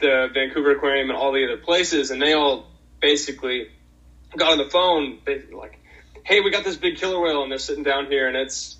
the 0.00 0.28
Vancouver 0.32 0.72
Aquarium 0.72 1.10
and 1.10 1.18
all 1.18 1.32
the 1.32 1.44
other 1.44 1.56
places, 1.56 2.10
and 2.10 2.20
they 2.20 2.34
all 2.34 2.66
basically 3.00 3.68
got 4.36 4.52
on 4.52 4.58
the 4.58 4.68
phone. 4.68 5.18
They 5.24 5.42
like, 5.52 5.78
hey, 6.24 6.40
we 6.40 6.50
got 6.50 6.64
this 6.64 6.76
big 6.76 6.96
killer 6.96 7.20
whale, 7.20 7.42
and 7.42 7.50
they're 7.50 7.58
sitting 7.58 7.84
down 7.84 8.06
here, 8.06 8.28
and 8.28 8.36
it's 8.36 8.76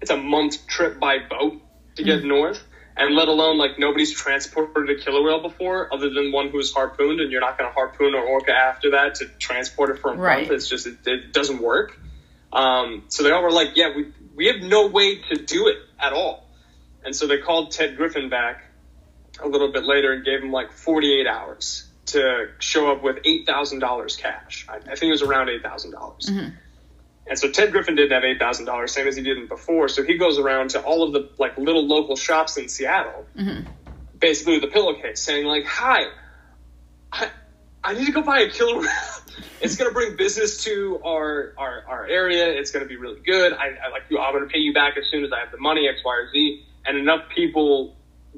it's 0.00 0.10
a 0.10 0.16
month 0.16 0.66
trip 0.66 0.98
by 0.98 1.18
boat 1.18 1.60
to 1.96 2.04
get 2.04 2.24
north, 2.24 2.62
and 2.96 3.14
let 3.14 3.28
alone 3.28 3.58
like 3.58 3.78
nobody's 3.78 4.12
transported 4.12 4.90
a 4.90 4.96
killer 4.96 5.22
whale 5.22 5.40
before, 5.40 5.88
other 5.92 6.10
than 6.10 6.32
one 6.32 6.48
who's 6.48 6.72
harpooned, 6.72 7.20
and 7.20 7.30
you're 7.32 7.40
not 7.40 7.58
going 7.58 7.68
to 7.70 7.74
harpoon 7.74 8.14
an 8.14 8.22
orca 8.26 8.52
after 8.52 8.90
that 8.92 9.16
to 9.16 9.26
transport 9.40 9.90
it 9.90 9.98
for 9.98 10.12
a 10.12 10.16
Right. 10.16 10.40
month. 10.40 10.50
It's 10.52 10.68
just 10.68 10.86
it, 10.86 10.96
it 11.06 11.32
doesn't 11.32 11.60
work. 11.60 11.98
Um, 12.52 13.02
so 13.08 13.22
they 13.24 13.30
all 13.32 13.42
were 13.42 13.52
like, 13.52 13.72
yeah, 13.76 13.88
we 13.94 14.06
we 14.34 14.46
have 14.46 14.58
no 14.58 14.86
way 14.86 15.16
to 15.30 15.36
do 15.36 15.68
it 15.68 15.78
at 16.00 16.12
all, 16.12 16.42
and 17.04 17.14
so 17.16 17.26
they 17.26 17.38
called 17.38 17.70
Ted 17.70 17.96
Griffin 17.96 18.28
back 18.28 18.58
a 19.42 19.48
little 19.48 19.68
bit 19.68 19.84
later 19.84 20.12
and 20.12 20.24
gave 20.24 20.42
him 20.42 20.50
like 20.50 20.72
48 20.72 21.26
hours 21.26 21.84
to 22.06 22.46
show 22.60 22.88
up 22.90 23.02
with 23.02 23.16
$8,000 23.26 24.16
cash. 24.18 24.64
I, 24.68 24.76
I 24.76 24.78
think 24.96 25.04
it 25.04 25.10
was 25.12 25.22
around 25.22 25.48
$8,000. 25.48 25.92
dollars 25.92 26.30
And 27.28 27.38
so 27.38 27.50
Ted 27.50 27.72
Griffin 27.72 27.96
didn't 27.96 28.12
have 28.12 28.22
$8,000, 28.22 28.88
same 28.88 29.08
as 29.08 29.16
he 29.16 29.22
didn't 29.22 29.48
before. 29.48 29.88
So 29.88 30.04
he 30.04 30.16
goes 30.16 30.38
around 30.38 30.70
to 30.70 30.80
all 30.80 31.02
of 31.02 31.12
the 31.12 31.28
like 31.38 31.58
little 31.58 31.86
local 31.86 32.14
shops 32.14 32.56
in 32.56 32.68
Seattle, 32.68 33.26
mm-hmm. 33.36 33.68
basically 34.18 34.54
with 34.54 34.64
a 34.64 34.72
pillowcase 34.72 35.20
saying 35.20 35.44
like, 35.44 35.64
hi, 35.64 36.04
I, 37.12 37.30
I 37.82 37.94
need 37.94 38.06
to 38.06 38.12
go 38.12 38.22
buy 38.22 38.40
a 38.40 38.50
killer 38.50 38.80
whale. 38.80 38.88
it's 39.60 39.76
going 39.76 39.90
to 39.90 39.94
bring 39.94 40.16
business 40.16 40.64
to 40.64 41.00
our, 41.04 41.52
our, 41.58 41.84
our 41.88 42.06
area. 42.06 42.48
It's 42.48 42.70
going 42.70 42.84
to 42.84 42.88
be 42.88 42.96
really 42.96 43.20
good. 43.20 43.52
I, 43.52 43.76
I 43.86 43.90
like 43.90 44.04
you. 44.08 44.18
I'm 44.18 44.32
going 44.32 44.46
to 44.46 44.52
pay 44.52 44.60
you 44.60 44.72
back 44.72 44.96
as 44.96 45.04
soon 45.10 45.24
as 45.24 45.32
I 45.32 45.40
have 45.40 45.50
the 45.50 45.58
money, 45.58 45.88
X, 45.88 46.00
Y, 46.04 46.14
or 46.14 46.30
Z. 46.30 46.64
And 46.84 46.96
enough 46.96 47.28
people 47.28 47.96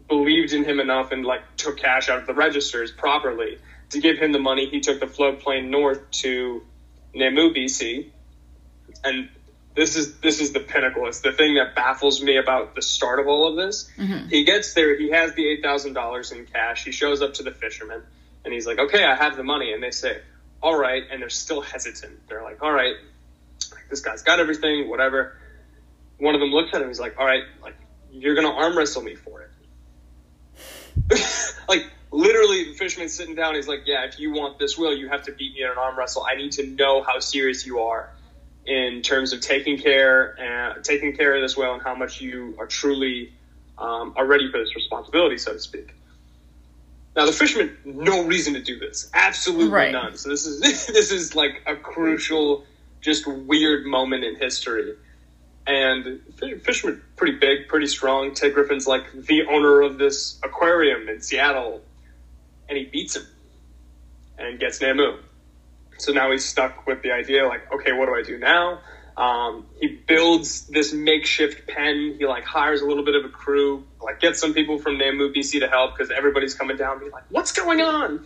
believed 0.08 0.52
in 0.52 0.64
him 0.64 0.80
enough 0.80 1.12
and 1.12 1.24
like 1.24 1.42
took 1.56 1.76
cash 1.76 2.08
out 2.08 2.20
of 2.20 2.26
the 2.26 2.34
registers 2.34 2.90
properly 2.90 3.58
to 3.90 4.00
give 4.00 4.18
him 4.18 4.32
the 4.32 4.38
money. 4.38 4.68
He 4.68 4.80
took 4.80 5.00
the 5.00 5.06
float 5.06 5.40
plane 5.40 5.70
north 5.70 6.10
to 6.22 6.62
Namu, 7.14 7.52
BC, 7.52 8.10
and 9.04 9.28
this 9.78 9.94
is 9.96 10.18
this 10.18 10.40
is 10.40 10.52
the 10.52 10.60
pinnacle. 10.60 11.06
It's 11.06 11.20
the 11.20 11.32
thing 11.32 11.54
that 11.54 11.76
baffles 11.76 12.20
me 12.20 12.36
about 12.36 12.74
the 12.74 12.82
start 12.82 13.20
of 13.20 13.28
all 13.28 13.46
of 13.46 13.56
this. 13.56 13.88
Mm-hmm. 13.96 14.28
He 14.28 14.44
gets 14.44 14.74
there. 14.74 14.98
He 14.98 15.10
has 15.10 15.34
the 15.34 15.48
eight 15.48 15.62
thousand 15.62 15.92
dollars 15.92 16.32
in 16.32 16.46
cash. 16.46 16.84
He 16.84 16.90
shows 16.90 17.22
up 17.22 17.34
to 17.34 17.44
the 17.44 17.52
fishermen, 17.52 18.02
and 18.44 18.52
he's 18.52 18.66
like, 18.66 18.78
"Okay, 18.78 19.04
I 19.04 19.14
have 19.14 19.36
the 19.36 19.44
money." 19.44 19.72
And 19.72 19.80
they 19.80 19.92
say, 19.92 20.20
"All 20.60 20.76
right," 20.76 21.04
and 21.10 21.22
they're 21.22 21.30
still 21.30 21.60
hesitant. 21.60 22.28
They're 22.28 22.42
like, 22.42 22.60
"All 22.60 22.72
right, 22.72 22.96
this 23.88 24.00
guy's 24.00 24.22
got 24.22 24.40
everything. 24.40 24.88
Whatever." 24.88 25.38
One 26.18 26.34
of 26.34 26.40
them 26.40 26.50
looks 26.50 26.74
at 26.74 26.82
him. 26.82 26.88
He's 26.88 26.98
like, 26.98 27.16
"All 27.16 27.26
right, 27.26 27.44
like 27.62 27.76
you're 28.10 28.34
gonna 28.34 28.50
arm 28.52 28.76
wrestle 28.76 29.02
me 29.02 29.14
for 29.14 29.42
it." 29.42 29.50
like 31.68 31.88
literally, 32.10 32.64
the 32.64 32.74
fisherman's 32.74 33.14
sitting 33.14 33.36
down. 33.36 33.54
He's 33.54 33.68
like, 33.68 33.82
"Yeah, 33.86 34.06
if 34.06 34.18
you 34.18 34.32
want 34.32 34.58
this 34.58 34.76
will, 34.76 34.92
you 34.92 35.08
have 35.08 35.22
to 35.26 35.32
beat 35.32 35.54
me 35.54 35.62
in 35.62 35.70
an 35.70 35.78
arm 35.78 35.96
wrestle. 35.96 36.26
I 36.28 36.34
need 36.34 36.50
to 36.52 36.66
know 36.66 37.04
how 37.04 37.20
serious 37.20 37.64
you 37.64 37.78
are." 37.78 38.10
In 38.68 39.00
terms 39.00 39.32
of 39.32 39.40
taking 39.40 39.78
care 39.78 40.38
and 40.38 40.84
taking 40.84 41.16
care 41.16 41.34
of 41.34 41.40
this 41.40 41.56
whale 41.56 41.72
and 41.72 41.82
how 41.82 41.94
much 41.94 42.20
you 42.20 42.54
are 42.58 42.66
truly 42.66 43.32
um, 43.78 44.12
are 44.14 44.26
ready 44.26 44.50
for 44.50 44.58
this 44.58 44.74
responsibility, 44.76 45.38
so 45.38 45.54
to 45.54 45.58
speak. 45.58 45.94
Now 47.16 47.24
the 47.24 47.32
fisherman, 47.32 47.78
no 47.86 48.24
reason 48.26 48.52
to 48.54 48.62
do 48.62 48.78
this, 48.78 49.10
absolutely 49.14 49.68
Right. 49.70 49.90
none. 49.90 50.16
So 50.18 50.28
this 50.28 50.44
is 50.44 50.60
this 50.86 51.10
is 51.10 51.34
like 51.34 51.62
a 51.66 51.76
crucial, 51.76 52.64
just 53.00 53.26
weird 53.26 53.86
moment 53.86 54.22
in 54.24 54.36
history. 54.36 54.94
And 55.66 56.20
fi- 56.38 56.58
fisherman, 56.58 57.02
pretty 57.16 57.38
big, 57.38 57.68
pretty 57.68 57.86
strong. 57.86 58.34
Ted 58.34 58.52
Griffin's 58.54 58.86
like 58.86 59.10
the 59.12 59.46
owner 59.46 59.80
of 59.80 59.96
this 59.98 60.38
aquarium 60.42 61.08
in 61.08 61.20
Seattle, 61.22 61.80
and 62.68 62.76
he 62.78 62.84
beats 62.84 63.16
him 63.16 63.26
and 64.38 64.60
gets 64.60 64.80
Namu. 64.82 65.18
So 65.98 66.12
now 66.12 66.30
he's 66.30 66.44
stuck 66.44 66.86
with 66.86 67.02
the 67.02 67.12
idea, 67.12 67.46
like, 67.46 67.72
okay, 67.72 67.92
what 67.92 68.06
do 68.06 68.14
I 68.14 68.22
do 68.22 68.38
now? 68.38 68.80
Um, 69.16 69.66
he 69.80 69.88
builds 70.06 70.68
this 70.68 70.92
makeshift 70.92 71.66
pen. 71.66 72.14
He 72.18 72.24
like 72.24 72.44
hires 72.44 72.82
a 72.82 72.86
little 72.86 73.04
bit 73.04 73.16
of 73.16 73.24
a 73.24 73.28
crew, 73.28 73.84
like 74.00 74.20
gets 74.20 74.38
some 74.38 74.54
people 74.54 74.78
from 74.78 74.96
Namu, 74.96 75.32
BC 75.32 75.58
to 75.60 75.68
help 75.68 75.96
because 75.96 76.12
everybody's 76.12 76.54
coming 76.54 76.76
down, 76.76 77.00
being 77.00 77.10
like, 77.10 77.24
what's 77.28 77.50
going 77.50 77.80
on? 77.80 78.24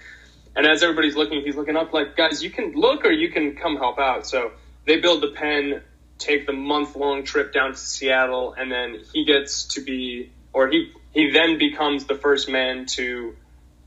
And 0.54 0.66
as 0.66 0.82
everybody's 0.82 1.16
looking, 1.16 1.40
he's 1.42 1.56
looking 1.56 1.76
up, 1.76 1.94
like, 1.94 2.14
guys, 2.14 2.44
you 2.44 2.50
can 2.50 2.72
look 2.74 3.06
or 3.06 3.10
you 3.10 3.30
can 3.30 3.56
come 3.56 3.76
help 3.76 3.98
out. 3.98 4.26
So 4.26 4.52
they 4.86 5.00
build 5.00 5.22
the 5.22 5.28
pen, 5.28 5.80
take 6.18 6.46
the 6.46 6.52
month 6.52 6.94
long 6.94 7.24
trip 7.24 7.54
down 7.54 7.72
to 7.72 7.78
Seattle, 7.78 8.52
and 8.52 8.70
then 8.70 9.00
he 9.14 9.24
gets 9.24 9.64
to 9.74 9.80
be, 9.80 10.30
or 10.52 10.68
he 10.68 10.92
he 11.12 11.30
then 11.30 11.58
becomes 11.58 12.04
the 12.04 12.14
first 12.14 12.50
man 12.50 12.86
to 12.86 13.34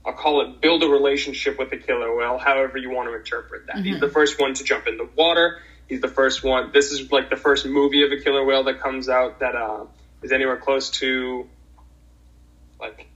I'll 0.05 0.13
call 0.13 0.41
it 0.41 0.61
build 0.61 0.83
a 0.83 0.87
relationship 0.87 1.57
with 1.57 1.71
the 1.71 1.77
killer 1.77 2.15
whale, 2.15 2.37
however 2.37 2.77
you 2.77 2.91
want 2.91 3.09
to 3.09 3.15
interpret 3.15 3.67
that. 3.67 3.77
He's 3.77 3.99
the 3.99 4.09
first 4.09 4.39
one 4.39 4.53
to 4.53 4.63
jump 4.63 4.87
in 4.87 4.97
the 4.97 5.09
water. 5.15 5.59
He's 5.87 6.01
the 6.01 6.07
first 6.07 6.43
one. 6.43 6.71
This 6.71 6.91
is 6.91 7.11
like 7.11 7.29
the 7.29 7.35
first 7.35 7.65
movie 7.65 8.03
of 8.03 8.11
a 8.11 8.17
killer 8.21 8.43
whale 8.45 8.63
that 8.65 8.79
comes 8.79 9.09
out 9.09 9.39
that 9.39 9.55
uh, 9.55 9.85
is 10.21 10.31
anywhere 10.31 10.57
close 10.57 10.91
to 10.91 11.47
like 12.79 13.07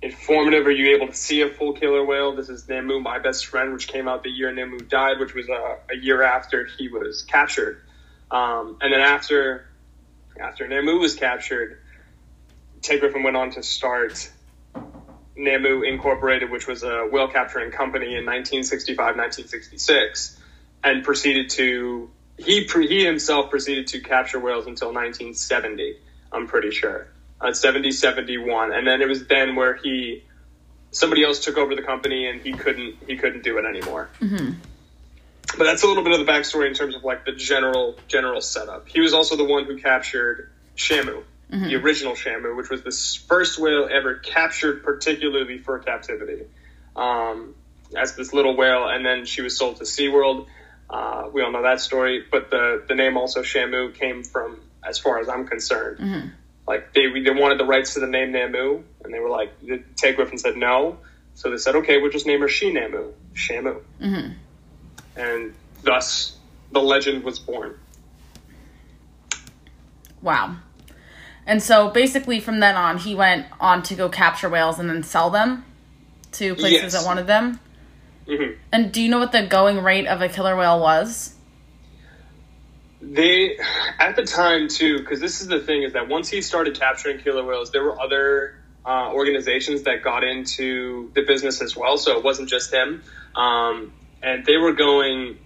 informative. 0.00 0.66
Are 0.66 0.72
you 0.72 0.96
able 0.96 1.06
to 1.06 1.14
see 1.14 1.42
a 1.42 1.48
full 1.48 1.72
killer 1.74 2.04
whale? 2.04 2.34
This 2.34 2.48
is 2.48 2.68
Namu, 2.68 2.98
my 2.98 3.20
best 3.20 3.46
friend, 3.46 3.72
which 3.72 3.86
came 3.86 4.08
out 4.08 4.24
the 4.24 4.30
year 4.30 4.52
Namu 4.52 4.78
died, 4.78 5.20
which 5.20 5.34
was 5.34 5.48
uh, 5.48 5.76
a 5.90 5.96
year 5.96 6.22
after 6.22 6.66
he 6.66 6.88
was 6.88 7.22
captured. 7.22 7.80
Um, 8.30 8.78
and 8.80 8.92
then 8.92 9.00
after 9.00 9.66
after 10.40 10.66
Namu 10.66 10.98
was 10.98 11.14
captured, 11.14 11.78
Ted 12.80 13.00
Griffin 13.00 13.22
went 13.22 13.36
on 13.36 13.52
to 13.52 13.62
start 13.62 14.30
Namu 15.36 15.82
Incorporated, 15.82 16.50
which 16.50 16.66
was 16.66 16.82
a 16.82 17.08
whale 17.10 17.28
capturing 17.28 17.70
company 17.70 18.06
in 18.06 18.26
1965, 18.26 19.16
1966, 19.16 20.38
and 20.84 21.04
proceeded 21.04 21.50
to 21.50 22.10
he 22.38 22.64
he 22.64 23.04
himself 23.04 23.50
proceeded 23.50 23.88
to 23.88 24.00
capture 24.00 24.38
whales 24.40 24.66
until 24.66 24.88
1970. 24.88 25.96
I'm 26.32 26.46
pretty 26.46 26.70
sure, 26.70 27.08
uh, 27.40 27.52
70, 27.52 27.92
71, 27.92 28.72
and 28.72 28.86
then 28.86 29.02
it 29.02 29.08
was 29.08 29.26
then 29.26 29.54
where 29.54 29.74
he 29.76 30.24
somebody 30.90 31.24
else 31.24 31.44
took 31.44 31.56
over 31.56 31.74
the 31.74 31.82
company 31.82 32.26
and 32.26 32.40
he 32.40 32.52
couldn't 32.52 32.96
he 33.06 33.16
couldn't 33.16 33.42
do 33.42 33.58
it 33.58 33.64
anymore. 33.64 34.10
But 35.58 35.64
that's 35.64 35.82
a 35.82 35.86
little 35.86 36.04
bit 36.04 36.18
of 36.18 36.24
the 36.24 36.30
backstory 36.30 36.68
in 36.68 36.74
terms 36.74 36.94
of 36.94 37.04
like 37.04 37.24
the 37.24 37.32
general 37.32 37.96
general 38.08 38.40
setup. 38.40 38.88
He 38.88 39.00
was 39.00 39.12
also 39.12 39.36
the 39.36 39.44
one 39.44 39.64
who 39.64 39.78
captured 39.78 40.50
Shamu, 40.76 41.22
the 41.52 41.76
original 41.76 42.14
Shamu, 42.14 42.56
which 42.56 42.70
was 42.70 42.82
the 42.82 42.90
first 43.28 43.58
whale 43.58 43.86
ever 43.90 44.14
captured, 44.14 44.82
particularly 44.82 45.58
for 45.58 45.78
captivity, 45.80 46.46
um, 46.96 47.54
as 47.94 48.16
this 48.16 48.32
little 48.32 48.56
whale, 48.56 48.88
and 48.88 49.04
then 49.04 49.26
she 49.26 49.42
was 49.42 49.56
sold 49.56 49.76
to 49.76 49.84
SeaWorld. 49.84 50.46
Uh, 50.88 51.28
we 51.32 51.42
all 51.42 51.52
know 51.52 51.62
that 51.62 51.80
story, 51.80 52.24
but 52.30 52.50
the 52.50 52.82
the 52.88 52.94
name 52.94 53.16
also 53.16 53.42
Shamu 53.42 53.94
came 53.94 54.24
from, 54.24 54.60
as 54.82 54.98
far 54.98 55.20
as 55.20 55.28
I'm 55.28 55.46
concerned, 55.46 55.98
like 56.66 56.92
they 56.94 57.08
they 57.20 57.30
wanted 57.30 57.58
the 57.58 57.66
rights 57.66 57.94
to 57.94 58.00
the 58.00 58.06
name 58.06 58.32
Namu, 58.32 58.82
and 59.04 59.12
they 59.12 59.18
were 59.20 59.30
like, 59.30 59.52
Ted 59.96 60.16
Griffin 60.16 60.38
said 60.38 60.56
no, 60.56 60.98
so 61.34 61.50
they 61.50 61.58
said 61.58 61.76
okay, 61.76 61.98
we'll 61.98 62.10
just 62.10 62.26
name 62.26 62.40
her 62.40 62.48
She 62.48 62.72
Namu, 62.72 63.12
Shamu. 63.34 63.80
And 65.16 65.54
thus 65.82 66.36
the 66.72 66.80
legend 66.80 67.24
was 67.24 67.38
born. 67.38 67.78
Wow. 70.22 70.56
And 71.46 71.62
so 71.62 71.88
basically 71.88 72.40
from 72.40 72.60
then 72.60 72.76
on, 72.76 72.98
he 72.98 73.14
went 73.14 73.46
on 73.60 73.82
to 73.84 73.94
go 73.94 74.08
capture 74.08 74.48
whales 74.48 74.78
and 74.78 74.88
then 74.88 75.02
sell 75.02 75.30
them 75.30 75.64
to 76.32 76.54
places 76.54 76.82
Yes. 76.82 76.92
that 76.92 77.04
wanted 77.04 77.26
them. 77.26 77.60
Mhm. 78.26 78.56
And 78.72 78.92
do 78.92 79.02
you 79.02 79.08
know 79.08 79.18
what 79.18 79.32
the 79.32 79.42
going 79.42 79.82
rate 79.82 80.06
of 80.06 80.22
a 80.22 80.28
killer 80.28 80.56
whale 80.56 80.80
was? 80.80 81.34
They, 83.00 83.58
at 83.98 84.14
the 84.14 84.22
time 84.24 84.68
too, 84.68 84.98
because 84.98 85.20
this 85.20 85.40
is 85.40 85.48
the 85.48 85.58
thing 85.58 85.82
is 85.82 85.94
that 85.94 86.08
once 86.08 86.28
he 86.28 86.40
started 86.40 86.78
capturing 86.78 87.18
killer 87.18 87.44
whales, 87.44 87.72
there 87.72 87.82
were 87.82 88.00
other 88.00 88.54
uh, 88.86 89.10
organizations 89.12 89.82
that 89.82 90.02
got 90.02 90.22
into 90.24 91.10
the 91.14 91.22
business 91.22 91.60
as 91.60 91.76
well. 91.76 91.96
So 91.96 92.16
it 92.16 92.24
wasn't 92.24 92.48
just 92.48 92.72
him, 92.72 93.02
um, 93.34 93.92
and 94.22 94.44
they 94.46 94.56
were 94.56 94.72
going. 94.72 95.38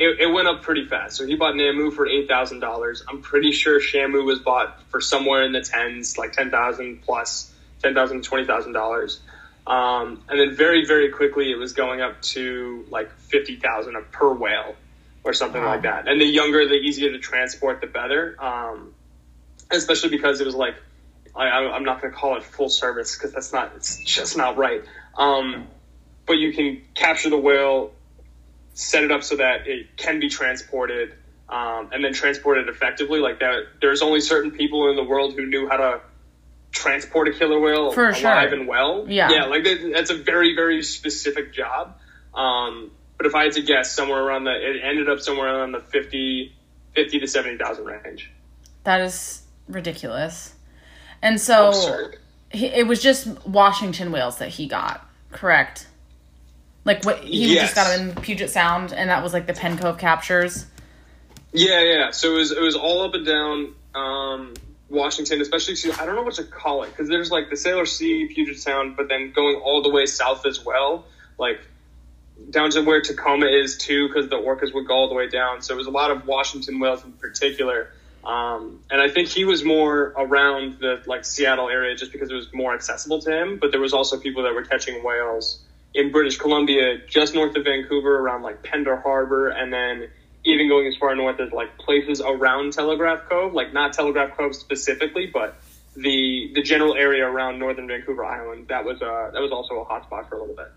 It, 0.00 0.20
it 0.20 0.26
went 0.32 0.46
up 0.46 0.62
pretty 0.62 0.86
fast. 0.86 1.16
So 1.16 1.26
he 1.26 1.34
bought 1.34 1.56
Namu 1.56 1.90
for 1.90 2.06
eight 2.06 2.28
thousand 2.28 2.60
dollars. 2.60 3.02
I'm 3.08 3.20
pretty 3.20 3.50
sure 3.50 3.80
Shamu 3.80 4.24
was 4.24 4.38
bought 4.38 4.80
for 4.90 5.00
somewhere 5.00 5.42
in 5.42 5.50
the 5.52 5.60
tens, 5.60 6.16
like 6.16 6.32
ten 6.32 6.50
thousand 6.52 7.02
plus, 7.02 7.52
ten 7.82 7.94
thousand, 7.94 8.22
twenty 8.22 8.46
thousand 8.46 8.72
dollars. 8.72 9.18
Um, 9.66 10.22
and 10.28 10.40
then 10.40 10.54
very, 10.56 10.86
very 10.86 11.10
quickly, 11.10 11.50
it 11.50 11.56
was 11.56 11.72
going 11.72 12.00
up 12.00 12.22
to 12.22 12.86
like 12.90 13.10
fifty 13.12 13.56
thousand 13.56 13.96
per 14.12 14.32
whale 14.32 14.76
or 15.24 15.32
something 15.32 15.60
Wow. 15.60 15.68
like 15.68 15.82
that. 15.82 16.06
And 16.06 16.20
the 16.20 16.24
younger, 16.26 16.66
the 16.68 16.74
easier 16.76 17.10
to 17.10 17.18
transport, 17.18 17.80
the 17.80 17.88
better. 17.88 18.36
Um, 18.42 18.94
especially 19.70 20.10
because 20.10 20.40
it 20.40 20.46
was 20.46 20.54
like, 20.54 20.76
I, 21.34 21.48
I- 21.48 21.72
I'm 21.74 21.82
not 21.84 22.00
going 22.00 22.12
to 22.14 22.18
call 22.18 22.36
it 22.36 22.44
full 22.44 22.68
service 22.70 23.16
because 23.16 23.32
that's 23.32 23.52
not, 23.52 23.72
it's 23.76 23.98
just 24.04 24.36
not 24.36 24.56
right. 24.56 24.82
Um, 25.18 25.66
but 26.26 26.34
you 26.34 26.52
can 26.54 26.80
capture 26.94 27.28
the 27.30 27.36
whale, 27.36 27.90
set 28.78 29.02
it 29.02 29.10
up 29.10 29.24
so 29.24 29.36
that 29.36 29.66
it 29.66 29.96
can 29.96 30.20
be 30.20 30.28
transported, 30.28 31.12
um, 31.48 31.90
and 31.92 32.04
then 32.04 32.12
transported 32.12 32.68
effectively. 32.68 33.18
Like 33.18 33.40
that, 33.40 33.64
there's 33.80 34.02
only 34.02 34.20
certain 34.20 34.52
people 34.52 34.88
in 34.88 34.94
the 34.94 35.02
world 35.02 35.34
who 35.34 35.46
knew 35.46 35.68
how 35.68 35.76
to 35.78 36.00
transport 36.70 37.26
a 37.26 37.32
killer 37.32 37.58
whale 37.58 37.90
For 37.90 38.04
alive 38.10 38.50
sure. 38.50 38.58
and 38.58 38.68
well. 38.68 39.06
Yeah. 39.08 39.30
yeah, 39.32 39.44
like 39.46 39.64
that, 39.64 39.90
that's 39.92 40.10
a 40.10 40.16
very, 40.16 40.54
very 40.54 40.82
specific 40.84 41.52
job. 41.52 41.98
Um, 42.34 42.92
but 43.16 43.26
if 43.26 43.34
I 43.34 43.44
had 43.44 43.54
to 43.54 43.62
guess, 43.62 43.92
somewhere 43.92 44.22
around 44.22 44.44
the, 44.44 44.52
it 44.52 44.80
ended 44.84 45.08
up 45.08 45.18
somewhere 45.18 45.58
around 45.58 45.72
the 45.72 45.80
50, 45.80 46.54
50 46.94 47.18
to 47.20 47.26
seventy 47.26 47.58
thousand 47.58 47.84
range. 47.86 48.30
That 48.84 49.00
is 49.00 49.42
ridiculous. 49.66 50.54
And 51.20 51.40
so 51.40 52.12
he, 52.52 52.66
it 52.66 52.86
was 52.86 53.02
just 53.02 53.26
Washington 53.44 54.12
whales 54.12 54.38
that 54.38 54.50
he 54.50 54.68
got, 54.68 55.04
correct? 55.32 55.88
Like 56.88 57.04
what 57.04 57.18
he 57.18 57.54
Yes. 57.54 57.64
just 57.64 57.74
got 57.74 57.94
them 57.94 58.08
in 58.08 58.22
Puget 58.22 58.48
Sound, 58.48 58.94
and 58.94 59.10
that 59.10 59.22
was 59.22 59.34
like 59.34 59.46
the 59.46 59.52
Penn 59.52 59.76
Cove 59.76 59.98
captures. 59.98 60.64
Yeah, 61.52 61.82
yeah. 61.82 62.10
So 62.12 62.32
it 62.34 62.38
was 62.38 62.50
it 62.50 62.62
was 62.62 62.76
all 62.76 63.02
up 63.02 63.12
and 63.12 63.26
down 63.26 63.74
um, 63.94 64.54
Washington, 64.88 65.42
especially. 65.42 65.76
To, 65.76 65.92
I 66.00 66.06
don't 66.06 66.16
know 66.16 66.22
what 66.22 66.36
to 66.36 66.44
call 66.44 66.84
it 66.84 66.88
because 66.88 67.06
there's 67.10 67.30
like 67.30 67.50
the 67.50 67.56
Salish 67.56 67.88
Sea, 67.88 68.30
Puget 68.32 68.58
Sound, 68.58 68.96
but 68.96 69.08
then 69.10 69.32
going 69.32 69.56
all 69.56 69.82
the 69.82 69.90
way 69.90 70.06
south 70.06 70.46
as 70.46 70.64
well, 70.64 71.04
like 71.36 71.60
down 72.48 72.70
to 72.70 72.80
where 72.80 73.02
Tacoma 73.02 73.46
is 73.48 73.76
too, 73.76 74.08
because 74.08 74.30
the 74.30 74.36
orcas 74.36 74.72
would 74.72 74.86
go 74.86 74.94
all 74.94 75.08
the 75.10 75.14
way 75.14 75.28
down. 75.28 75.60
So 75.60 75.74
it 75.74 75.76
was 75.76 75.88
a 75.88 75.90
lot 75.90 76.10
of 76.10 76.26
Washington 76.26 76.80
whales 76.80 77.04
in 77.04 77.12
particular. 77.12 77.90
Um, 78.24 78.80
and 78.90 78.98
I 78.98 79.10
think 79.10 79.28
he 79.28 79.44
was 79.44 79.62
more 79.62 80.14
around 80.16 80.78
the 80.80 81.02
like 81.06 81.26
Seattle 81.26 81.68
area 81.68 81.94
just 81.96 82.12
because 82.12 82.30
it 82.30 82.34
was 82.34 82.48
more 82.54 82.74
accessible 82.74 83.20
to 83.20 83.30
him. 83.30 83.58
But 83.58 83.72
there 83.72 83.80
was 83.80 83.92
also 83.92 84.18
people 84.18 84.42
that 84.44 84.54
were 84.54 84.64
catching 84.64 85.04
whales 85.04 85.60
in 85.94 86.12
British 86.12 86.38
Columbia, 86.38 86.98
just 87.08 87.34
north 87.34 87.56
of 87.56 87.64
Vancouver, 87.64 88.18
around 88.18 88.42
like 88.42 88.62
Pender 88.62 88.96
Harbor, 88.96 89.48
and 89.48 89.72
then 89.72 90.08
even 90.44 90.68
going 90.68 90.86
as 90.86 90.96
far 90.96 91.14
north 91.14 91.40
as 91.40 91.52
like 91.52 91.76
places 91.78 92.20
around 92.20 92.72
Telegraph 92.72 93.28
Cove, 93.28 93.52
like 93.52 93.72
not 93.72 93.92
Telegraph 93.92 94.36
Cove 94.36 94.54
specifically, 94.54 95.26
but 95.26 95.56
the 95.96 96.50
the 96.54 96.62
general 96.62 96.94
area 96.94 97.26
around 97.26 97.58
northern 97.58 97.88
Vancouver 97.88 98.24
Island. 98.24 98.68
That 98.68 98.84
was 98.84 99.02
uh 99.02 99.30
that 99.32 99.40
was 99.40 99.50
also 99.50 99.80
a 99.80 99.84
hotspot 99.84 100.28
for 100.28 100.36
a 100.36 100.40
little 100.40 100.54
bit. 100.54 100.68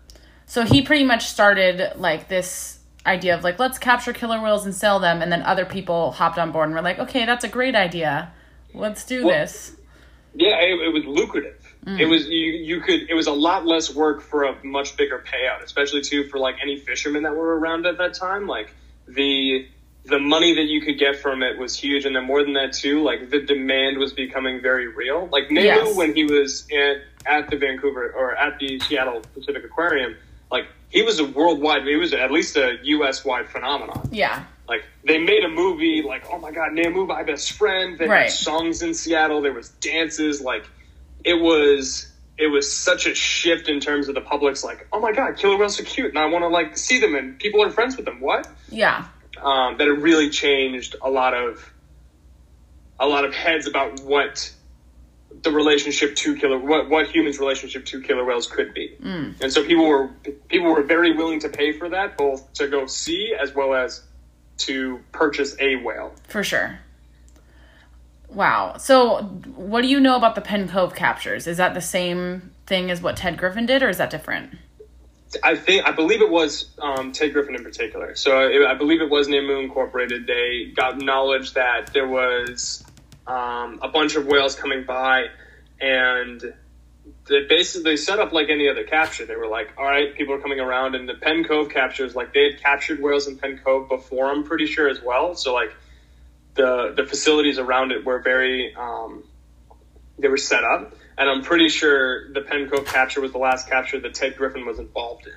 So 0.46 0.64
he 0.64 0.82
pretty 0.82 1.04
much 1.04 1.26
started 1.26 1.92
like 1.96 2.28
this 2.28 2.80
idea 3.06 3.36
of 3.36 3.44
like 3.44 3.58
let's 3.58 3.78
capture 3.78 4.12
killer 4.12 4.42
whales 4.42 4.64
and 4.64 4.74
sell 4.74 4.98
them, 4.98 5.22
and 5.22 5.30
then 5.30 5.42
other 5.42 5.64
people 5.64 6.12
hopped 6.12 6.38
on 6.38 6.50
board 6.52 6.66
and 6.66 6.74
were 6.74 6.82
like, 6.82 6.98
okay, 6.98 7.24
that's 7.24 7.44
a 7.44 7.48
great 7.48 7.74
idea. 7.74 8.32
Let's 8.74 9.04
do 9.04 9.26
Well- 9.26 9.38
this. 9.38 9.76
Yeah, 10.34 10.56
it, 10.60 10.80
it 10.80 10.92
was 10.94 11.04
lucrative. 11.04 11.61
It 11.86 12.06
was 12.06 12.28
you. 12.28 12.52
You 12.52 12.80
could. 12.80 13.10
It 13.10 13.14
was 13.14 13.26
a 13.26 13.32
lot 13.32 13.66
less 13.66 13.92
work 13.92 14.22
for 14.22 14.44
a 14.44 14.64
much 14.64 14.96
bigger 14.96 15.18
payout, 15.26 15.64
especially 15.64 16.00
too 16.02 16.24
for 16.28 16.38
like 16.38 16.56
any 16.62 16.76
fishermen 16.78 17.24
that 17.24 17.34
were 17.34 17.58
around 17.58 17.86
at 17.86 17.98
that 17.98 18.14
time. 18.14 18.46
Like 18.46 18.72
the 19.08 19.66
the 20.04 20.18
money 20.20 20.54
that 20.54 20.64
you 20.66 20.80
could 20.80 20.98
get 20.98 21.16
from 21.16 21.42
it 21.42 21.58
was 21.58 21.76
huge, 21.76 22.04
and 22.04 22.14
then 22.14 22.24
more 22.24 22.42
than 22.44 22.52
that 22.52 22.72
too, 22.72 23.02
like 23.02 23.30
the 23.30 23.40
demand 23.40 23.98
was 23.98 24.12
becoming 24.12 24.60
very 24.60 24.86
real. 24.88 25.28
Like 25.32 25.50
Namu 25.50 25.66
Yes. 25.66 25.96
when 25.96 26.14
he 26.14 26.22
was 26.24 26.68
at 26.72 26.98
at 27.26 27.50
the 27.50 27.56
Vancouver 27.56 28.12
or 28.12 28.36
at 28.36 28.58
the 28.60 28.78
Seattle 28.78 29.20
Pacific 29.34 29.64
Aquarium, 29.64 30.14
like 30.52 30.66
he 30.88 31.02
was 31.02 31.18
a 31.18 31.24
worldwide. 31.24 31.84
He 31.84 31.96
was 31.96 32.12
at 32.12 32.30
least 32.30 32.56
a 32.56 32.78
U.S. 32.84 33.24
wide 33.24 33.48
phenomenon. 33.48 34.08
Yeah. 34.12 34.44
Like 34.68 34.84
they 35.04 35.18
made 35.18 35.42
a 35.42 35.48
movie, 35.48 36.02
like 36.02 36.26
oh 36.32 36.38
my 36.38 36.52
god, 36.52 36.74
Namu, 36.74 37.06
my 37.06 37.24
best 37.24 37.52
friend. 37.52 37.98
They 37.98 38.06
Right. 38.06 38.22
had 38.24 38.30
songs 38.30 38.82
in 38.82 38.94
Seattle. 38.94 39.40
There 39.42 39.52
was 39.52 39.70
dances. 39.80 40.40
Like 40.40 40.64
it 41.24 41.34
was, 41.34 42.10
it 42.38 42.48
was 42.48 42.72
such 42.72 43.06
a 43.06 43.14
shift 43.14 43.68
in 43.68 43.80
terms 43.80 44.08
of 44.08 44.14
the 44.14 44.20
public's 44.20 44.64
like, 44.64 44.86
oh 44.92 45.00
my 45.00 45.12
god, 45.12 45.36
killer 45.36 45.56
whales 45.56 45.78
are 45.80 45.84
cute, 45.84 46.08
and 46.08 46.18
I 46.18 46.26
want 46.26 46.42
to 46.42 46.48
like 46.48 46.76
see 46.76 47.00
them, 47.00 47.14
and 47.14 47.38
people 47.38 47.62
are 47.62 47.70
friends 47.70 47.96
with 47.96 48.06
them. 48.06 48.20
What? 48.20 48.48
Yeah. 48.70 49.06
Um, 49.40 49.78
that 49.78 49.88
it 49.88 49.92
really 49.92 50.30
changed 50.30 50.96
a 51.02 51.10
lot 51.10 51.34
of, 51.34 51.72
a 53.00 53.06
lot 53.06 53.24
of 53.24 53.34
heads 53.34 53.66
about 53.66 54.00
what 54.00 54.52
the 55.42 55.50
relationship 55.50 56.14
to 56.14 56.36
killer, 56.36 56.58
what 56.58 56.88
what 56.88 57.08
humans' 57.08 57.38
relationship 57.38 57.84
to 57.86 58.00
killer 58.02 58.24
whales 58.24 58.46
could 58.46 58.74
be. 58.74 58.96
And 59.40 59.52
so 59.52 59.64
people 59.64 59.86
were 59.86 60.08
people 60.48 60.72
were 60.72 60.82
very 60.82 61.16
willing 61.16 61.40
to 61.40 61.48
pay 61.48 61.72
for 61.72 61.88
that, 61.88 62.16
both 62.16 62.52
to 62.54 62.68
go 62.68 62.86
see 62.86 63.34
as 63.34 63.54
well 63.54 63.74
as 63.74 64.02
to 64.58 65.00
purchase 65.10 65.56
a 65.58 65.76
whale. 65.76 66.14
For 66.28 66.44
sure. 66.44 66.78
Wow. 68.34 68.76
So, 68.78 69.22
what 69.56 69.82
do 69.82 69.88
you 69.88 70.00
know 70.00 70.16
about 70.16 70.34
the 70.34 70.40
Penn 70.40 70.68
Cove 70.68 70.94
captures? 70.94 71.46
Is 71.46 71.58
that 71.58 71.74
the 71.74 71.80
same 71.80 72.52
thing 72.66 72.90
as 72.90 73.02
what 73.02 73.16
Ted 73.16 73.36
Griffin 73.36 73.66
did, 73.66 73.82
or 73.82 73.88
is 73.88 73.98
that 73.98 74.10
different? 74.10 74.54
I 75.42 75.56
think 75.56 75.86
I 75.86 75.92
believe 75.92 76.20
it 76.20 76.30
was 76.30 76.70
um, 76.78 77.12
Ted 77.12 77.32
Griffin 77.32 77.54
in 77.54 77.62
particular. 77.62 78.14
So 78.14 78.48
it, 78.48 78.66
I 78.66 78.74
believe 78.74 79.00
it 79.00 79.10
was 79.10 79.28
Namu 79.28 79.58
Incorporated. 79.58 80.26
They 80.26 80.72
got 80.74 80.98
knowledge 80.98 81.54
that 81.54 81.92
there 81.92 82.08
was 82.08 82.84
um, 83.26 83.78
a 83.82 83.88
bunch 83.88 84.16
of 84.16 84.26
whales 84.26 84.54
coming 84.54 84.84
by, 84.84 85.26
and 85.80 86.42
they 87.28 87.44
basically 87.48 87.96
set 87.96 88.18
up 88.18 88.32
like 88.32 88.48
any 88.48 88.68
other 88.68 88.84
capture. 88.84 89.26
They 89.26 89.36
were 89.36 89.46
like, 89.46 89.72
"All 89.76 89.84
right, 89.84 90.14
people 90.14 90.34
are 90.34 90.40
coming 90.40 90.60
around," 90.60 90.94
and 90.94 91.08
the 91.08 91.14
Penn 91.14 91.44
Cove 91.44 91.70
captures 91.70 92.14
like 92.14 92.32
they 92.32 92.52
had 92.52 92.62
captured 92.62 93.02
whales 93.02 93.26
in 93.26 93.36
Penn 93.38 93.60
Cove 93.62 93.88
before. 93.88 94.30
I'm 94.30 94.44
pretty 94.44 94.66
sure 94.66 94.88
as 94.88 95.02
well. 95.02 95.34
So 95.34 95.54
like 95.54 95.74
the 96.54 96.92
the 96.96 97.04
facilities 97.04 97.58
around 97.58 97.92
it 97.92 98.04
were 98.04 98.20
very 98.20 98.74
um, 98.74 99.24
they 100.18 100.28
were 100.28 100.36
set 100.36 100.64
up, 100.64 100.94
and 101.16 101.28
I'm 101.28 101.42
pretty 101.42 101.68
sure 101.68 102.32
the 102.32 102.42
Penn 102.42 102.68
Cove 102.68 102.86
capture 102.86 103.20
was 103.20 103.32
the 103.32 103.38
last 103.38 103.68
capture 103.68 104.00
that 104.00 104.14
Ted 104.14 104.36
Griffin 104.36 104.66
was 104.66 104.78
involved 104.78 105.26
in. 105.26 105.32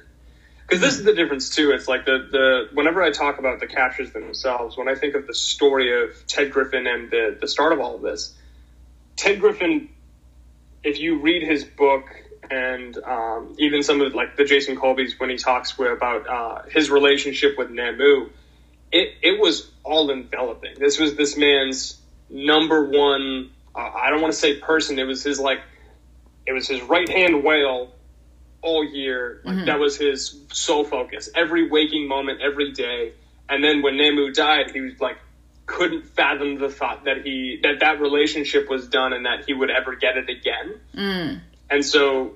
Because 0.68 0.82
this 0.82 0.98
is 0.98 1.04
the 1.04 1.14
difference 1.14 1.50
too. 1.50 1.72
It's 1.72 1.88
like 1.88 2.06
the 2.06 2.28
the 2.32 2.70
whenever 2.74 3.02
I 3.04 3.12
talk 3.12 3.38
about 3.38 3.60
the 3.60 3.68
captures 3.68 4.12
themselves, 4.12 4.78
when 4.78 4.88
I 4.88 4.96
think 4.96 5.16
of 5.16 5.28
the 5.28 5.34
story 5.34 6.04
of 6.04 6.26
Ted 6.28 6.52
Griffin 6.52 6.88
and 6.88 7.12
the 7.12 7.38
the 7.40 7.48
start 7.48 7.72
of 7.72 7.80
all 7.80 7.96
of 7.96 8.02
this, 8.02 8.34
Ted 9.16 9.40
Griffin, 9.40 9.90
if 10.84 11.00
you 11.00 11.20
read 11.20 11.44
his 11.44 11.64
book 11.64 12.10
and 12.50 12.98
um, 13.00 13.56
even 13.58 13.84
some 13.84 14.02
of 14.02 14.14
like 14.14 14.38
the 14.38 14.44
Jason 14.44 14.76
Colby's 14.76 15.20
when 15.20 15.30
he 15.30 15.38
talks 15.38 15.78
with, 15.78 15.92
about 15.92 16.28
uh, 16.28 16.62
his 16.70 16.90
relationship 16.90 17.58
with 17.58 17.70
Namu, 17.70 18.30
it 18.96 19.14
it 19.22 19.40
was 19.40 19.70
all 19.84 20.10
enveloping. 20.10 20.74
This 20.80 20.98
was 20.98 21.16
this 21.16 21.38
man's 21.38 22.00
number 22.30 22.86
one. 22.86 23.52
Uh, 23.76 23.80
I 23.80 24.10
don't 24.10 24.22
want 24.22 24.34
to 24.34 24.40
say 24.40 24.58
person. 24.60 24.98
It 24.98 25.04
was 25.04 25.22
his 25.22 25.40
like, 25.40 25.60
it 26.48 26.54
was 26.54 26.68
his 26.68 26.82
right 26.82 27.10
hand 27.10 27.44
whale 27.44 27.94
all 28.62 28.86
year. 28.86 29.42
Like, 29.44 29.58
That 29.66 29.80
was 29.80 29.98
his 29.98 30.40
sole 30.52 30.86
focus. 30.86 31.30
Every 31.36 31.70
waking 31.70 32.08
moment, 32.08 32.40
every 32.42 32.72
day. 32.72 33.14
And 33.50 33.64
then 33.64 33.82
when 33.84 33.98
Namu 33.98 34.32
died, 34.32 34.72
he 34.72 34.82
was 34.82 35.00
like 35.00 35.18
couldn't 35.68 36.06
fathom 36.06 36.60
the 36.60 36.70
thought 36.70 37.06
that 37.06 37.26
he 37.26 37.60
that 37.64 37.80
that 37.82 38.00
relationship 38.00 38.70
was 38.70 38.88
done 38.88 39.14
and 39.14 39.26
that 39.26 39.46
he 39.46 39.54
would 39.54 39.70
ever 39.70 39.96
get 39.96 40.16
it 40.16 40.30
again. 40.30 40.80
And 41.70 41.84
so 41.84 42.36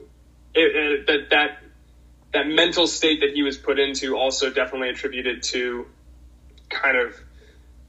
it, 0.54 0.76
it, 0.76 1.08
that 1.08 1.30
that 1.30 1.58
that 2.34 2.48
mental 2.48 2.86
state 2.86 3.22
that 3.22 3.32
he 3.34 3.44
was 3.44 3.58
put 3.58 3.80
into 3.80 4.18
also 4.18 4.50
definitely 4.52 4.90
attributed 4.90 5.42
to 5.44 5.88
kind 6.70 6.98
of 6.98 7.16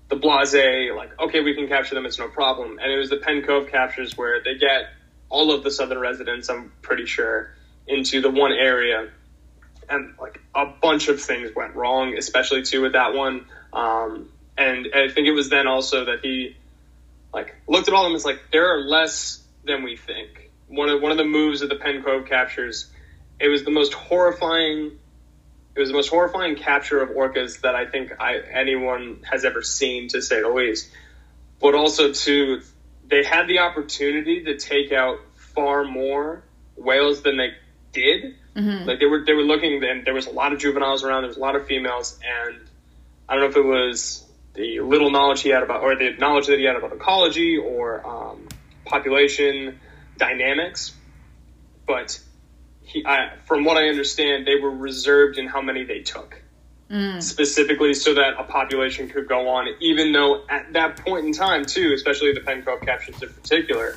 the 0.08 0.16
blase, 0.16 0.54
like, 0.94 1.18
okay, 1.20 1.40
we 1.40 1.54
can 1.54 1.68
capture 1.68 1.94
them, 1.94 2.04
it's 2.04 2.18
no 2.18 2.28
problem. 2.28 2.78
And 2.80 2.92
it 2.92 2.96
was 2.96 3.10
the 3.10 3.18
Penn 3.18 3.42
Cove 3.42 3.70
captures 3.70 4.16
where 4.16 4.42
they 4.42 4.56
get 4.56 4.90
all 5.28 5.52
of 5.52 5.62
the 5.62 5.70
southern 5.70 5.98
residents, 5.98 6.50
I'm 6.50 6.72
pretty 6.82 7.06
sure, 7.06 7.54
into 7.86 8.20
the 8.20 8.30
one 8.30 8.52
area. 8.52 9.08
And 9.88 10.14
like 10.20 10.40
a 10.54 10.66
bunch 10.66 11.08
of 11.08 11.20
things 11.20 11.50
went 11.54 11.74
wrong, 11.74 12.16
especially 12.18 12.62
too 12.62 12.82
with 12.82 12.92
that 12.92 13.14
one. 13.14 13.46
Um, 13.72 14.28
and 14.58 14.88
I 14.94 15.08
think 15.08 15.26
it 15.26 15.32
was 15.32 15.48
then 15.48 15.66
also 15.66 16.06
that 16.06 16.20
he 16.22 16.56
like 17.32 17.56
looked 17.68 17.88
at 17.88 17.94
all 17.94 18.02
of 18.02 18.06
them 18.06 18.10
and 18.10 18.14
was 18.14 18.24
like, 18.24 18.40
there 18.52 18.74
are 18.74 18.80
less 18.80 19.42
than 19.64 19.82
we 19.82 19.96
think. 19.96 20.50
One 20.68 20.88
of 20.88 21.00
one 21.00 21.10
of 21.10 21.18
the 21.18 21.24
moves 21.24 21.62
of 21.62 21.68
the 21.68 21.76
Penn 21.76 22.02
Cove 22.02 22.26
captures, 22.26 22.90
it 23.40 23.48
was 23.48 23.64
the 23.64 23.70
most 23.70 23.92
horrifying 23.92 24.98
it 25.74 25.80
was 25.80 25.88
the 25.88 25.94
most 25.94 26.09
horrifying 26.09 26.56
capture 26.56 27.00
of 27.00 27.11
orcas 27.11 27.61
that 27.61 27.74
I 27.74 27.87
think 27.87 28.12
I, 28.18 28.38
anyone 28.38 29.22
has 29.30 29.44
ever 29.44 29.62
seen, 29.62 30.09
to 30.09 30.20
say 30.20 30.40
the 30.40 30.48
least. 30.48 30.90
But 31.61 31.74
also, 31.74 32.12
too, 32.12 32.62
they 33.06 33.22
had 33.22 33.46
the 33.46 33.61
opportunity 33.61 34.44
to 34.44 34.56
take 34.56 34.92
out 34.92 35.18
far 35.35 35.85
more 35.85 36.42
whales 36.76 37.22
than 37.22 37.37
they 37.37 37.54
did. 37.92 38.37
Like 38.87 38.98
they 38.98 39.06
were, 39.06 39.24
they 39.24 39.33
were 39.33 39.42
looking, 39.42 39.83
and 39.85 40.04
there 40.04 40.14
was 40.14 40.26
a 40.26 40.30
lot 40.30 40.52
of 40.52 40.59
juveniles 40.59 41.04
around. 41.04 41.22
There 41.22 41.28
was 41.28 41.37
a 41.37 41.40
lot 41.40 41.54
of 41.54 41.66
females, 41.66 42.18
and 42.24 42.61
I 43.28 43.35
don't 43.35 43.44
know 43.44 43.50
if 43.50 43.56
it 43.56 43.64
was 43.64 44.24
the 44.54 44.80
little 44.80 45.11
knowledge 45.11 45.42
he 45.42 45.50
had 45.50 45.62
about, 45.62 45.83
or 45.83 45.94
the 45.94 46.16
knowledge 46.18 46.48
that 46.48 46.59
he 46.59 46.64
had 46.64 46.76
about 46.76 46.92
ecology 46.92 47.56
or 47.56 48.04
um, 48.06 48.48
population 48.85 49.78
dynamics, 50.18 50.92
but 51.87 52.20
he, 52.92 53.05
I, 53.07 53.37
from 53.46 53.64
what 53.64 53.76
I 53.76 53.88
understand, 53.88 54.46
they 54.46 54.57
were 54.57 54.70
reserved 54.70 55.38
in 55.38 55.46
how 55.46 55.61
many 55.61 55.85
they 55.85 56.00
took, 56.00 56.42
mm. 56.90 57.22
specifically 57.22 57.94
so 57.94 58.14
that 58.14 58.35
a 58.38 58.44
population 58.44 59.09
could 59.09 59.29
go 59.29 59.48
on. 59.48 59.68
Even 59.81 60.12
though 60.12 60.44
at 60.48 60.72
that 60.72 60.96
point 61.05 61.26
in 61.26 61.33
time, 61.33 61.64
too, 61.64 61.92
especially 61.94 62.33
the 62.33 62.40
Penn 62.40 62.62
Cove 62.62 62.81
captions 62.81 63.22
in 63.22 63.29
particular, 63.29 63.96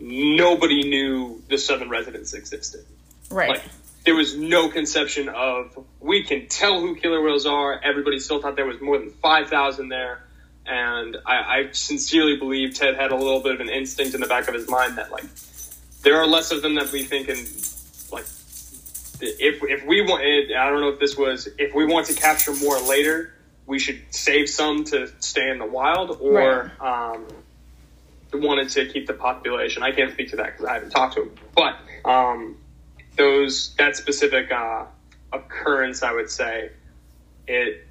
nobody 0.00 0.82
knew 0.88 1.42
the 1.48 1.56
southern 1.56 1.88
residents 1.88 2.34
existed. 2.34 2.84
Right. 3.30 3.50
Like 3.50 3.62
there 4.04 4.14
was 4.14 4.36
no 4.36 4.68
conception 4.68 5.28
of 5.28 5.78
we 5.98 6.24
can 6.24 6.46
tell 6.48 6.80
who 6.80 6.96
killer 6.96 7.22
whales 7.22 7.46
are. 7.46 7.80
Everybody 7.82 8.18
still 8.18 8.42
thought 8.42 8.56
there 8.56 8.66
was 8.66 8.80
more 8.80 8.98
than 8.98 9.10
five 9.10 9.48
thousand 9.48 9.88
there. 9.88 10.24
And 10.66 11.16
I, 11.26 11.34
I 11.34 11.68
sincerely 11.72 12.36
believe 12.36 12.74
Ted 12.74 12.94
had 12.96 13.12
a 13.12 13.16
little 13.16 13.40
bit 13.40 13.54
of 13.54 13.60
an 13.60 13.70
instinct 13.70 14.14
in 14.14 14.20
the 14.20 14.26
back 14.26 14.46
of 14.46 14.54
his 14.54 14.68
mind 14.68 14.98
that 14.98 15.10
like 15.10 15.24
there 16.02 16.18
are 16.18 16.26
less 16.26 16.52
of 16.52 16.60
them 16.62 16.74
that 16.74 16.92
we 16.92 17.02
think 17.02 17.28
and 17.28 17.38
if 19.22 19.62
if 19.62 19.86
we 19.86 20.02
want 20.02 20.22
I 20.22 20.68
don't 20.70 20.80
know 20.80 20.90
if 20.90 21.00
this 21.00 21.16
was 21.16 21.48
if 21.58 21.74
we 21.74 21.86
want 21.86 22.06
to 22.06 22.14
capture 22.14 22.54
more 22.54 22.80
later, 22.80 23.32
we 23.66 23.78
should 23.78 24.02
save 24.10 24.48
some 24.48 24.84
to 24.84 25.10
stay 25.20 25.50
in 25.50 25.58
the 25.58 25.66
wild 25.66 26.18
or 26.20 26.72
um 26.80 27.26
wanted 28.32 28.68
to 28.70 28.86
keep 28.86 29.06
the 29.06 29.14
population. 29.14 29.82
I 29.82 29.92
can't 29.92 30.12
speak 30.12 30.30
to 30.30 30.36
that 30.36 30.46
because 30.46 30.64
I 30.64 30.74
haven't 30.74 30.90
talked 30.90 31.14
to 31.14 31.22
him. 31.22 31.34
But 31.54 31.78
um, 32.04 32.56
those 33.16 33.74
that 33.76 33.96
specific 33.96 34.50
uh, 34.52 34.86
occurrence, 35.32 36.02
I 36.02 36.12
would 36.12 36.30
say, 36.30 36.70
it 37.46 37.86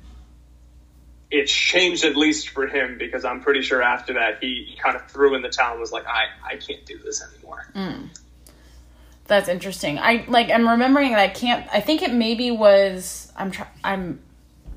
it's 1.32 1.52
changed 1.52 2.06
at 2.06 2.16
least 2.16 2.50
for 2.50 2.66
him 2.66 2.98
because 2.98 3.24
I'm 3.24 3.42
pretty 3.42 3.62
sure 3.62 3.84
after 3.84 4.14
that 4.14 4.40
he, 4.42 4.66
he 4.70 4.76
kind 4.78 4.96
of 4.96 5.06
threw 5.12 5.36
in 5.36 5.44
the 5.44 5.50
towel 5.50 5.74
and 5.74 5.80
was 5.80 5.92
like, 5.92 6.08
I 6.08 6.26
I 6.44 6.56
can't 6.56 6.86
do 6.86 6.98
this 6.98 7.24
anymore. 7.24 7.66
That's 9.30 9.48
interesting. 9.48 9.98
I 10.00 10.26
like. 10.28 10.50
I'm 10.50 10.68
remembering 10.68 11.12
that 11.12 11.20
I 11.20 11.28
can't. 11.30 11.66
I 11.72 11.80
think 11.80 12.02
it 12.02 12.12
maybe 12.12 12.52
was. 12.52 13.32
I'm. 13.38 13.52
Try, 13.52 13.68
I'm. 13.84 14.20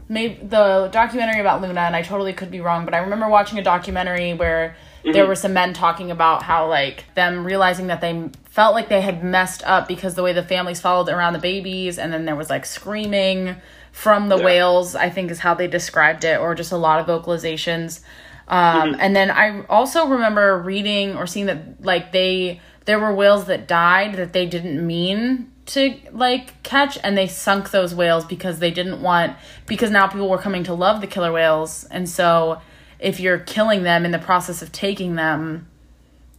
Maybe 0.09 0.35
the 0.43 0.91
documentary 0.93 1.41
about 1.41 1.63
Luna, 1.63 1.81
and 1.81 1.97
I 1.97 2.03
totally 2.03 2.35
could 2.35 2.51
be 2.51 2.61
wrong, 2.61 2.85
but 2.85 2.93
I 2.93 2.99
remember 2.99 3.29
watching 3.29 3.59
a 3.59 3.63
documentary 3.63 4.35
where 4.35 4.77
there 5.05 5.27
were 5.27 5.35
some 5.35 5.55
men 5.55 5.73
talking 5.73 6.11
about 6.11 6.43
how 6.43 6.69
like 6.69 7.07
them 7.15 7.45
realizing 7.45 7.87
that 7.89 8.01
they 8.03 8.29
felt 8.51 8.75
like 8.75 8.89
they 8.91 9.01
had 9.01 9.25
messed 9.25 9.65
up 9.65 9.89
because 9.89 10.15
the 10.15 10.23
way 10.23 10.33
the 10.35 10.43
families 10.43 10.81
followed 10.81 11.09
around 11.09 11.33
the 11.33 11.39
babies, 11.39 11.99
and 11.99 12.13
then 12.13 12.27
there 12.27 12.37
was 12.37 12.51
like 12.51 12.67
screaming 12.67 13.57
from 13.91 14.29
the 14.29 14.37
Yeah. 14.37 14.45
whales. 14.45 14.95
I 14.95 15.09
think 15.09 15.31
is 15.31 15.39
how 15.39 15.55
they 15.55 15.67
described 15.67 16.25
it, 16.25 16.39
or 16.39 16.55
just 16.55 16.73
a 16.73 16.77
lot 16.77 17.01
of 17.01 17.07
vocalizations. 17.07 18.01
Um, 18.49 18.97
And 19.01 19.17
then 19.17 19.31
I 19.31 19.65
also 19.71 20.07
remember 20.09 20.59
reading 20.59 21.17
or 21.17 21.27
seeing 21.27 21.47
that 21.47 21.83
like 21.83 22.13
they 22.13 22.61
there 22.85 22.99
were 22.99 23.15
whales 23.15 23.47
that 23.47 23.69
died 23.69 24.15
that 24.15 24.33
they 24.33 24.47
didn't 24.47 24.85
mean 24.87 25.51
to 25.65 25.97
like 26.11 26.63
catch 26.63 26.99
and 27.05 27.17
they 27.17 27.29
sunk 27.29 27.71
those 27.71 27.95
whales 27.95 28.25
because 28.25 28.59
they 28.59 28.71
didn't 28.71 29.01
want 29.01 29.37
because 29.67 29.91
now 29.91 30.07
people 30.07 30.29
were 30.29 30.39
coming 30.39 30.65
to 30.65 30.75
love 30.75 31.01
the 31.01 31.07
killer 31.07 31.33
whales 31.33 31.85
and 31.85 32.09
so 32.09 32.61
if 32.99 33.21
you're 33.21 33.39
killing 33.39 33.83
them 33.83 34.05
in 34.05 34.11
the 34.11 34.19
process 34.19 34.63
of 34.63 34.73
taking 34.73 35.15
them 35.15 35.69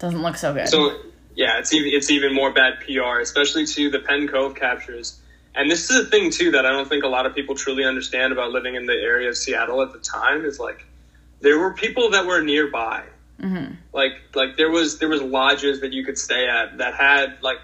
doesn't 0.03 0.21
look 0.21 0.36
so 0.36 0.53
good. 0.53 0.67
So 0.67 0.99
yeah, 1.36 1.60
it's 1.60 1.73
even 1.73 1.91
it's 1.93 2.12
even 2.12 2.34
more 2.34 2.51
bad 2.51 2.79
PR, 2.82 3.19
especially 3.21 3.65
to 3.67 3.89
the 3.89 3.99
Penn 3.99 4.27
Cove 4.27 4.56
captures. 4.56 5.19
And 5.56 5.69
this 5.69 5.89
is 5.89 6.06
a 6.06 6.10
thing 6.10 6.32
too 6.32 6.51
that 6.51 6.65
I 6.65 6.71
don't 6.71 6.89
think 6.89 7.03
a 7.03 7.08
lot 7.08 7.25
of 7.25 7.36
people 7.36 7.56
truly 7.56 7.86
understand 7.86 8.34
about 8.34 8.51
living 8.51 8.75
in 8.75 8.86
the 8.86 8.93
area 8.93 9.29
of 9.29 9.38
Seattle 9.38 9.82
at 9.82 9.93
the 9.93 9.99
time 9.99 10.45
is 10.45 10.60
like 10.60 10.86
there 11.41 11.60
were 11.60 11.73
people 11.73 12.12
that 12.12 12.25
were 12.25 12.41
nearby. 12.41 13.03
Mm-hmm. 13.41 13.74
Like 13.93 14.13
like 14.36 14.58
there 14.58 14.69
was 14.69 15.00
there 15.00 15.10
was 15.10 15.22
lodges 15.22 15.82
that 15.82 15.91
you 15.91 16.06
could 16.06 16.17
stay 16.17 16.48
at 16.48 16.78
that 16.78 16.96
had 16.96 17.41
like 17.41 17.58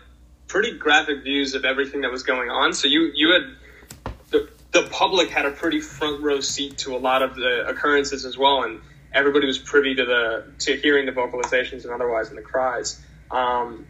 pretty 0.47 0.77
graphic 0.77 1.23
views 1.23 1.53
of 1.53 1.63
everything 1.63 2.01
that 2.01 2.11
was 2.11 2.23
going 2.23 2.49
on. 2.49 2.73
So 2.73 2.87
you 2.87 3.11
you 3.13 3.33
had 3.33 4.13
the 4.31 4.49
the 4.71 4.87
public 4.89 5.29
had 5.29 5.45
a 5.45 5.51
pretty 5.51 5.79
front 5.79 6.21
row 6.21 6.41
seat 6.41 6.79
to 6.79 6.95
a 6.95 6.99
lot 6.99 7.21
of 7.21 7.35
the 7.35 7.65
occurrences 7.67 8.25
as 8.25 8.37
well, 8.37 8.63
and 8.63 8.81
everybody 9.13 9.47
was 9.47 9.57
privy 9.57 9.95
to 9.95 10.05
the 10.05 10.51
to 10.59 10.77
hearing 10.77 11.05
the 11.05 11.11
vocalizations 11.11 11.83
and 11.83 11.93
otherwise 11.93 12.29
and 12.29 12.37
the 12.37 12.41
cries. 12.41 13.01
Um, 13.31 13.87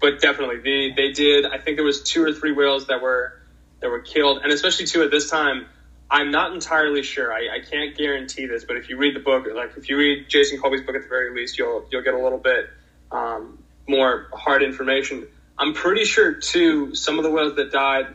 but 0.00 0.20
definitely, 0.20 0.60
they 0.60 0.94
they 0.94 1.12
did. 1.12 1.46
I 1.46 1.58
think 1.58 1.76
there 1.76 1.84
was 1.84 2.02
two 2.02 2.22
or 2.22 2.32
three 2.32 2.52
whales 2.52 2.86
that 2.86 3.02
were 3.02 3.32
that 3.80 3.90
were 3.90 4.00
killed, 4.00 4.42
and 4.42 4.52
especially 4.52 4.86
two 4.86 5.02
at 5.02 5.10
this 5.10 5.30
time. 5.30 5.66
I'm 6.12 6.30
not 6.30 6.52
entirely 6.52 7.02
sure. 7.02 7.32
I, 7.32 7.56
I 7.56 7.60
can't 7.60 7.96
guarantee 7.96 8.44
this, 8.44 8.64
but 8.64 8.76
if 8.76 8.90
you 8.90 8.98
read 8.98 9.16
the 9.16 9.20
book, 9.20 9.46
like 9.54 9.78
if 9.78 9.88
you 9.88 9.96
read 9.96 10.28
Jason 10.28 10.60
Colby's 10.60 10.82
book 10.82 10.94
at 10.94 11.02
the 11.02 11.08
very 11.08 11.34
least, 11.34 11.58
you'll 11.58 11.86
you'll 11.90 12.02
get 12.02 12.12
a 12.12 12.22
little 12.22 12.38
bit 12.38 12.68
um, 13.10 13.64
more 13.88 14.28
hard 14.30 14.62
information. 14.62 15.26
I'm 15.58 15.72
pretty 15.72 16.04
sure 16.04 16.34
too. 16.34 16.94
Some 16.94 17.18
of 17.18 17.24
the 17.24 17.30
whales 17.30 17.56
that 17.56 17.72
died, 17.72 18.08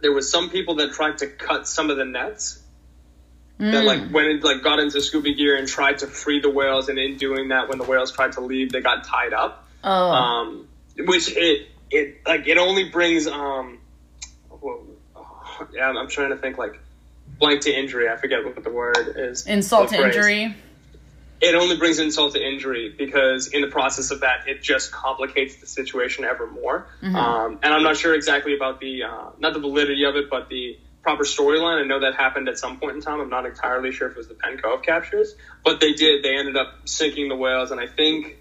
there 0.00 0.10
was 0.10 0.30
some 0.30 0.48
people 0.48 0.76
that 0.76 0.92
tried 0.92 1.18
to 1.18 1.26
cut 1.26 1.68
some 1.68 1.90
of 1.90 1.98
the 1.98 2.06
nets. 2.06 2.62
That 3.58 3.84
like 3.84 4.10
went 4.10 4.28
in, 4.28 4.40
like 4.40 4.62
got 4.62 4.78
into 4.78 5.00
scuba 5.02 5.34
gear 5.34 5.56
and 5.56 5.68
tried 5.68 5.98
to 5.98 6.06
free 6.06 6.40
the 6.40 6.48
whales, 6.48 6.88
and 6.88 6.98
in 6.98 7.18
doing 7.18 7.48
that, 7.48 7.68
when 7.68 7.76
the 7.76 7.84
whales 7.84 8.10
tried 8.10 8.32
to 8.32 8.40
leave, 8.40 8.72
they 8.72 8.80
got 8.80 9.04
tied 9.04 9.34
up. 9.34 9.68
Oh. 9.84 10.10
Um, 10.10 10.68
which 10.96 11.36
it 11.36 11.68
it 11.90 12.26
like 12.26 12.46
it 12.46 12.56
only 12.56 12.88
brings 12.88 13.26
um, 13.26 13.80
well, 14.48 14.86
oh, 15.14 15.68
yeah, 15.74 15.90
I'm 15.90 16.08
trying 16.08 16.30
to 16.30 16.36
think 16.36 16.56
like 16.56 16.80
blank 17.38 17.62
to 17.62 17.72
injury. 17.72 18.08
I 18.08 18.16
forget 18.16 18.44
what 18.44 18.62
the 18.62 18.70
word 18.70 19.14
is. 19.16 19.46
Insult 19.46 19.90
to 19.90 20.04
injury. 20.04 20.56
It 21.40 21.54
only 21.54 21.76
brings 21.76 22.00
insult 22.00 22.34
to 22.34 22.44
injury 22.44 22.92
because 22.96 23.48
in 23.48 23.62
the 23.62 23.68
process 23.68 24.10
of 24.10 24.20
that, 24.20 24.48
it 24.48 24.60
just 24.60 24.90
complicates 24.90 25.56
the 25.56 25.66
situation 25.66 26.24
ever 26.24 26.48
more. 26.48 26.88
Um, 27.16 27.60
and 27.62 27.72
I'm 27.72 27.84
not 27.84 27.96
sure 27.96 28.14
exactly 28.14 28.56
about 28.56 28.80
the 28.80 29.04
uh, 29.04 29.30
not 29.38 29.54
the 29.54 29.60
validity 29.60 30.04
of 30.04 30.16
it, 30.16 30.30
but 30.30 30.48
the 30.48 30.78
proper 31.02 31.22
storyline. 31.22 31.80
I 31.80 31.86
know 31.86 32.00
that 32.00 32.16
happened 32.16 32.48
at 32.48 32.58
some 32.58 32.78
point 32.78 32.96
in 32.96 33.02
time. 33.02 33.20
I'm 33.20 33.30
not 33.30 33.46
entirely 33.46 33.92
sure 33.92 34.08
if 34.08 34.14
it 34.14 34.18
was 34.18 34.28
the 34.28 34.34
Penn 34.34 34.58
Cove 34.58 34.82
captures, 34.82 35.36
but 35.64 35.80
they 35.80 35.92
did. 35.92 36.24
They 36.24 36.36
ended 36.36 36.56
up 36.56 36.88
sinking 36.88 37.28
the 37.28 37.36
whales, 37.36 37.70
and 37.70 37.80
I 37.80 37.86
think 37.86 38.38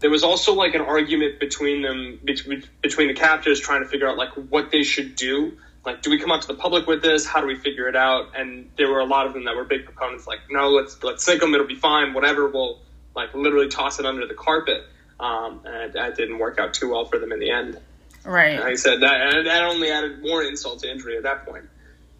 there 0.00 0.10
was 0.10 0.22
also 0.22 0.52
like 0.52 0.74
an 0.74 0.82
argument 0.82 1.40
between 1.40 1.80
them 1.80 2.20
between 2.22 2.64
between 2.82 3.08
the 3.08 3.14
captors 3.14 3.60
trying 3.60 3.82
to 3.82 3.88
figure 3.88 4.06
out 4.06 4.18
like 4.18 4.34
what 4.34 4.70
they 4.70 4.82
should 4.82 5.16
do 5.16 5.56
like 5.86 6.02
do 6.02 6.10
we 6.10 6.18
come 6.18 6.30
out 6.30 6.40
to 6.42 6.48
the 6.48 6.54
public 6.54 6.86
with 6.86 7.02
this 7.02 7.26
how 7.26 7.40
do 7.40 7.46
we 7.46 7.56
figure 7.56 7.88
it 7.88 7.96
out 7.96 8.28
and 8.36 8.70
there 8.76 8.88
were 8.88 9.00
a 9.00 9.04
lot 9.04 9.26
of 9.26 9.32
them 9.34 9.44
that 9.44 9.54
were 9.54 9.64
big 9.64 9.84
proponents 9.84 10.26
like 10.26 10.40
no 10.50 10.70
let's 10.70 11.02
let's 11.02 11.24
sink 11.24 11.40
them 11.40 11.54
it'll 11.54 11.66
be 11.66 11.74
fine 11.74 12.12
whatever 12.14 12.48
we'll 12.48 12.78
like 13.14 13.32
literally 13.34 13.68
toss 13.68 13.98
it 14.00 14.06
under 14.06 14.26
the 14.26 14.34
carpet 14.34 14.84
um, 15.20 15.60
and 15.64 15.92
that 15.92 16.16
didn't 16.16 16.38
work 16.38 16.58
out 16.58 16.74
too 16.74 16.90
well 16.90 17.04
for 17.04 17.18
them 17.18 17.32
in 17.32 17.38
the 17.38 17.50
end 17.50 17.78
Right. 18.24 18.58
like 18.58 18.68
i 18.72 18.74
said 18.74 19.00
that 19.02 19.34
and 19.34 19.46
that 19.46 19.62
only 19.62 19.90
added 19.90 20.22
more 20.22 20.42
insult 20.42 20.80
to 20.80 20.90
injury 20.90 21.16
at 21.16 21.22
that 21.24 21.44
point 21.46 21.64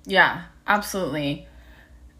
Yeah, 0.06 0.42
absolutely. 0.66 1.46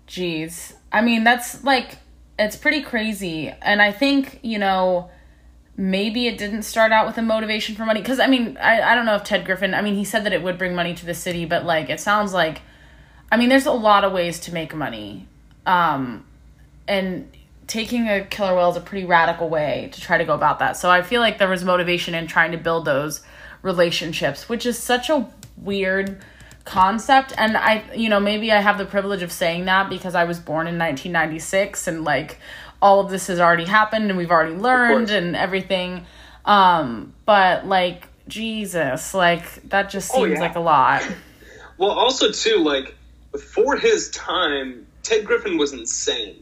Jeez. 0.09 0.73
I 0.93 1.01
mean, 1.03 1.25
that's 1.25 1.63
like, 1.65 1.99
it's 2.39 2.57
pretty 2.57 2.83
crazy. 2.83 3.49
And 3.61 3.83
I 3.83 3.93
think, 3.93 4.39
you 4.43 4.59
know, 4.59 5.11
maybe 5.77 6.27
it 6.27 6.39
didn't 6.39 6.63
start 6.63 6.93
out 6.93 7.07
with 7.07 7.19
a 7.19 7.23
motivation 7.23 7.75
for 7.75 7.85
money. 7.85 8.01
Because, 8.01 8.21
I 8.21 8.27
mean, 8.27 8.57
I, 8.59 8.81
I 8.81 8.95
don't 8.95 9.07
know 9.07 9.17
if 9.17 9.25
Ted 9.25 9.45
Griffin, 9.45 9.75
I 9.75 9.83
mean, 9.83 9.95
he 9.95 10.05
said 10.05 10.25
that 10.25 10.33
it 10.33 10.43
would 10.43 10.59
bring 10.59 10.75
money 10.75 10.95
to 10.95 11.07
the 11.07 11.15
city, 11.15 11.45
but 11.45 11.65
like, 11.65 11.91
it 11.91 12.01
sounds 12.01 12.33
like, 12.33 12.63
I 13.31 13.37
mean, 13.37 13.49
there's 13.49 13.67
a 13.67 13.73
lot 13.73 14.05
of 14.05 14.13
ways 14.13 14.39
to 14.41 14.55
make 14.55 14.75
money. 14.75 15.27
Um, 15.67 16.25
and 16.87 17.31
taking 17.67 18.09
a 18.09 18.25
killer 18.25 18.55
whale 18.55 18.71
is 18.71 18.77
a 18.77 18.81
pretty 18.81 19.07
radical 19.07 19.49
way 19.49 19.89
to 19.93 20.01
try 20.01 20.19
to 20.19 20.25
go 20.25 20.35
about 20.35 20.59
that. 20.59 20.77
So 20.77 20.91
I 20.91 21.03
feel 21.03 21.21
like 21.21 21.39
there 21.39 21.49
was 21.49 21.65
motivation 21.65 22.15
in 22.15 22.27
trying 22.27 22.53
to 22.53 22.59
build 22.59 22.85
those 22.85 23.23
relationships, 23.63 24.49
which 24.49 24.67
is 24.67 24.79
such 24.79 25.09
a 25.09 25.29
weird 25.57 26.21
concept 26.65 27.35
and 27.37 27.59
I 27.59 27.85
you 27.95 28.09
know 28.09 28.19
maybe 28.19 28.51
I 28.51 28.61
have 28.61 28.79
the 28.79 28.87
privilege 28.87 29.23
of 29.23 29.31
saying 29.31 29.67
that 29.67 29.91
because 29.91 30.15
I 30.15 30.25
was 30.25 30.39
born 30.39 30.67
in 30.67 30.79
1996 30.79 31.87
and 31.87 32.05
like 32.05 32.39
all 32.85 33.01
of 33.01 33.11
this 33.11 33.27
has 33.29 33.41
already 33.41 33.65
happened 33.65 34.11
and 34.11 34.17
we've 34.19 34.31
already 34.31 34.55
learned 34.55 35.09
and 35.11 35.35
everything 35.35 36.05
um 36.45 37.13
but 37.25 37.67
like 37.67 38.09
Jesus 38.29 39.15
like 39.15 39.47
that 39.71 39.91
just 39.91 40.11
Oh, 40.15 40.25
seems 40.25 40.35
yeah. 40.39 40.41
like 40.47 40.57
a 40.57 40.61
lot 40.61 41.03
Well, 41.79 41.91
also 41.91 42.31
too, 42.31 42.59
like 42.59 42.95
for 43.55 43.77
his 43.77 44.09
time, 44.11 44.87
Ted 45.03 45.25
Griffin 45.25 45.59
was 45.59 45.73
insane. 45.73 46.37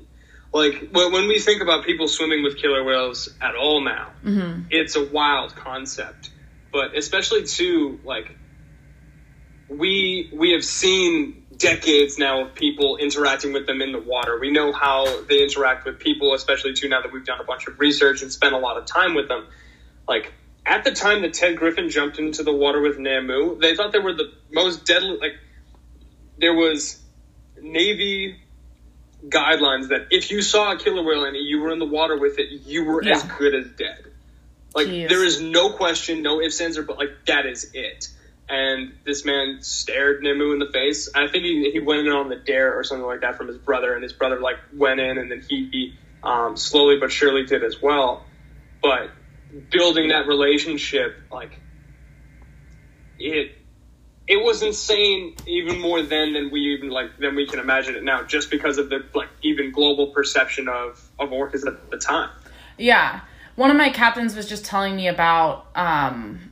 Like 0.52 0.90
when, 0.92 1.10
when 1.10 1.26
we 1.26 1.38
think 1.38 1.62
about 1.62 1.86
people 1.86 2.06
swimming 2.06 2.42
with 2.42 2.58
killer 2.58 2.84
whales 2.84 3.30
at 3.40 3.54
all 3.56 3.80
now, 3.80 4.10
it's 4.70 4.94
a 4.94 5.04
wild 5.06 5.56
concept. 5.56 6.28
But 6.70 6.94
especially 6.96 7.44
too, 7.46 7.98
like 8.04 8.36
we 9.68 10.30
we 10.34 10.52
have 10.52 10.64
seen 10.64 11.41
decades 11.62 12.18
now 12.18 12.42
of 12.42 12.54
people 12.54 12.96
interacting 12.96 13.52
with 13.52 13.66
them 13.66 13.80
in 13.80 13.92
the 13.92 14.00
water. 14.00 14.38
We 14.40 14.50
know 14.50 14.72
how 14.72 15.22
they 15.22 15.42
interact 15.42 15.86
with 15.86 16.00
people, 16.00 16.34
especially 16.34 16.74
too 16.74 16.88
now 16.88 17.00
that 17.00 17.12
we've 17.12 17.24
done 17.24 17.40
a 17.40 17.44
bunch 17.44 17.68
of 17.68 17.78
research 17.78 18.20
and 18.22 18.32
spent 18.32 18.52
a 18.52 18.58
lot 18.58 18.76
of 18.76 18.84
time 18.84 19.14
with 19.14 19.28
them. 19.28 19.46
Like 20.08 20.32
at 20.66 20.82
the 20.82 20.90
time 20.90 21.22
that 21.22 21.34
Ted 21.34 21.56
Griffin 21.56 21.88
jumped 21.88 22.18
into 22.18 22.42
the 22.42 22.52
water 22.52 22.80
with 22.80 22.98
Namu, 22.98 23.58
they 23.60 23.76
thought 23.76 23.92
they 23.92 24.00
were 24.00 24.12
the 24.12 24.32
most 24.50 24.84
deadly. 24.84 25.18
Like 25.20 25.36
there 26.36 26.54
was 26.54 27.00
Navy 27.60 28.36
guidelines 29.24 29.88
that 29.88 30.08
if 30.10 30.32
you 30.32 30.42
saw 30.42 30.72
a 30.72 30.78
killer 30.78 31.04
whale 31.04 31.24
and 31.24 31.36
you 31.36 31.60
were 31.60 31.72
in 31.72 31.78
the 31.78 31.86
water 31.86 32.18
with 32.18 32.40
it, 32.40 32.50
you 32.66 32.84
were 32.84 33.04
as 33.06 33.22
good 33.38 33.54
as 33.54 33.66
dead. 33.78 34.04
Like 34.74 34.88
Jeez. 34.88 35.08
there 35.08 35.24
is 35.24 35.40
no 35.40 35.70
question, 35.70 36.22
no 36.22 36.40
ifs, 36.40 36.60
ands, 36.60 36.76
or 36.76 36.82
but 36.82 36.98
like 36.98 37.24
that 37.26 37.46
is 37.46 37.70
it. 37.72 38.08
And 38.52 38.92
this 39.06 39.24
man 39.24 39.62
stared 39.62 40.22
Namu 40.22 40.52
in 40.52 40.58
the 40.58 40.70
face. 40.70 41.08
I 41.14 41.26
think 41.26 41.42
he, 41.42 41.70
he 41.72 41.80
went 41.80 42.06
in 42.06 42.12
on 42.12 42.28
the 42.28 42.36
dare 42.36 42.78
or 42.78 42.84
something 42.84 43.06
like 43.06 43.22
that 43.22 43.38
from 43.38 43.48
his 43.48 43.56
brother, 43.56 43.94
and 43.94 44.02
his 44.02 44.12
brother 44.12 44.40
like 44.40 44.56
went 44.74 45.00
in, 45.00 45.16
and 45.16 45.30
then 45.30 45.42
he, 45.48 45.70
he 45.72 45.94
um, 46.22 46.58
slowly 46.58 46.98
but 47.00 47.10
surely 47.10 47.46
did 47.46 47.64
as 47.64 47.80
well. 47.80 48.26
But 48.82 49.10
building 49.70 50.08
that 50.08 50.26
relationship, 50.26 51.16
like 51.32 51.58
it, 53.18 53.52
it 54.28 54.44
was 54.44 54.62
insane 54.62 55.34
even 55.46 55.80
more 55.80 56.02
then 56.02 56.34
than 56.34 56.50
we 56.50 56.76
even 56.76 56.90
like 56.90 57.16
than 57.16 57.34
we 57.34 57.46
can 57.46 57.58
imagine 57.58 57.94
it 57.94 58.04
now, 58.04 58.22
just 58.22 58.50
because 58.50 58.76
of 58.76 58.90
the 58.90 59.02
like 59.14 59.30
even 59.40 59.72
global 59.72 60.08
perception 60.08 60.68
of 60.68 61.02
of 61.18 61.30
orcas 61.30 61.66
at 61.66 61.90
the 61.90 61.96
time. 61.96 62.28
Yeah. 62.76 63.20
One 63.56 63.70
of 63.70 63.78
my 63.78 63.88
captains 63.88 64.36
was 64.36 64.46
just 64.46 64.66
telling 64.66 64.94
me 64.94 65.08
about 65.08 65.68
um 65.74 66.51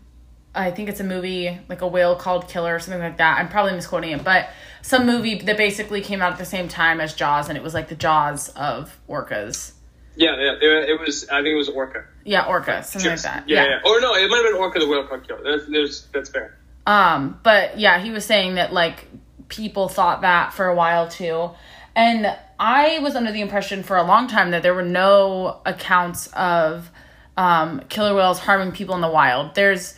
I 0.55 0.71
think 0.71 0.89
it's 0.89 1.01
a 1.01 1.05
movie 1.05 1.59
like 1.69 1.81
a 1.81 1.87
whale 1.87 2.17
called 2.17 2.49
Killer 2.49 2.75
or 2.75 2.79
something 2.81 3.01
like 3.01 3.19
that. 3.19 3.39
I'm 3.39 3.49
probably 3.49 3.73
misquoting 3.73 4.11
it, 4.11 4.25
but 4.25 4.49
some 4.83 5.07
movie 5.07 5.41
that 5.43 5.57
basically 5.57 6.01
came 6.01 6.21
out 6.23 6.33
at 6.33 6.39
the 6.39 6.45
same 6.45 6.69
time 6.69 7.01
as 7.01 7.15
Jaws 7.15 7.49
and 7.49 7.57
it 7.57 7.63
was 7.63 7.75
like 7.75 7.89
the 7.89 7.95
Jaws 7.95 8.49
of 8.51 8.99
orcas. 9.09 9.73
Yeah, 10.17 10.37
yeah, 10.37 10.53
it, 10.61 10.91
it 10.91 11.01
was. 11.01 11.29
I 11.29 11.37
think 11.37 11.49
it 11.55 11.57
was 11.57 11.69
orca. 11.69 12.05
Yeah, 12.25 12.47
orca, 12.47 12.83
something 12.83 13.11
Just- 13.11 13.25
like 13.25 13.35
that. 13.35 13.49
Yeah, 13.49 13.65
yeah, 13.65 13.79
Or 13.85 14.01
no, 14.01 14.15
it 14.15 14.29
might 14.29 14.37
have 14.39 14.53
been 14.53 14.61
orca 14.61 14.79
the 14.81 14.89
whale 14.89 15.07
called 15.07 15.27
killer. 15.27 15.43
That's 15.45 15.71
there's, 15.71 16.07
that's 16.13 16.31
fair. 16.31 16.57
Um, 16.87 17.39
but 17.43 17.79
yeah, 17.79 18.01
he 18.01 18.11
was 18.11 18.25
saying 18.25 18.57
that 18.57 18.73
like 18.73 19.07
people 19.49 19.89
thought 19.89 20.23
that 20.23 20.53
for 20.53 20.67
a 20.67 20.75
while 20.75 21.09
too. 21.09 21.51
And 21.95 22.37
I 22.59 22.99
was 23.01 23.15
under 23.17 23.33
the 23.33 23.41
impression 23.41 23.83
for 23.83 23.97
a 23.97 24.03
long 24.03 24.27
time 24.29 24.51
that 24.51 24.63
there 24.63 24.75
were 24.75 24.83
no 24.83 25.61
accounts 25.65 26.27
of 26.29 26.91
um, 27.37 27.83
killer 27.89 28.15
whales 28.15 28.39
harming 28.41 28.73
people 28.73 28.95
in 28.95 29.01
the 29.01 29.11
wild. 29.11 29.55
There's, 29.55 29.95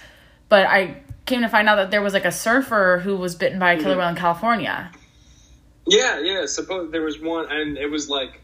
but 0.52 0.66
I 0.66 0.96
came 1.24 1.40
to 1.40 1.48
find 1.48 1.66
out 1.66 1.76
that 1.76 1.90
there 1.90 2.02
was 2.02 2.12
like 2.12 2.26
a 2.26 2.30
surfer 2.30 3.00
who 3.02 3.16
was 3.16 3.34
bitten 3.34 3.58
by 3.58 3.72
a 3.72 3.76
killer 3.78 3.92
mm-hmm. 3.92 4.00
whale 4.00 4.08
in 4.10 4.16
California. 4.16 4.92
Yeah, 5.86 6.20
yeah. 6.20 6.44
Suppose 6.44 6.92
there 6.92 7.00
was 7.00 7.18
one, 7.18 7.50
and 7.50 7.78
it 7.78 7.90
was 7.90 8.10
like 8.10 8.38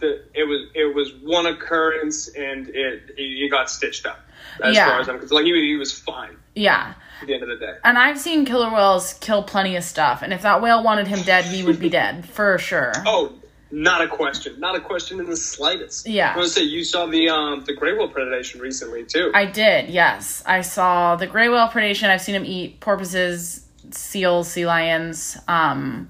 the 0.00 0.24
it 0.34 0.42
was 0.42 0.66
it 0.74 0.92
was 0.92 1.14
one 1.22 1.46
occurrence, 1.46 2.26
and 2.26 2.68
it 2.70 3.12
he, 3.16 3.42
he 3.42 3.48
got 3.48 3.70
stitched 3.70 4.04
up. 4.04 4.18
As 4.60 4.74
Yeah. 4.74 4.88
far 4.88 5.00
as 5.00 5.08
I'm 5.08 5.20
concerned, 5.20 5.36
like 5.36 5.44
he, 5.44 5.52
he 5.52 5.76
was 5.76 5.96
fine 5.96 6.36
Yeah. 6.56 6.94
at 7.20 7.28
the 7.28 7.34
end 7.34 7.44
of 7.44 7.48
the 7.50 7.64
day. 7.64 7.74
And 7.84 7.96
I've 7.96 8.18
seen 8.18 8.44
killer 8.44 8.68
whales 8.74 9.14
kill 9.20 9.44
plenty 9.44 9.76
of 9.76 9.84
stuff. 9.84 10.22
And 10.22 10.32
if 10.32 10.42
that 10.42 10.60
whale 10.60 10.82
wanted 10.82 11.06
him 11.06 11.22
dead, 11.22 11.44
he 11.44 11.62
would 11.62 11.78
be 11.78 11.88
dead 11.88 12.28
for 12.28 12.58
sure. 12.58 12.94
Oh, 13.06 13.32
not 13.74 14.02
a 14.02 14.08
question, 14.08 14.60
not 14.60 14.76
a 14.76 14.80
question 14.80 15.18
in 15.18 15.26
the 15.26 15.36
slightest. 15.36 16.06
Yeah. 16.06 16.32
I 16.36 16.40
to 16.40 16.48
say 16.48 16.62
you 16.62 16.84
saw 16.84 17.06
the 17.06 17.28
um 17.28 17.64
the 17.64 17.74
gray 17.74 17.92
whale 17.92 18.08
predation 18.08 18.60
recently 18.60 19.04
too. 19.04 19.32
I 19.34 19.46
did, 19.46 19.90
yes. 19.90 20.42
I 20.46 20.60
saw 20.60 21.16
the 21.16 21.26
gray 21.26 21.48
whale 21.48 21.66
predation. 21.68 22.08
I've 22.08 22.22
seen 22.22 22.36
him 22.36 22.44
eat 22.44 22.78
porpoises, 22.78 23.66
seals, 23.90 24.48
sea 24.50 24.64
lions. 24.64 25.36
Um, 25.48 26.08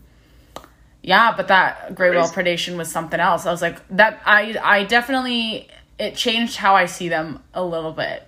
yeah, 1.02 1.34
but 1.36 1.48
that 1.48 1.94
gray 1.94 2.10
whale 2.10 2.28
predation 2.28 2.76
was 2.76 2.90
something 2.92 3.18
else. 3.18 3.46
I 3.46 3.50
was 3.50 3.62
like, 3.62 3.80
that. 3.96 4.20
I 4.26 4.56
I 4.62 4.84
definitely 4.84 5.68
it 5.98 6.16
changed 6.16 6.56
how 6.56 6.74
I 6.76 6.84
see 6.84 7.08
them 7.08 7.42
a 7.54 7.64
little 7.64 7.92
bit. 7.92 8.26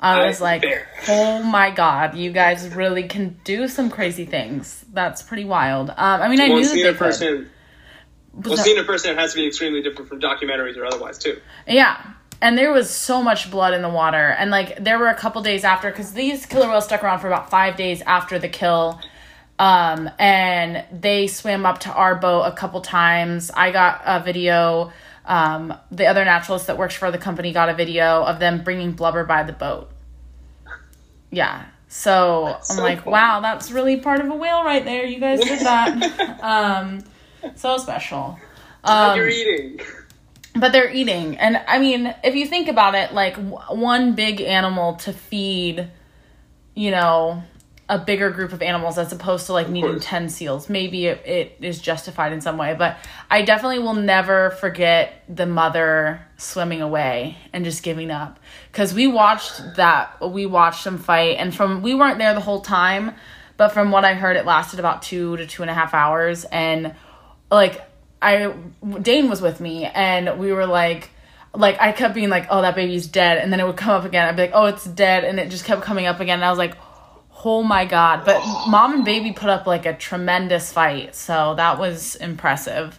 I 0.00 0.20
I- 0.20 0.26
was 0.26 0.40
like, 0.42 0.62
fair. 0.62 0.86
oh 1.08 1.42
my 1.42 1.70
god, 1.70 2.14
you 2.14 2.30
guys 2.30 2.68
really 2.74 3.04
can 3.04 3.40
do 3.44 3.68
some 3.68 3.88
crazy 3.88 4.26
things. 4.26 4.84
That's 4.92 5.22
pretty 5.22 5.44
wild. 5.46 5.88
Um, 5.88 5.96
I 5.96 6.28
mean, 6.28 6.40
I 6.42 6.48
knew 6.48 6.66
that 6.66 6.74
they 6.74 6.92
could. 6.92 7.50
Firsthand. 8.34 8.46
Well, 8.46 8.56
So- 8.56 8.62
seeing 8.62 8.78
it 8.78 8.86
firsthand 8.86 9.18
has 9.18 9.32
to 9.32 9.36
be 9.36 9.46
extremely 9.46 9.82
different 9.82 10.08
from 10.08 10.20
documentaries 10.20 10.76
or 10.76 10.84
otherwise 10.86 11.18
too. 11.18 11.40
Yeah. 11.66 11.96
And 12.42 12.58
there 12.58 12.72
was 12.72 12.90
so 12.90 13.22
much 13.22 13.50
blood 13.50 13.72
in 13.74 13.80
the 13.82 13.88
water. 13.88 14.34
And 14.38 14.50
like 14.50 14.82
there 14.82 14.98
were 14.98 15.08
a 15.08 15.14
couple 15.14 15.40
days 15.42 15.64
after 15.64 15.90
cuz 15.90 16.12
these 16.12 16.44
killer 16.46 16.68
whales 16.68 16.84
stuck 16.84 17.02
around 17.02 17.20
for 17.20 17.28
about 17.28 17.48
5 17.50 17.76
days 17.76 18.02
after 18.02 18.38
the 18.38 18.48
kill. 18.48 19.00
Um 19.58 20.10
and 20.18 20.84
they 20.92 21.26
swam 21.28 21.64
up 21.64 21.78
to 21.80 21.90
our 21.92 22.16
boat 22.16 22.42
a 22.42 22.52
couple 22.52 22.80
times. 22.80 23.50
I 23.54 23.70
got 23.70 24.02
a 24.04 24.20
video 24.20 24.92
um 25.26 25.72
the 25.90 26.06
other 26.06 26.24
naturalist 26.24 26.66
that 26.66 26.76
works 26.76 26.94
for 26.94 27.10
the 27.10 27.18
company 27.18 27.52
got 27.52 27.68
a 27.70 27.74
video 27.74 28.24
of 28.24 28.40
them 28.40 28.62
bringing 28.62 28.92
blubber 28.92 29.24
by 29.24 29.42
the 29.44 29.52
boat. 29.52 29.90
Yeah. 31.30 31.62
So 31.88 32.46
I'm 32.46 32.62
so 32.62 32.82
like, 32.82 33.04
fun. 33.04 33.12
wow, 33.12 33.40
that's 33.40 33.70
really 33.70 33.98
part 33.98 34.20
of 34.20 34.28
a 34.28 34.34
whale 34.34 34.64
right 34.64 34.84
there. 34.84 35.04
You 35.06 35.20
guys 35.20 35.40
did 35.40 35.60
that. 35.60 36.40
um 36.42 37.04
so 37.56 37.76
special. 37.78 38.38
Um, 38.84 39.16
You're 39.16 39.28
eating. 39.28 39.80
but 40.54 40.72
they're 40.72 40.90
eating 40.92 41.38
and 41.38 41.56
i 41.66 41.78
mean 41.78 42.14
if 42.22 42.34
you 42.36 42.46
think 42.46 42.68
about 42.68 42.94
it 42.94 43.12
like 43.14 43.34
w- 43.34 43.56
one 43.80 44.14
big 44.14 44.40
animal 44.42 44.94
to 44.96 45.12
feed 45.12 45.88
you 46.74 46.90
know 46.90 47.42
a 47.88 47.98
bigger 47.98 48.30
group 48.30 48.52
of 48.52 48.62
animals 48.62 48.96
as 48.98 49.10
opposed 49.12 49.46
to 49.46 49.52
like 49.52 49.68
needing 49.68 49.92
course. 49.92 50.04
10 50.04 50.28
seals 50.28 50.68
maybe 50.68 51.06
it, 51.06 51.26
it 51.26 51.56
is 51.60 51.80
justified 51.80 52.32
in 52.32 52.40
some 52.42 52.56
way 52.58 52.74
but 52.78 52.98
i 53.30 53.40
definitely 53.42 53.78
will 53.78 53.94
never 53.94 54.50
forget 54.50 55.24
the 55.28 55.46
mother 55.46 56.20
swimming 56.36 56.82
away 56.82 57.36
and 57.54 57.64
just 57.64 57.82
giving 57.82 58.10
up 58.10 58.38
because 58.70 58.92
we 58.94 59.06
watched 59.06 59.60
that 59.76 60.30
we 60.30 60.44
watched 60.46 60.84
them 60.84 60.98
fight 60.98 61.36
and 61.38 61.54
from 61.54 61.80
we 61.82 61.94
weren't 61.94 62.18
there 62.18 62.34
the 62.34 62.40
whole 62.40 62.60
time 62.60 63.12
but 63.56 63.70
from 63.70 63.90
what 63.90 64.04
i 64.04 64.12
heard 64.14 64.36
it 64.36 64.44
lasted 64.46 64.78
about 64.78 65.00
two 65.02 65.36
to 65.38 65.46
two 65.46 65.62
and 65.62 65.70
a 65.70 65.74
half 65.74 65.94
hours 65.94 66.44
and 66.52 66.94
like 67.54 67.80
I 68.20 68.54
Dane 69.02 69.28
was 69.28 69.40
with 69.40 69.60
me 69.60 69.84
and 69.84 70.38
we 70.38 70.52
were 70.52 70.66
like 70.66 71.10
like 71.54 71.80
I 71.80 71.92
kept 71.92 72.14
being 72.14 72.30
like, 72.30 72.46
Oh, 72.50 72.62
that 72.62 72.74
baby's 72.74 73.06
dead 73.06 73.38
and 73.38 73.52
then 73.52 73.60
it 73.60 73.66
would 73.66 73.76
come 73.76 73.90
up 73.90 74.04
again. 74.04 74.28
I'd 74.28 74.36
be 74.36 74.42
like, 74.42 74.52
Oh, 74.54 74.66
it's 74.66 74.84
dead 74.84 75.24
and 75.24 75.38
it 75.38 75.50
just 75.50 75.64
kept 75.64 75.82
coming 75.82 76.06
up 76.06 76.20
again 76.20 76.38
and 76.38 76.44
I 76.44 76.50
was 76.50 76.58
like, 76.58 76.76
Oh 77.44 77.62
my 77.62 77.84
god. 77.84 78.24
But 78.24 78.40
mom 78.68 78.94
and 78.94 79.04
baby 79.04 79.32
put 79.32 79.50
up 79.50 79.66
like 79.66 79.86
a 79.86 79.94
tremendous 79.94 80.72
fight, 80.72 81.14
so 81.14 81.54
that 81.56 81.78
was 81.78 82.16
impressive. 82.16 82.98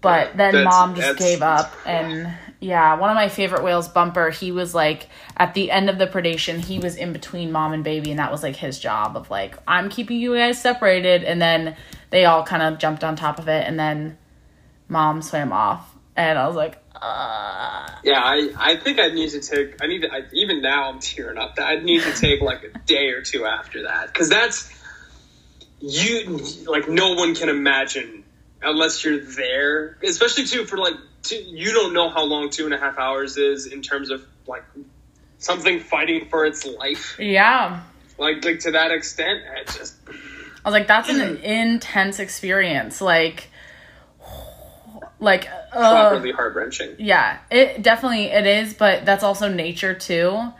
But 0.00 0.36
then 0.36 0.54
That's- 0.54 0.64
mom 0.72 0.94
just 0.94 1.18
gave 1.18 1.42
up 1.42 1.72
and 1.86 2.32
yeah, 2.60 2.96
one 2.96 3.08
of 3.08 3.14
my 3.14 3.28
favorite 3.28 3.62
whales, 3.62 3.86
Bumper, 3.86 4.30
he 4.30 4.50
was 4.50 4.74
like 4.74 5.08
at 5.36 5.54
the 5.54 5.70
end 5.70 5.88
of 5.88 5.98
the 5.98 6.08
predation, 6.08 6.58
he 6.58 6.80
was 6.80 6.96
in 6.96 7.12
between 7.12 7.52
mom 7.52 7.72
and 7.72 7.84
baby, 7.84 8.10
and 8.10 8.18
that 8.18 8.32
was 8.32 8.42
like 8.42 8.56
his 8.56 8.80
job 8.80 9.16
of 9.16 9.30
like, 9.30 9.56
I'm 9.68 9.88
keeping 9.88 10.18
you 10.18 10.34
guys 10.34 10.60
separated. 10.60 11.22
And 11.22 11.40
then 11.40 11.76
they 12.10 12.24
all 12.24 12.44
kind 12.44 12.62
of 12.62 12.78
jumped 12.78 13.04
on 13.04 13.16
top 13.16 13.38
of 13.38 13.48
it, 13.48 13.66
and 13.66 13.78
then 13.78 14.18
mom 14.88 15.22
swam 15.22 15.52
off. 15.52 15.94
And 16.16 16.38
I 16.38 16.46
was 16.46 16.56
like, 16.56 16.76
uh, 16.94 17.88
Yeah, 18.02 18.20
I, 18.20 18.50
I 18.56 18.76
think 18.76 18.98
I 18.98 19.08
need 19.08 19.30
to 19.30 19.40
take. 19.40 19.82
I 19.82 19.86
need 19.86 20.02
to. 20.02 20.12
I, 20.12 20.22
even 20.32 20.62
now, 20.62 20.90
I'm 20.90 21.00
tearing 21.00 21.38
up. 21.38 21.56
That 21.56 21.66
I 21.66 21.76
need 21.76 22.02
to 22.02 22.12
take 22.12 22.40
like 22.40 22.64
a 22.64 22.78
day 22.86 23.10
or 23.10 23.22
two 23.22 23.44
after 23.44 23.84
that 23.84 24.08
because 24.08 24.28
that's 24.28 24.72
you. 25.80 26.40
Like 26.66 26.88
no 26.88 27.14
one 27.14 27.34
can 27.34 27.48
imagine 27.48 28.24
unless 28.62 29.04
you're 29.04 29.20
there. 29.20 29.98
Especially 30.02 30.44
too 30.44 30.64
for 30.64 30.76
like 30.78 30.94
two, 31.22 31.36
you 31.36 31.72
don't 31.72 31.92
know 31.92 32.08
how 32.08 32.24
long 32.24 32.50
two 32.50 32.64
and 32.64 32.74
a 32.74 32.78
half 32.78 32.98
hours 32.98 33.36
is 33.36 33.66
in 33.66 33.82
terms 33.82 34.10
of 34.10 34.26
like 34.46 34.64
something 35.38 35.80
fighting 35.80 36.28
for 36.28 36.44
its 36.46 36.66
life. 36.66 37.16
yeah. 37.20 37.82
Like 38.18 38.44
like 38.44 38.58
to 38.60 38.72
that 38.72 38.90
extent, 38.90 39.42
it 39.56 39.68
just 39.68 39.94
I 40.64 40.68
was 40.68 40.72
like, 40.72 40.86
that's 40.86 41.08
an 41.08 41.38
intense 41.38 42.18
experience. 42.18 43.00
Like, 43.00 43.48
like, 45.20 45.48
uh, 45.72 46.10
properly 46.10 46.32
heart 46.32 46.54
wrenching. 46.54 46.96
yeah, 46.98 47.38
it 47.50 47.82
definitely 47.82 48.26
it 48.26 48.46
is, 48.46 48.74
but 48.74 49.04
that's 49.04 49.22
also 49.22 49.48
nature 49.48 49.94
too. 49.94 50.52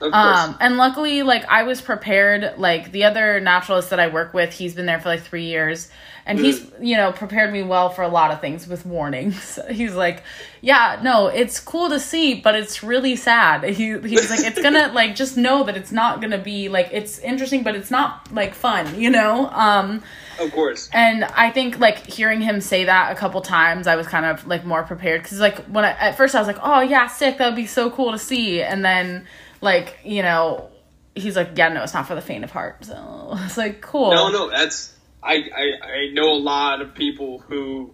Um, 0.00 0.56
and 0.60 0.76
luckily, 0.76 1.22
like 1.22 1.44
I 1.48 1.62
was 1.62 1.80
prepared. 1.80 2.58
Like 2.58 2.90
the 2.92 3.04
other 3.04 3.40
naturalist 3.40 3.90
that 3.90 4.00
I 4.00 4.08
work 4.08 4.34
with, 4.34 4.52
he's 4.52 4.74
been 4.74 4.86
there 4.86 5.00
for 5.00 5.08
like 5.08 5.22
three 5.22 5.44
years, 5.44 5.90
and 6.24 6.38
he's 6.38 6.64
you 6.80 6.96
know 6.96 7.12
prepared 7.12 7.52
me 7.52 7.62
well 7.62 7.88
for 7.90 8.02
a 8.02 8.08
lot 8.08 8.30
of 8.30 8.40
things 8.40 8.66
with 8.66 8.86
warnings. 8.86 9.58
He's 9.70 9.94
like, 9.94 10.22
yeah, 10.60 11.00
no, 11.02 11.26
it's 11.26 11.58
cool 11.58 11.88
to 11.88 11.98
see, 11.98 12.34
but 12.34 12.54
it's 12.54 12.82
really 12.82 13.16
sad. 13.16 13.64
He 13.82 13.98
he's 13.98 14.30
like, 14.30 14.44
it's 14.44 14.60
gonna 14.60 14.88
like 14.94 15.14
just 15.14 15.36
know 15.36 15.64
that 15.64 15.76
it's 15.76 15.92
not 15.92 16.20
gonna 16.20 16.38
be 16.38 16.68
like 16.68 16.90
it's 16.92 17.18
interesting, 17.18 17.62
but 17.62 17.74
it's 17.74 17.90
not 17.90 18.32
like 18.32 18.54
fun, 18.54 19.00
you 19.00 19.10
know. 19.10 19.48
Um, 19.48 20.02
of 20.38 20.52
course. 20.52 20.88
and 20.92 21.24
I 21.24 21.50
think 21.50 21.78
like 21.78 22.06
hearing 22.06 22.40
him 22.40 22.60
say 22.60 22.84
that 22.84 23.12
a 23.12 23.14
couple 23.14 23.40
times, 23.40 23.86
I 23.86 23.96
was 23.96 24.06
kind 24.06 24.26
of 24.26 24.46
like 24.46 24.64
more 24.64 24.82
prepared 24.82 25.22
because 25.22 25.40
like 25.40 25.58
when 25.66 25.84
I 25.84 25.90
at 25.90 26.16
first 26.16 26.34
I 26.34 26.38
was 26.38 26.46
like, 26.46 26.58
oh 26.62 26.80
yeah, 26.80 27.08
sick, 27.08 27.38
that 27.38 27.46
would 27.46 27.56
be 27.56 27.66
so 27.66 27.90
cool 27.90 28.12
to 28.12 28.18
see, 28.18 28.62
and 28.62 28.84
then 28.84 29.26
like 29.60 29.98
you 30.04 30.22
know 30.22 30.68
he's 31.14 31.36
like, 31.36 31.50
yeah, 31.56 31.68
no, 31.68 31.82
it's 31.82 31.94
not 31.94 32.06
for 32.06 32.14
the 32.14 32.20
faint 32.20 32.44
of 32.44 32.50
heart. 32.50 32.84
So 32.84 33.36
it's 33.40 33.56
like 33.56 33.80
cool. 33.80 34.10
No, 34.10 34.30
no, 34.30 34.50
that's 34.50 34.91
I, 35.22 35.34
I 35.34 35.86
I 35.86 36.10
know 36.12 36.32
a 36.32 36.38
lot 36.40 36.80
of 36.80 36.94
people 36.94 37.38
who 37.38 37.92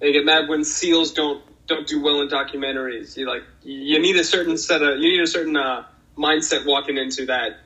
they 0.00 0.12
get 0.12 0.24
mad 0.24 0.48
when 0.48 0.64
seals 0.64 1.12
don't 1.12 1.42
don't 1.66 1.86
do 1.86 2.00
well 2.02 2.20
in 2.22 2.28
documentaries. 2.28 3.16
You 3.16 3.26
like 3.28 3.42
you 3.62 3.98
need 4.00 4.16
a 4.16 4.24
certain 4.24 4.56
set 4.56 4.82
of 4.82 4.98
you 4.98 5.08
need 5.12 5.20
a 5.20 5.26
certain 5.26 5.56
uh, 5.56 5.84
mindset 6.16 6.64
walking 6.66 6.96
into 6.96 7.26
that 7.26 7.58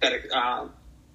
that 0.00 0.12
uh, 0.34 0.68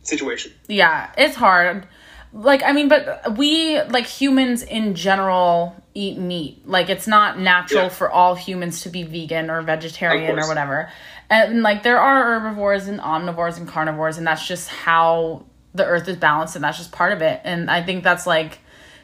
situation. 0.03 0.51
Yeah, 0.67 1.11
it's 1.17 1.35
hard. 1.35 1.87
Like 2.31 2.63
I 2.63 2.71
mean, 2.73 2.87
but 2.89 3.37
we 3.37 3.81
like 3.81 4.05
humans 4.05 4.63
in 4.63 4.95
general 4.95 5.75
eat 5.93 6.17
meat. 6.17 6.67
Like 6.67 6.89
it's 6.89 7.07
not 7.07 7.39
natural 7.39 7.83
Yeah. 7.83 7.89
for 7.89 8.09
all 8.09 8.35
humans 8.35 8.81
to 8.81 8.89
be 8.89 9.03
vegan 9.03 9.49
or 9.49 9.61
vegetarian 9.61 10.37
or 10.39 10.47
whatever. 10.47 10.91
And 11.29 11.61
like 11.61 11.83
there 11.83 11.99
are 11.99 12.39
herbivores 12.39 12.87
and 12.87 12.99
omnivores 12.99 13.57
and 13.57 13.67
carnivores, 13.67 14.17
and 14.17 14.25
that's 14.25 14.45
just 14.47 14.69
how 14.69 15.45
the 15.73 15.85
earth 15.85 16.07
is 16.07 16.17
balanced, 16.17 16.55
and 16.55 16.63
that's 16.63 16.77
just 16.77 16.91
part 16.91 17.11
of 17.11 17.21
it. 17.21 17.41
And 17.43 17.69
I 17.69 17.83
think 17.83 18.03
that's 18.03 18.25
like 18.27 18.59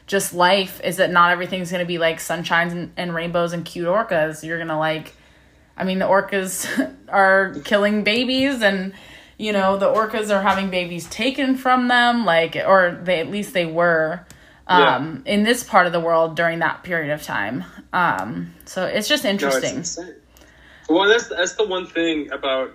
just 0.06 0.32
life 0.32 0.80
is 0.84 0.98
that 0.98 1.10
not 1.10 1.32
everything's 1.32 1.70
gonna 1.70 1.84
be 1.84 1.98
like 1.98 2.18
sunshines 2.18 2.72
and, 2.72 2.92
and 2.96 3.14
rainbows 3.14 3.52
and 3.52 3.64
cute 3.64 3.86
orcas. 3.86 4.42
You're 4.44 4.58
gonna 4.58 4.78
like 4.78 5.14
I 5.76 5.84
mean, 5.84 5.98
the 5.98 6.06
orcas 6.06 6.94
are 7.08 7.54
killing 7.64 8.02
babies, 8.02 8.62
and 8.62 8.94
you 9.38 9.52
know 9.52 9.76
the 9.76 9.86
orcas 9.86 10.34
are 10.34 10.42
having 10.42 10.70
babies 10.70 11.06
taken 11.08 11.56
from 11.56 11.88
them, 11.88 12.24
like, 12.24 12.56
or 12.56 12.98
they 13.02 13.20
at 13.20 13.30
least 13.30 13.52
they 13.52 13.66
were 13.66 14.24
um, 14.66 15.22
in 15.26 15.42
this 15.42 15.62
part 15.62 15.86
of 15.86 15.92
the 15.92 16.00
world 16.00 16.34
during 16.34 16.60
that 16.60 16.82
period 16.82 17.12
of 17.12 17.22
time. 17.22 17.64
Um, 17.92 18.54
so 18.64 18.86
it's 18.86 19.08
just 19.08 19.24
No, 19.24 19.30
it's 19.30 19.44
interesting. 19.44 20.14
Well, 20.88 21.08
that's 21.08 21.28
that's 21.28 21.54
the 21.56 21.66
one 21.66 21.86
thing 21.86 22.30
about 22.32 22.72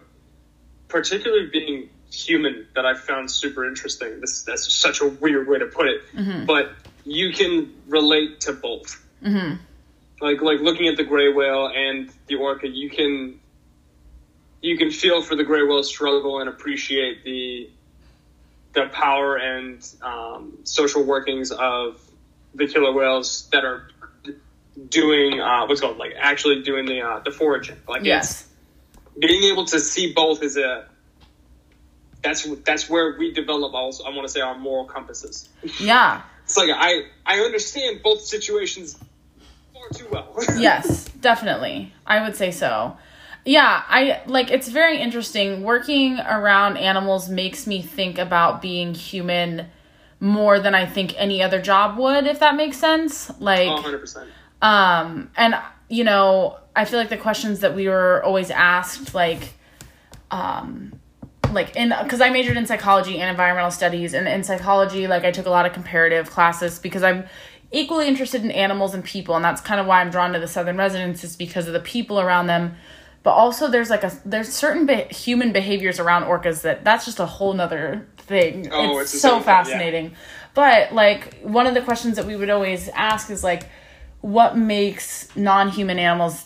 particularly 0.88 1.50
being 1.52 1.90
human 2.12 2.68
that 2.76 2.86
I 2.86 2.94
found 2.94 3.32
super 3.32 3.66
interesting. 3.66 4.20
This 4.20 4.44
that's 4.44 4.74
such 4.74 5.02
a 5.02 5.08
weird 5.08 5.48
way 5.48 5.60
to 5.60 5.66
put 5.68 5.88
it, 5.88 6.02
Mm-hmm. 6.14 6.46
but 6.46 6.72
you 7.06 7.32
can 7.34 7.74
relate 7.88 8.42
to 8.42 8.54
both. 8.54 9.04
hmm 9.24 9.54
like 10.22 10.40
like 10.42 10.60
looking 10.60 10.88
at 10.88 10.98
the 10.98 11.04
gray 11.04 11.32
whale 11.34 11.68
and 11.68 12.12
the 12.28 12.36
orca, 12.36 12.68
you 12.68 12.90
can 12.92 13.40
you 14.62 14.78
can 14.78 14.92
feel 14.92 15.22
for 15.24 15.36
the 15.36 15.44
gray 15.44 15.64
whale 15.64 15.82
struggle 15.84 16.40
and 16.40 16.48
appreciate 16.50 17.24
the 17.24 17.70
the 18.74 18.86
power 18.94 19.36
and 19.38 19.84
um, 20.02 20.60
social 20.64 21.04
workings 21.04 21.52
of 21.52 22.00
the 22.54 22.68
killer 22.68 22.94
whales 22.94 23.50
that 23.52 23.66
are 23.66 23.90
doing 24.90 25.40
uh, 25.42 25.66
what's 25.66 25.82
called 25.82 25.98
like 25.98 26.14
actually 26.20 26.62
doing 26.62 26.86
the 26.86 27.02
uh, 27.02 27.20
the 27.20 27.32
foraging. 27.32 27.78
Like 27.88 28.04
Yes. 28.04 28.48
being 29.18 29.44
able 29.52 29.66
to 29.66 29.80
see 29.80 30.14
both 30.14 30.44
is 30.44 30.56
a 30.58 30.86
that's 32.24 32.48
that's 32.66 32.90
where 32.90 33.16
we 33.18 33.32
develop 33.34 33.74
also 33.74 34.04
I 34.04 34.10
want 34.10 34.24
to 34.24 34.30
say 34.30 34.42
our 34.42 34.58
moral 34.58 34.86
compasses. 34.86 35.50
Yeah. 35.80 36.22
It's 36.44 36.58
like 36.58 36.70
I 36.74 37.04
I 37.26 37.40
understand 37.40 38.02
both 38.04 38.22
situations 38.22 38.98
far 39.74 39.90
too 39.94 40.08
well. 40.12 40.34
yes, 40.58 41.06
definitely. 41.22 41.94
I 42.06 42.24
would 42.24 42.36
say 42.36 42.52
so. 42.52 42.98
Yeah, 43.44 43.84
I 43.88 44.22
like 44.28 44.52
it's 44.52 44.68
very 44.68 45.00
interesting. 45.00 45.64
Working 45.64 46.20
around 46.20 46.78
animals 46.78 47.30
makes 47.30 47.66
me 47.66 47.82
think 47.82 48.18
about 48.20 48.62
being 48.62 48.94
human 48.94 49.68
more 50.20 50.60
than 50.60 50.76
I 50.76 50.86
think 50.86 51.16
any 51.18 51.42
other 51.42 51.60
job 51.60 51.98
would, 51.98 52.28
if 52.28 52.40
that 52.42 52.56
makes 52.56 52.78
sense. 52.78 53.32
Like, 53.40 53.68
Oh, 53.68 53.82
100%. 53.82 54.28
um, 54.62 55.32
and 55.36 55.56
you 55.90 56.04
know, 56.04 56.58
I 56.76 56.86
feel 56.86 57.00
like 57.00 57.10
the 57.10 57.18
questions 57.18 57.62
that 57.62 57.76
we 57.76 57.88
were 57.90 58.24
always 58.24 58.52
asked, 58.52 59.16
like, 59.16 59.54
um, 60.30 60.94
like 61.54 61.76
in 61.76 61.94
because 62.04 62.22
I 62.22 62.30
majored 62.30 62.58
in 62.58 62.66
psychology 62.66 63.20
and 63.20 63.30
environmental 63.30 63.72
studies, 63.72 64.14
and 64.14 64.28
in 64.28 64.44
psychology, 64.44 65.08
like 65.08 65.24
I 65.24 65.32
took 65.32 65.46
a 65.46 65.50
lot 65.50 65.66
of 65.66 65.74
comparative 65.74 66.30
classes 66.30 66.80
because 66.80 67.04
I'm 67.04 67.26
equally 67.72 68.08
interested 68.08 68.44
in 68.44 68.52
animals 68.52 68.94
and 68.94 69.04
people, 69.04 69.36
and 69.36 69.44
that's 69.46 69.62
kind 69.62 69.80
of 69.80 69.88
why 69.88 70.02
I'm 70.02 70.10
drawn 70.10 70.34
to 70.34 70.40
the 70.40 70.48
southern 70.48 70.78
residents 70.78 71.24
is 71.24 71.36
because 71.36 71.68
of 71.68 71.74
the 71.74 71.80
people 71.80 72.20
around 72.20 72.48
them. 72.48 72.76
But 73.24 73.32
also, 73.32 73.68
there's 73.70 73.90
like 73.90 74.04
a 74.04 74.12
there's 74.26 74.50
certain 74.50 74.86
be- 74.86 75.04
human 75.10 75.52
behaviors 75.52 76.00
around 76.00 76.24
orcas 76.24 76.64
that 76.64 76.84
that's 76.84 77.06
just 77.06 77.20
a 77.20 77.26
whole 77.26 77.54
nother 77.54 78.08
thing. 78.18 78.68
Oh, 78.72 79.00
it's, 79.00 79.14
it's 79.14 79.22
so 79.22 79.40
separate- 79.40 79.40
yeah. 79.40 79.44
fascinating. 79.44 80.16
But 80.54 80.94
like 80.94 81.40
one 81.42 81.68
of 81.68 81.74
the 81.74 81.82
questions 81.82 82.16
that 82.18 82.26
we 82.26 82.36
would 82.36 82.50
always 82.50 82.90
ask 82.90 83.30
is 83.30 83.44
like, 83.44 83.70
what 84.22 84.58
makes 84.58 85.34
non-human 85.36 85.98
animals 85.98 86.46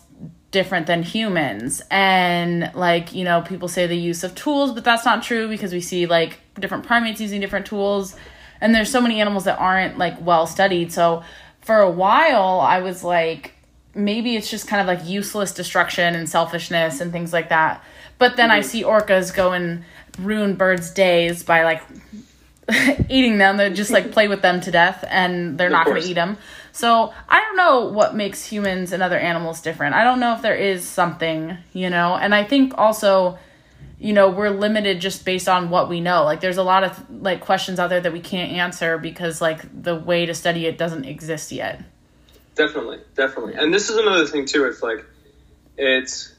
different 0.55 0.87
than 0.87 1.03
humans? 1.03 1.81
And 1.91 2.71
like 2.73 3.13
you 3.13 3.25
know, 3.25 3.41
people 3.41 3.67
say 3.67 3.85
the 3.85 3.97
use 3.97 4.23
of 4.23 4.33
tools, 4.33 4.71
but 4.71 4.85
that's 4.85 5.05
not 5.05 5.21
true 5.21 5.49
because 5.49 5.73
we 5.73 5.81
see 5.81 6.05
like 6.05 6.39
different 6.57 6.85
primates 6.85 7.19
using 7.19 7.41
different 7.41 7.65
tools, 7.65 8.15
and 8.61 8.73
there's 8.73 8.89
so 8.89 9.01
many 9.01 9.19
animals 9.19 9.43
that 9.43 9.59
aren't 9.59 9.97
like 9.97 10.19
well 10.19 10.47
studied. 10.47 10.93
So 10.93 11.23
for 11.61 11.81
a 11.81 11.91
while, 11.91 12.61
I 12.61 12.79
was 12.79 13.03
like, 13.03 13.53
maybe 13.93 14.35
it's 14.35 14.49
just 14.49 14.67
kind 14.67 14.81
of 14.81 14.87
like 14.87 15.07
useless 15.07 15.51
destruction 15.51 16.15
and 16.15 16.29
selfishness 16.29 17.01
and 17.01 17.11
things 17.11 17.33
like 17.33 17.49
that. 17.49 17.83
But 18.17 18.37
then 18.37 18.49
I 18.49 18.59
mm-hmm. 18.59 18.69
see 18.69 18.83
orcas 18.83 19.35
go 19.35 19.51
and 19.51 19.83
ruin 20.17 20.55
birds' 20.55 20.91
days 20.91 21.43
by 21.43 21.63
like 21.63 21.83
eating 23.09 23.37
them. 23.39 23.57
They 23.57 23.69
just 23.71 23.91
like 23.91 24.11
play 24.11 24.29
with 24.29 24.41
them 24.41 24.61
to 24.61 24.71
death 24.71 25.03
and 25.09 25.57
they're 25.57 25.67
Of 25.67 25.73
not 25.73 25.85
going 25.85 26.01
to 26.01 26.07
eat 26.07 26.13
them. 26.13 26.37
So 26.75 27.13
I 27.29 27.39
don't 27.39 27.55
know 27.55 27.85
what 27.85 28.15
makes 28.15 28.45
humans 28.45 28.91
and 28.91 29.01
other 29.01 29.17
animals 29.17 29.61
different. 29.61 29.95
I 29.95 30.03
don't 30.03 30.19
know 30.19 30.35
if 30.35 30.41
there 30.41 30.57
is 30.57 30.85
something, 30.85 31.57
you 31.71 31.89
know. 31.89 32.17
And 32.17 32.35
I 32.35 32.43
think 32.43 32.73
also, 32.77 33.39
you 33.97 34.11
know, 34.11 34.29
we're 34.29 34.49
limited 34.49 34.99
just 34.99 35.23
based 35.23 35.47
on 35.47 35.69
what 35.69 35.87
we 35.87 36.01
know. 36.01 36.25
Like 36.25 36.41
there's 36.41 36.57
a 36.57 36.63
lot 36.63 36.83
of 36.83 37.09
like 37.09 37.39
questions 37.39 37.79
out 37.79 37.89
there 37.89 38.01
that 38.01 38.11
we 38.11 38.19
can't 38.19 38.51
answer 38.51 38.97
because 38.97 39.39
like 39.39 39.61
the 39.83 39.95
way 39.95 40.25
to 40.25 40.33
study 40.33 40.65
it 40.65 40.77
doesn't 40.77 41.05
exist 41.05 41.53
yet. 41.53 41.81
Definitely, 42.55 42.99
definitely. 43.15 43.53
And 43.53 43.73
this 43.73 43.89
is 43.89 43.95
another 43.95 44.25
thing 44.25 44.45
too. 44.45 44.65
It's 44.65 44.83
like, 44.83 45.05
it's 45.77 46.35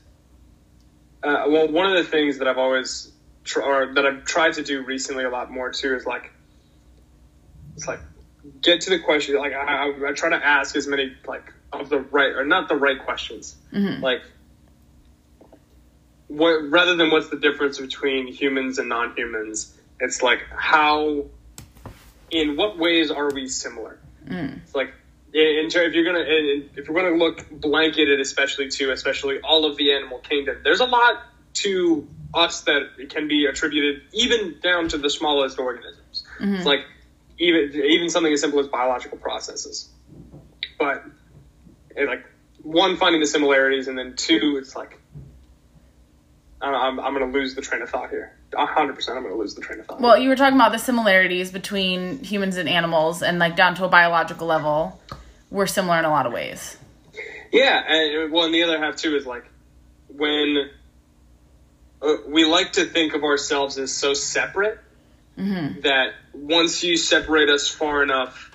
uh, 1.22 1.44
well, 1.48 1.72
one 1.72 1.86
of 1.86 1.96
the 1.96 2.10
things 2.10 2.36
that 2.40 2.46
I've 2.46 2.58
always 2.58 3.10
tr- 3.44 3.62
or 3.62 3.94
that 3.94 4.04
I've 4.04 4.26
tried 4.26 4.52
to 4.52 4.62
do 4.62 4.84
recently 4.84 5.24
a 5.24 5.30
lot 5.30 5.50
more 5.50 5.72
too 5.72 5.94
is 5.94 6.04
like, 6.04 6.30
it's 7.74 7.88
like 7.88 8.00
get 8.62 8.82
to 8.82 8.90
the 8.90 8.98
question. 8.98 9.36
Like 9.36 9.52
I, 9.52 9.88
I, 9.88 10.08
I 10.08 10.12
try 10.12 10.30
to 10.30 10.36
ask 10.36 10.76
as 10.76 10.86
many 10.86 11.14
like 11.26 11.52
of 11.72 11.88
the 11.88 11.98
right 11.98 12.32
or 12.32 12.44
not 12.44 12.68
the 12.68 12.76
right 12.76 12.98
questions. 13.04 13.56
Mm-hmm. 13.72 14.02
Like, 14.02 14.22
what 16.28 16.70
rather 16.70 16.96
than 16.96 17.10
what's 17.10 17.28
the 17.28 17.38
difference 17.38 17.78
between 17.78 18.26
humans 18.26 18.78
and 18.78 18.88
non-humans? 18.88 19.76
It's 20.00 20.22
like 20.22 20.44
how, 20.50 21.26
in 22.30 22.56
what 22.56 22.78
ways 22.78 23.10
are 23.10 23.32
we 23.32 23.48
similar? 23.48 23.98
Mm. 24.26 24.62
It's 24.62 24.74
like 24.74 24.92
in, 25.32 25.66
if 25.66 25.94
you're 25.94 26.04
gonna 26.04 26.24
if 26.26 26.88
you're 26.88 26.96
gonna 26.96 27.16
look 27.16 27.48
blanketed, 27.50 28.20
especially 28.20 28.68
to 28.68 28.90
especially 28.90 29.40
all 29.40 29.64
of 29.64 29.76
the 29.76 29.92
animal 29.92 30.18
kingdom, 30.18 30.58
there's 30.64 30.80
a 30.80 30.86
lot 30.86 31.22
to 31.54 32.06
us 32.34 32.62
that 32.62 33.08
can 33.08 33.28
be 33.28 33.46
attributed 33.46 34.02
even 34.12 34.56
down 34.62 34.88
to 34.88 34.98
the 34.98 35.08
smallest 35.08 35.58
organisms. 35.58 36.24
Mm-hmm. 36.38 36.56
It's 36.56 36.66
like 36.66 36.80
even 37.38 37.72
even 37.74 38.08
something 38.08 38.32
as 38.32 38.40
simple 38.40 38.60
as 38.60 38.68
biological 38.68 39.18
processes. 39.18 39.88
But 40.78 41.04
and 41.96 42.06
like 42.06 42.24
one, 42.62 42.96
finding 42.96 43.20
the 43.20 43.26
similarities, 43.26 43.88
and 43.88 43.98
then 43.98 44.14
two, 44.16 44.56
it's 44.58 44.74
like 44.74 44.98
I 46.60 46.70
don't 46.70 46.72
know, 46.72 46.78
I'm 46.78 47.00
I'm 47.00 47.12
gonna 47.12 47.32
lose 47.32 47.54
the 47.54 47.62
train 47.62 47.82
of 47.82 47.90
thought 47.90 48.10
here. 48.10 48.36
hundred 48.56 48.94
percent, 48.94 49.18
I'm 49.18 49.24
gonna 49.24 49.36
lose 49.36 49.54
the 49.54 49.60
train 49.60 49.80
of 49.80 49.86
thought. 49.86 50.00
Well, 50.00 50.18
you 50.18 50.28
were 50.28 50.36
talking 50.36 50.56
about 50.56 50.72
the 50.72 50.78
similarities 50.78 51.52
between 51.52 52.22
humans 52.22 52.56
and 52.56 52.68
animals 52.68 53.22
and 53.22 53.38
like 53.38 53.56
down 53.56 53.74
to 53.76 53.84
a 53.84 53.88
biological 53.88 54.46
level. 54.46 55.00
We're 55.50 55.66
similar 55.66 55.98
in 55.98 56.04
a 56.04 56.10
lot 56.10 56.26
of 56.26 56.32
ways. 56.32 56.76
Yeah, 57.52 57.82
and 57.86 58.24
eh, 58.24 58.28
well, 58.32 58.44
and 58.44 58.54
the 58.54 58.62
other 58.64 58.78
half 58.78 58.96
too 58.96 59.16
is 59.16 59.26
like 59.26 59.44
when 60.08 60.70
uh, 62.02 62.14
we 62.26 62.44
like 62.44 62.72
to 62.72 62.84
think 62.84 63.14
of 63.14 63.22
ourselves 63.22 63.78
as 63.78 63.92
so 63.92 64.14
separate 64.14 64.78
mm-hmm. 65.38 65.80
that 65.82 66.14
once 66.36 66.82
you 66.82 66.96
separate 66.96 67.48
us 67.48 67.68
far 67.68 68.02
enough, 68.02 68.50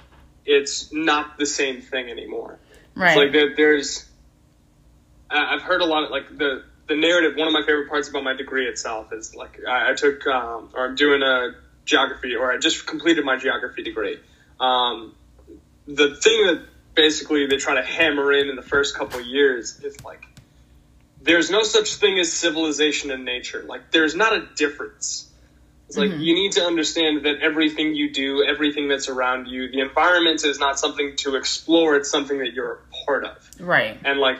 it's 0.45 0.91
not 0.91 1.37
the 1.37 1.45
same 1.45 1.81
thing 1.81 2.09
anymore. 2.09 2.59
Right. 2.95 3.09
It's 3.09 3.17
like 3.17 3.31
there, 3.31 3.55
there's, 3.55 4.05
I've 5.29 5.61
heard 5.61 5.81
a 5.81 5.85
lot 5.85 6.03
of 6.03 6.11
like 6.11 6.37
the 6.37 6.63
the 6.87 6.95
narrative. 6.95 7.37
One 7.37 7.47
of 7.47 7.53
my 7.53 7.61
favorite 7.61 7.89
parts 7.89 8.09
about 8.09 8.23
my 8.23 8.33
degree 8.33 8.67
itself 8.67 9.13
is 9.13 9.33
like 9.33 9.59
I, 9.67 9.91
I 9.91 9.93
took 9.93 10.27
um, 10.27 10.69
or 10.73 10.85
I'm 10.85 10.95
doing 10.95 11.23
a 11.23 11.55
geography 11.85 12.35
or 12.35 12.51
I 12.51 12.57
just 12.57 12.85
completed 12.85 13.23
my 13.23 13.37
geography 13.37 13.83
degree. 13.83 14.19
Um, 14.59 15.15
the 15.87 16.15
thing 16.15 16.47
that 16.47 16.63
basically 16.93 17.47
they 17.47 17.57
try 17.57 17.75
to 17.75 17.83
hammer 17.83 18.33
in 18.33 18.49
in 18.49 18.55
the 18.55 18.61
first 18.61 18.95
couple 18.95 19.19
of 19.19 19.25
years 19.25 19.79
is 19.83 20.03
like 20.03 20.23
there's 21.21 21.49
no 21.49 21.63
such 21.63 21.95
thing 21.95 22.19
as 22.19 22.31
civilization 22.33 23.11
and 23.11 23.23
nature. 23.25 23.63
Like 23.65 23.91
there's 23.91 24.15
not 24.15 24.33
a 24.33 24.47
difference. 24.55 25.30
It's 25.91 25.97
like 25.97 26.11
you 26.21 26.33
need 26.35 26.53
to 26.53 26.63
understand 26.63 27.25
that 27.25 27.41
everything 27.41 27.95
you 27.95 28.13
do, 28.13 28.45
everything 28.45 28.87
that's 28.87 29.09
around 29.09 29.47
you, 29.47 29.69
the 29.69 29.81
environment 29.81 30.45
is 30.45 30.57
not 30.57 30.79
something 30.79 31.17
to 31.17 31.35
explore. 31.35 31.97
It's 31.97 32.09
something 32.09 32.37
that 32.37 32.53
you're 32.53 32.75
a 32.75 33.05
part 33.05 33.25
of. 33.25 33.49
right. 33.59 33.99
And 34.05 34.17
like, 34.17 34.37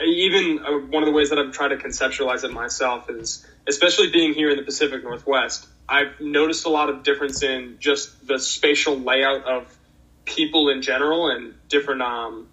even 0.00 0.60
uh, 0.60 0.70
one 0.86 1.02
of 1.02 1.08
the 1.08 1.12
ways 1.12 1.30
that 1.30 1.38
I've 1.40 1.50
tried 1.50 1.70
to 1.70 1.78
conceptualize 1.78 2.44
it 2.44 2.52
myself 2.52 3.10
is, 3.10 3.44
especially 3.66 4.10
being 4.10 4.34
here 4.34 4.50
in 4.50 4.56
the 4.56 4.62
Pacific 4.62 5.02
Northwest, 5.02 5.66
I've 5.88 6.20
noticed 6.20 6.64
a 6.64 6.70
lot 6.70 6.88
of 6.88 7.02
difference 7.02 7.42
in 7.42 7.78
just 7.80 8.24
the 8.24 8.38
spatial 8.38 8.96
layout 8.96 9.44
of 9.46 9.76
people 10.24 10.68
in 10.68 10.80
general 10.80 11.28
and 11.28 11.54
different 11.68 12.02
um, 12.02 12.46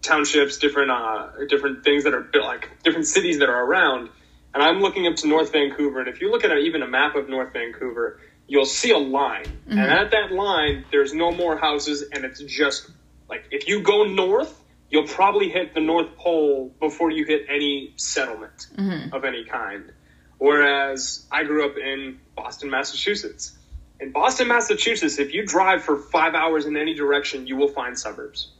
townships, 0.00 0.58
different 0.58 0.92
uh, 0.92 1.30
different 1.48 1.82
things 1.82 2.04
that 2.04 2.14
are 2.14 2.20
built, 2.20 2.44
like 2.44 2.70
different 2.84 3.08
cities 3.08 3.40
that 3.40 3.48
are 3.48 3.64
around. 3.64 4.10
And 4.56 4.62
I'm 4.62 4.80
looking 4.80 5.06
up 5.06 5.16
to 5.16 5.28
North 5.28 5.52
Vancouver, 5.52 6.00
and 6.00 6.08
if 6.08 6.22
you 6.22 6.30
look 6.30 6.42
at 6.42 6.50
a, 6.50 6.56
even 6.56 6.82
a 6.82 6.86
map 6.88 7.14
of 7.14 7.28
North 7.28 7.52
Vancouver, 7.52 8.20
you'll 8.48 8.64
see 8.64 8.90
a 8.90 8.96
line, 8.96 9.44
and 9.68 9.78
mm-hmm. 9.78 9.80
at 9.80 10.12
that 10.12 10.32
line, 10.32 10.86
there's 10.90 11.12
no 11.12 11.30
more 11.30 11.58
houses, 11.58 12.02
and 12.10 12.24
it's 12.24 12.42
just 12.42 12.88
like 13.28 13.44
if 13.50 13.68
you 13.68 13.82
go 13.82 14.04
north, 14.04 14.58
you'll 14.88 15.06
probably 15.06 15.50
hit 15.50 15.74
the 15.74 15.82
North 15.82 16.16
Pole 16.16 16.74
before 16.80 17.10
you 17.10 17.26
hit 17.26 17.44
any 17.50 17.92
settlement 17.96 18.68
mm-hmm. 18.74 19.12
of 19.14 19.26
any 19.26 19.44
kind. 19.44 19.92
Whereas 20.38 21.26
I 21.30 21.44
grew 21.44 21.68
up 21.68 21.76
in 21.76 22.18
Boston, 22.34 22.70
Massachusetts. 22.70 23.58
In 24.00 24.10
Boston, 24.10 24.48
Massachusetts, 24.48 25.18
if 25.18 25.34
you 25.34 25.44
drive 25.44 25.84
for 25.84 25.98
five 25.98 26.34
hours 26.34 26.64
in 26.64 26.78
any 26.78 26.94
direction, 26.94 27.46
you 27.46 27.56
will 27.56 27.68
find 27.68 27.98
suburbs. 27.98 28.52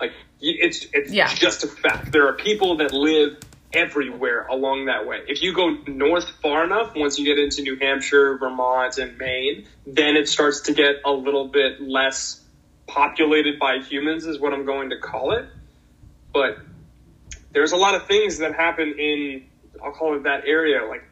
Like 0.00 0.14
it's 0.40 0.84
it's 0.92 1.12
Yeah. 1.12 1.32
just 1.32 1.62
a 1.62 1.68
fact. 1.68 2.10
There 2.10 2.26
are 2.26 2.32
people 2.32 2.78
that 2.78 2.92
live 2.92 3.38
everywhere 3.76 4.46
along 4.46 4.86
that 4.86 5.06
way. 5.06 5.20
If 5.28 5.42
you 5.42 5.52
go 5.52 5.76
north 5.86 6.28
far 6.42 6.64
enough, 6.64 6.94
once 6.96 7.18
you 7.18 7.26
get 7.26 7.38
into 7.38 7.62
New 7.62 7.76
Hampshire, 7.76 8.38
Vermont, 8.38 8.96
and 8.96 9.18
Maine, 9.18 9.66
then 9.86 10.16
it 10.16 10.28
starts 10.28 10.62
to 10.62 10.72
get 10.72 10.96
a 11.04 11.12
little 11.12 11.48
bit 11.48 11.80
less 11.80 12.40
populated 12.86 13.58
by 13.58 13.78
humans, 13.80 14.24
is 14.24 14.40
what 14.40 14.54
I'm 14.54 14.64
going 14.64 14.90
to 14.90 14.98
call 14.98 15.32
it. 15.32 15.44
But 16.32 16.58
there's 17.52 17.72
a 17.72 17.76
lot 17.76 17.94
of 17.94 18.06
things 18.06 18.38
that 18.38 18.54
happen 18.54 18.94
in, 18.98 19.44
I'll 19.84 19.92
call 19.92 20.16
it 20.16 20.22
that 20.22 20.44
area, 20.46 20.86
like 20.86 21.04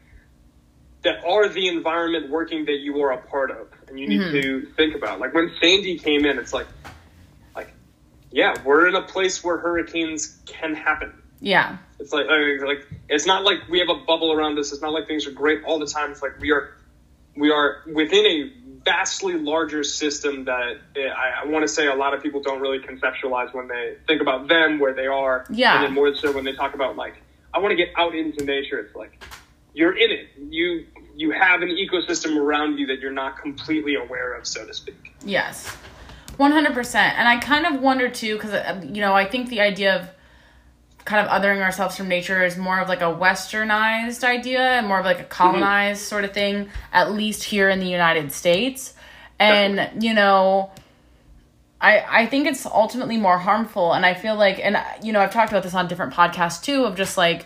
that 1.03 1.23
are 1.23 1.47
the 1.47 1.67
environment 1.67 2.31
working 2.31 2.65
that 2.65 2.79
you 2.79 2.99
are 3.01 3.11
a 3.11 3.21
part 3.21 3.51
of, 3.51 3.67
and 3.87 3.99
you 3.99 4.07
need 4.07 4.21
mm-hmm. 4.21 4.41
to 4.41 4.65
think 4.73 4.95
about. 4.95 5.19
Like 5.19 5.35
when 5.35 5.51
Sandy 5.61 5.99
came 5.99 6.25
in, 6.25 6.39
it's 6.39 6.51
like, 6.51 6.65
like, 7.55 7.71
yeah, 8.31 8.55
we're 8.65 8.87
in 8.87 8.95
a 8.95 9.03
place 9.03 9.43
where 9.43 9.57
hurricanes 9.57 10.35
can 10.47 10.73
happen. 10.73 11.13
Yeah. 11.45 11.77
It's 11.99 12.11
like, 12.11 12.25
like 12.25 12.87
it's 13.07 13.27
not 13.27 13.43
like 13.43 13.59
we 13.69 13.77
have 13.77 13.89
a 13.89 14.03
bubble 14.03 14.33
around 14.33 14.57
us. 14.57 14.73
It's 14.73 14.81
not 14.81 14.93
like 14.93 15.07
things 15.07 15.27
are 15.27 15.31
great 15.31 15.63
all 15.63 15.77
the 15.77 15.85
time. 15.85 16.11
It's 16.11 16.23
like 16.23 16.39
we 16.39 16.51
are, 16.51 16.71
we 17.37 17.51
are 17.51 17.83
within 17.93 18.25
a 18.25 18.51
vastly 18.83 19.35
larger 19.35 19.83
system 19.83 20.45
that 20.45 20.77
eh, 20.95 21.07
I, 21.07 21.43
I 21.43 21.45
want 21.45 21.61
to 21.61 21.67
say 21.67 21.85
a 21.85 21.93
lot 21.93 22.15
of 22.15 22.23
people 22.23 22.41
don't 22.41 22.61
really 22.61 22.79
conceptualize 22.79 23.53
when 23.53 23.67
they 23.67 23.95
think 24.07 24.21
about 24.21 24.47
them 24.47 24.79
where 24.79 24.93
they 24.93 25.05
are. 25.05 25.45
Yeah. 25.51 25.75
And 25.75 25.85
then 25.85 25.93
more 25.93 26.15
so 26.15 26.31
when 26.31 26.45
they 26.45 26.53
talk 26.53 26.73
about 26.73 26.95
like, 26.95 27.13
I 27.53 27.59
want 27.59 27.71
to 27.71 27.75
get 27.75 27.89
out 27.95 28.15
into 28.15 28.43
nature. 28.43 28.79
It's 28.79 28.95
like 28.95 29.23
you're 29.75 29.95
in 29.95 30.09
it. 30.09 30.29
You 30.49 30.87
you 31.15 31.29
have 31.29 31.61
an 31.61 31.69
ecosystem 31.69 32.37
around 32.37 32.79
you 32.79 32.87
that 32.87 32.99
you're 32.99 33.13
not 33.13 33.39
completely 33.39 33.95
aware 33.95 34.33
of, 34.33 34.47
so 34.47 34.65
to 34.65 34.73
speak. 34.73 35.13
Yes. 35.23 35.77
100%. 36.39 36.95
And 36.95 37.27
I 37.27 37.37
kind 37.37 37.65
of 37.67 37.81
wonder 37.81 38.09
too, 38.09 38.35
because, 38.35 38.83
you 38.83 38.99
know, 38.99 39.13
I 39.13 39.25
think 39.25 39.49
the 39.49 39.61
idea 39.61 40.01
of 40.01 40.09
kind 41.05 41.25
of 41.25 41.31
othering 41.31 41.61
ourselves 41.61 41.95
from 41.95 42.07
nature 42.07 42.43
is 42.43 42.57
more 42.57 42.79
of 42.79 42.89
like 42.89 43.01
a 43.01 43.05
westernized 43.05 44.23
idea 44.23 44.59
and 44.59 44.87
more 44.87 44.99
of 44.99 45.05
like 45.05 45.19
a 45.19 45.23
mm-hmm. 45.23 45.29
colonized 45.29 46.01
sort 46.01 46.23
of 46.25 46.33
thing, 46.33 46.69
at 46.91 47.11
least 47.11 47.43
here 47.43 47.69
in 47.69 47.79
the 47.79 47.87
United 47.87 48.31
States. 48.31 48.93
and 49.39 49.77
Definitely. 49.77 50.07
you 50.07 50.13
know 50.13 50.71
I, 51.81 52.21
I 52.21 52.25
think 52.25 52.47
it's 52.47 52.65
ultimately 52.65 53.17
more 53.17 53.37
harmful 53.37 53.93
and 53.93 54.05
i 54.05 54.13
feel 54.13 54.35
like 54.35 54.59
and 54.59 54.77
you 55.03 55.11
know 55.11 55.19
i've 55.19 55.31
talked 55.31 55.51
about 55.51 55.63
this 55.63 55.73
on 55.73 55.87
different 55.87 56.13
podcasts 56.13 56.63
too 56.63 56.85
of 56.85 56.95
just 56.95 57.17
like 57.17 57.45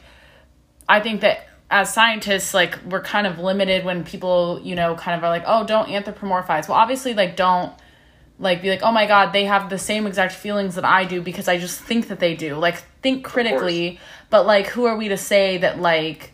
i 0.88 1.00
think 1.00 1.22
that 1.22 1.48
as 1.72 1.94
scientists 1.94 2.54
like 2.54 2.78
we're 2.86 3.02
kind 3.02 3.28
of 3.28 3.40
limited 3.40 3.84
when 3.86 4.04
people 4.04 4.60
you 4.64 4.76
know 4.76 4.96
kind 4.96 5.18
of 5.18 5.24
are 5.24 5.30
like 5.30 5.44
oh 5.46 5.66
don't 5.66 5.90
anthropomorphize 5.90 6.70
well 6.70 6.78
obviously 6.78 7.14
like 7.14 7.36
don't 7.36 7.74
like 8.40 8.62
be 8.62 8.70
like 8.70 8.82
oh 8.82 8.92
my 8.92 9.06
god 9.06 9.34
they 9.34 9.46
have 9.46 9.70
the 9.70 9.78
same 9.78 10.08
exact 10.08 10.34
feelings 10.34 10.76
that 10.76 10.86
i 10.86 11.04
do 11.04 11.22
because 11.22 11.48
i 11.48 11.58
just 11.58 11.80
think 11.82 12.08
that 12.08 12.20
they 12.20 12.36
do. 12.36 12.56
Like 12.56 12.78
think 13.02 13.24
critically 13.24 14.00
but 14.30 14.46
like 14.46 14.68
who 14.68 14.86
are 14.86 14.96
we 14.96 15.10
to 15.10 15.18
say 15.18 15.58
that 15.58 15.80
like 15.80 16.34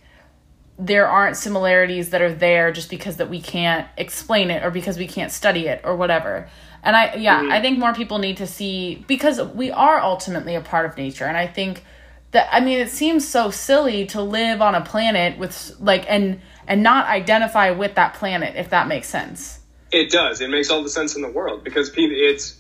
there 0.78 1.08
aren't 1.08 1.38
similarities 1.38 2.10
that 2.10 2.22
are 2.22 2.34
there 2.34 2.72
just 2.72 2.90
because 2.90 3.18
that 3.18 3.30
we 3.30 3.40
can't 3.42 3.88
explain 3.98 4.52
it 4.52 4.64
or 4.64 4.72
because 4.72 4.98
we 4.98 5.08
can't 5.08 5.32
study 5.32 5.68
it 5.68 5.82
or 5.84 5.96
whatever? 5.96 6.50
And 6.84 6.96
i 6.96 7.16
yeah 7.16 7.42
mm-hmm. 7.42 7.52
i 7.52 7.62
think 7.62 7.80
more 7.80 7.94
people 7.94 8.20
need 8.20 8.38
to 8.38 8.48
see 8.48 9.04
because 9.08 9.42
we 9.42 9.72
are 9.72 10.00
ultimately 10.00 10.54
a 10.54 10.62
part 10.62 10.86
of 10.86 10.96
nature 10.98 11.26
and 11.26 11.36
i 11.36 11.48
think 11.48 11.84
that 12.30 12.48
i 12.52 12.60
mean 12.60 12.78
it 12.78 12.90
seems 12.90 13.28
so 13.28 13.50
silly 13.50 14.06
to 14.08 14.22
live 14.22 14.62
on 14.62 14.76
a 14.76 14.82
planet 14.82 15.40
with 15.40 15.76
like 15.80 16.06
and 16.08 16.40
and 16.68 16.84
not 16.84 17.08
identify 17.08 17.72
with 17.72 17.96
that 17.96 18.14
planet 18.14 18.56
if 18.56 18.70
that 18.70 18.88
makes 18.88 19.08
sense 19.08 19.62
It 19.96 20.12
does. 20.12 20.42
It 20.42 20.50
makes 20.50 20.70
all 20.72 20.84
the 20.84 20.90
sense 20.90 21.16
in 21.16 21.22
the 21.22 21.30
world 21.30 21.64
because. 21.64 21.92
It's 21.96 22.60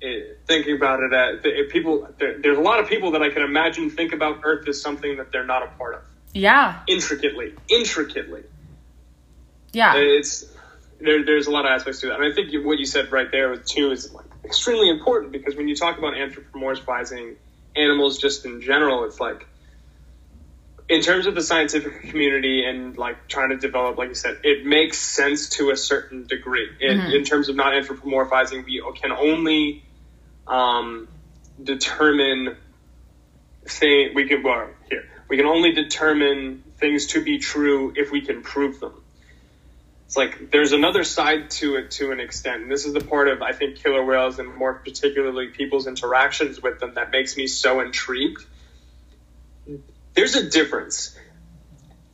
it, 0.00 0.40
thinking 0.46 0.76
about 0.76 1.00
it. 1.02 1.12
At, 1.12 1.44
if 1.44 1.44
eh, 1.46 1.72
people, 1.72 2.06
there, 2.18 2.38
there's 2.40 2.58
a 2.58 2.60
lot 2.60 2.78
of 2.78 2.88
people 2.88 3.12
that 3.12 3.22
I 3.22 3.30
can 3.30 3.42
imagine 3.42 3.90
think 3.90 4.12
about 4.12 4.40
Earth 4.44 4.68
as 4.68 4.80
something 4.80 5.16
that 5.16 5.32
they're 5.32 5.46
not 5.46 5.62
a 5.62 5.66
part 5.78 5.94
of. 5.96 6.02
yeah 6.32 6.80
Intricately, 6.86 7.54
intricately. 7.68 8.42
yeah 9.72 9.94
eh, 9.96 10.18
It's 10.18 10.44
there, 11.00 11.24
there's 11.24 11.46
a 11.46 11.50
lot 11.50 11.64
of 11.64 11.70
aspects 11.72 12.00
to 12.00 12.06
that, 12.08 12.20
and 12.20 12.24
I 12.30 12.34
think 12.34 12.52
you- 12.52 12.64
what 12.64 12.78
you 12.78 12.86
said 12.86 13.10
right 13.10 13.30
there 13.30 13.50
with 13.50 13.66
too 13.66 13.90
is 13.90 14.12
like 14.12 14.26
extremely 14.44 14.88
important 14.90 15.32
because 15.32 15.56
when 15.56 15.66
you 15.68 15.74
talk 15.74 15.98
about 15.98 16.14
anthropomorphizing 16.14 17.34
animals 17.74 18.18
just 18.18 18.44
in 18.44 18.60
general, 18.60 19.04
it's 19.04 19.18
like 19.18 19.46
in 20.88 21.00
terms 21.00 21.26
of 21.26 21.34
the 21.34 21.42
scientific 21.42 22.02
community 22.02 22.64
and 22.64 22.96
like 22.98 23.28
trying 23.28 23.50
to 23.50 23.56
develop, 23.56 23.96
like 23.96 24.10
you 24.10 24.14
said, 24.14 24.38
it 24.44 24.66
makes 24.66 24.98
sense 24.98 25.48
to 25.50 25.70
a 25.70 25.76
certain 25.76 26.26
degree. 26.26 26.68
In, 26.80 27.00
in 27.00 27.24
terms 27.24 27.48
of 27.48 27.56
not 27.56 27.72
anthropomorphizing, 27.72 28.64
we 28.64 28.82
can 29.00 29.12
only 29.12 29.82
um, 30.46 31.08
determine 31.62 32.56
thing 33.66 34.10
we 34.14 34.28
can 34.28 34.42
well, 34.42 34.68
here 34.90 35.04
we 35.28 35.36
can 35.36 35.46
only 35.46 35.72
determine 35.72 36.62
things 36.78 37.06
to 37.06 37.24
be 37.24 37.38
true 37.38 37.92
if 37.96 38.10
we 38.10 38.20
can 38.20 38.42
prove 38.42 38.80
them. 38.80 38.92
It's 40.06 40.16
like 40.16 40.50
there's 40.50 40.72
another 40.72 41.02
side 41.02 41.50
to 41.52 41.76
it 41.76 41.92
to 41.92 42.12
an 42.12 42.20
extent. 42.20 42.62
And 42.62 42.70
this 42.70 42.84
is 42.84 42.92
the 42.92 43.00
part 43.00 43.28
of 43.28 43.42
I 43.42 43.52
think 43.52 43.76
killer 43.76 44.04
whales 44.04 44.38
and 44.38 44.54
more 44.54 44.74
particularly 44.74 45.48
people's 45.48 45.86
interactions 45.86 46.62
with 46.62 46.78
them 46.78 46.94
that 46.94 47.10
makes 47.10 47.36
me 47.36 47.46
so 47.46 47.80
intrigued. 47.80 48.44
There's 50.14 50.34
a 50.36 50.48
difference. 50.48 51.16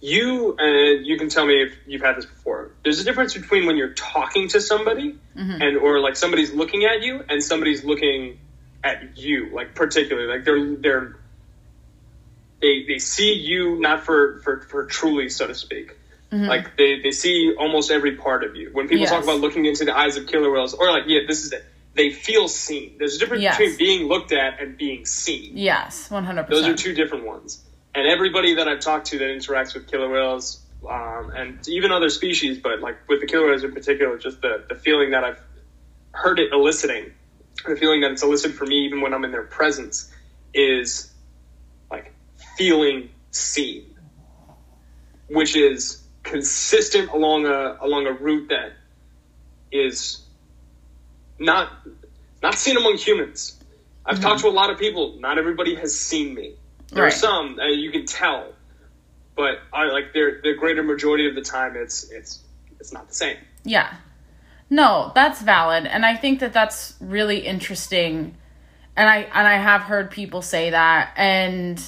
You 0.01 0.57
and 0.59 1.05
you 1.07 1.19
can 1.19 1.29
tell 1.29 1.45
me 1.45 1.63
if 1.63 1.75
you've 1.87 2.01
had 2.01 2.17
this 2.17 2.25
before. 2.25 2.71
There's 2.83 3.01
a 3.01 3.05
difference 3.05 3.35
between 3.35 3.67
when 3.67 3.77
you're 3.77 3.93
talking 3.95 4.49
to 4.49 4.61
somebody 4.61 5.17
and 5.35 5.77
or 5.77 6.01
like 6.01 6.17
somebody's 6.17 6.53
looking 6.53 6.85
at 6.87 7.03
you 7.03 7.23
and 7.29 7.43
somebody's 7.43 7.85
looking 7.85 8.39
at 8.83 9.19
you, 9.19 9.51
like 9.53 9.75
particularly 9.75 10.29
like 10.35 10.45
they're 10.47 10.75
they're 10.77 11.17
they 12.63 12.85
they 12.89 12.99
see 12.99 13.35
you 13.35 13.79
not 13.81 14.03
for 14.05 14.39
for 14.43 14.61
for 14.63 14.85
truly 14.87 15.29
so 15.29 15.47
to 15.47 15.55
speak. 15.55 15.97
Like 16.33 16.77
they 16.79 17.01
they 17.03 17.11
see 17.11 17.53
almost 17.59 17.91
every 17.91 18.17
part 18.17 18.45
of 18.45 18.55
you. 18.57 18.71
When 18.73 18.87
people 18.89 19.05
talk 19.07 19.25
about 19.25 19.41
looking 19.41 19.67
into 19.67 19.85
the 19.85 19.95
eyes 19.97 20.17
of 20.17 20.27
killer 20.29 20.51
whales, 20.51 20.73
or 20.75 20.91
like 20.91 21.05
yeah, 21.09 21.21
this 21.27 21.45
is 21.45 21.53
it. 21.53 21.65
They 21.95 22.11
feel 22.11 22.47
seen. 22.49 22.95
There's 22.99 23.17
a 23.17 23.19
difference 23.19 23.43
Yes. 23.43 23.59
between 23.59 23.77
being 23.77 24.07
looked 24.09 24.33
at 24.33 24.61
and 24.63 24.79
being 24.79 25.05
seen. 25.05 25.57
yes 25.57 26.09
100% 26.09 26.49
Those 26.49 26.67
are 26.69 26.75
two 26.77 26.95
different 26.95 27.27
ones. 27.27 27.63
And 27.95 28.07
everybody 28.07 28.55
that 28.55 28.69
I've 28.69 28.81
talked 28.81 29.09
to 29.09 29.19
that 29.19 29.25
interacts 29.25 29.75
with 29.75 29.89
killer 29.89 30.09
whales, 30.11 30.65
um, 30.89 31.31
and 31.37 31.59
even 31.69 31.93
other 31.93 32.11
species, 32.11 32.59
but 32.59 32.81
like 32.81 32.97
with 33.09 33.21
the 33.21 33.27
killer 33.27 33.49
whales 33.49 33.65
in 33.65 33.73
particular, 33.73 34.19
just 34.19 34.41
the, 34.43 34.65
the 34.69 34.77
feeling 34.77 35.11
that 35.11 35.25
I've 35.25 35.41
heard 36.15 36.39
it 36.41 36.53
eliciting, 36.53 37.13
the 37.67 37.77
feeling 37.77 38.03
that 38.03 38.13
it's 38.13 38.23
elicited 38.23 38.57
for 38.57 38.67
me 38.67 38.87
even 38.87 39.01
when 39.01 39.15
I'm 39.15 39.25
in 39.25 39.33
their 39.33 39.45
presence, 39.45 40.11
is 40.55 41.13
like 41.91 42.15
feeling 42.57 43.11
seen, 43.33 43.97
which 45.29 45.57
is 45.57 46.03
consistent 46.23 47.11
along 47.11 47.47
a 47.47 47.77
along 47.83 48.07
a 48.07 48.13
route 48.13 48.49
that 48.51 48.73
is 49.73 50.27
not 51.39 51.71
not 52.43 52.55
seen 52.57 52.77
among 52.77 52.97
humans. 52.99 53.59
I've 54.07 54.21
talked 54.21 54.41
to 54.43 54.49
a 54.49 54.51
lot 54.51 54.71
of 54.71 54.79
people. 54.79 55.19
Not 55.21 55.39
everybody 55.39 55.77
has 55.77 55.99
seen 55.99 56.35
me. 56.35 56.60
There 56.93 57.05
Right. 57.05 57.13
are 57.13 57.17
some 57.17 57.59
uh, 57.59 57.67
you 57.67 57.91
can 57.91 58.07
tell, 58.07 58.53
but 59.37 59.59
I 59.73 59.85
like 59.87 60.13
the 60.13 60.55
greater 60.59 60.83
majority 60.83 61.29
of 61.29 61.35
the 61.35 61.43
time 61.43 61.77
it's 61.77 62.11
it's 62.11 62.41
it's 62.79 62.93
not 62.93 63.09
the 63.09 63.15
same. 63.15 63.37
Yeah. 63.65 63.93
No, 64.69 65.13
that's 65.15 65.41
valid 65.43 65.87
and 65.87 66.05
I 66.07 66.17
think 66.17 66.41
that 66.41 66.53
that's 66.53 66.95
really 67.01 67.39
interesting. 67.47 68.37
And 68.97 69.09
I 69.09 69.19
and 69.23 69.47
I 69.47 69.57
have 69.57 69.83
heard 69.83 70.11
people 70.11 70.43
say 70.43 70.71
that 70.71 71.13
and 71.17 71.81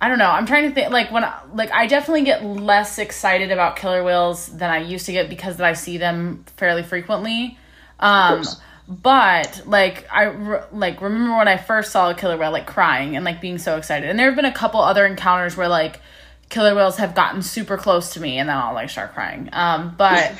I 0.00 0.08
don't 0.08 0.18
know. 0.18 0.30
I'm 0.30 0.44
trying 0.46 0.68
to 0.68 0.74
think 0.74 0.90
like 0.92 1.10
when 1.10 1.24
like 1.54 1.72
I 1.72 1.86
definitely 1.86 2.24
get 2.24 2.44
less 2.44 2.98
excited 2.98 3.50
about 3.50 3.76
killer 3.76 4.04
whales 4.04 4.46
than 4.48 4.70
I 4.70 4.78
used 4.78 5.06
to 5.06 5.12
get 5.12 5.28
because 5.30 5.56
that 5.56 5.66
I 5.66 5.72
see 5.72 5.96
them 5.98 6.44
fairly 6.56 6.82
frequently. 6.82 7.58
Um. 7.98 8.44
But 8.88 9.62
like 9.66 10.06
I 10.12 10.24
re- 10.24 10.62
like 10.72 11.00
remember 11.00 11.36
when 11.36 11.48
I 11.48 11.56
first 11.56 11.90
saw 11.92 12.10
a 12.10 12.14
killer 12.14 12.36
whale 12.36 12.52
like 12.52 12.66
crying 12.66 13.16
and 13.16 13.24
like 13.24 13.40
being 13.40 13.58
so 13.58 13.76
excited. 13.76 14.08
And 14.08 14.18
there 14.18 14.26
have 14.26 14.36
been 14.36 14.44
a 14.44 14.52
couple 14.52 14.80
other 14.80 15.04
encounters 15.06 15.56
where 15.56 15.68
like 15.68 16.00
killer 16.48 16.74
whales 16.74 16.96
have 16.98 17.14
gotten 17.14 17.42
super 17.42 17.76
close 17.76 18.12
to 18.14 18.20
me 18.20 18.38
and 18.38 18.48
then 18.48 18.56
I'll 18.56 18.74
like 18.74 18.90
start 18.90 19.12
crying. 19.14 19.48
Um 19.52 19.94
but 19.98 20.32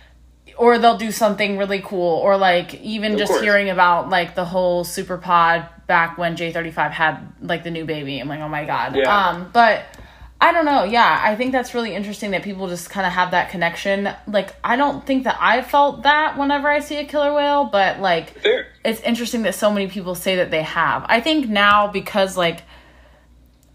or 0.58 0.78
they'll 0.78 0.96
do 0.98 1.10
something 1.12 1.58
really 1.58 1.80
cool 1.80 2.16
or 2.18 2.36
like 2.36 2.74
even 2.82 3.12
Of 3.12 3.18
just 3.18 3.30
course. 3.32 3.42
hearing 3.42 3.68
about 3.70 4.08
like 4.08 4.34
the 4.34 4.44
whole 4.44 4.84
super 4.84 5.18
pod 5.18 5.68
back 5.86 6.16
when 6.18 6.34
j35 6.36 6.90
had 6.92 7.18
like 7.42 7.62
the 7.62 7.70
new 7.70 7.84
baby 7.84 8.18
i'm 8.18 8.26
like 8.28 8.40
oh 8.40 8.48
my 8.48 8.64
god 8.64 8.96
Yeah. 8.96 9.28
um 9.28 9.50
but 9.52 9.84
i 10.40 10.52
don't 10.52 10.64
know 10.64 10.84
yeah 10.84 11.20
i 11.22 11.34
think 11.34 11.52
that's 11.52 11.74
really 11.74 11.94
interesting 11.94 12.30
that 12.32 12.42
people 12.42 12.68
just 12.68 12.90
kind 12.90 13.06
of 13.06 13.12
have 13.12 13.30
that 13.30 13.50
connection 13.50 14.08
like 14.26 14.54
i 14.62 14.76
don't 14.76 15.06
think 15.06 15.24
that 15.24 15.36
i 15.40 15.62
felt 15.62 16.02
that 16.02 16.36
whenever 16.38 16.68
i 16.68 16.80
see 16.80 16.96
a 16.96 17.04
killer 17.04 17.34
whale 17.34 17.64
but 17.64 18.00
like 18.00 18.30
Fair. 18.40 18.66
it's 18.84 19.00
interesting 19.00 19.42
that 19.42 19.54
so 19.54 19.70
many 19.70 19.88
people 19.88 20.14
say 20.14 20.36
that 20.36 20.50
they 20.50 20.62
have. 20.62 21.04
I 21.08 21.20
think 21.20 21.48
now 21.48 21.88
because 21.88 22.36
like 22.36 22.62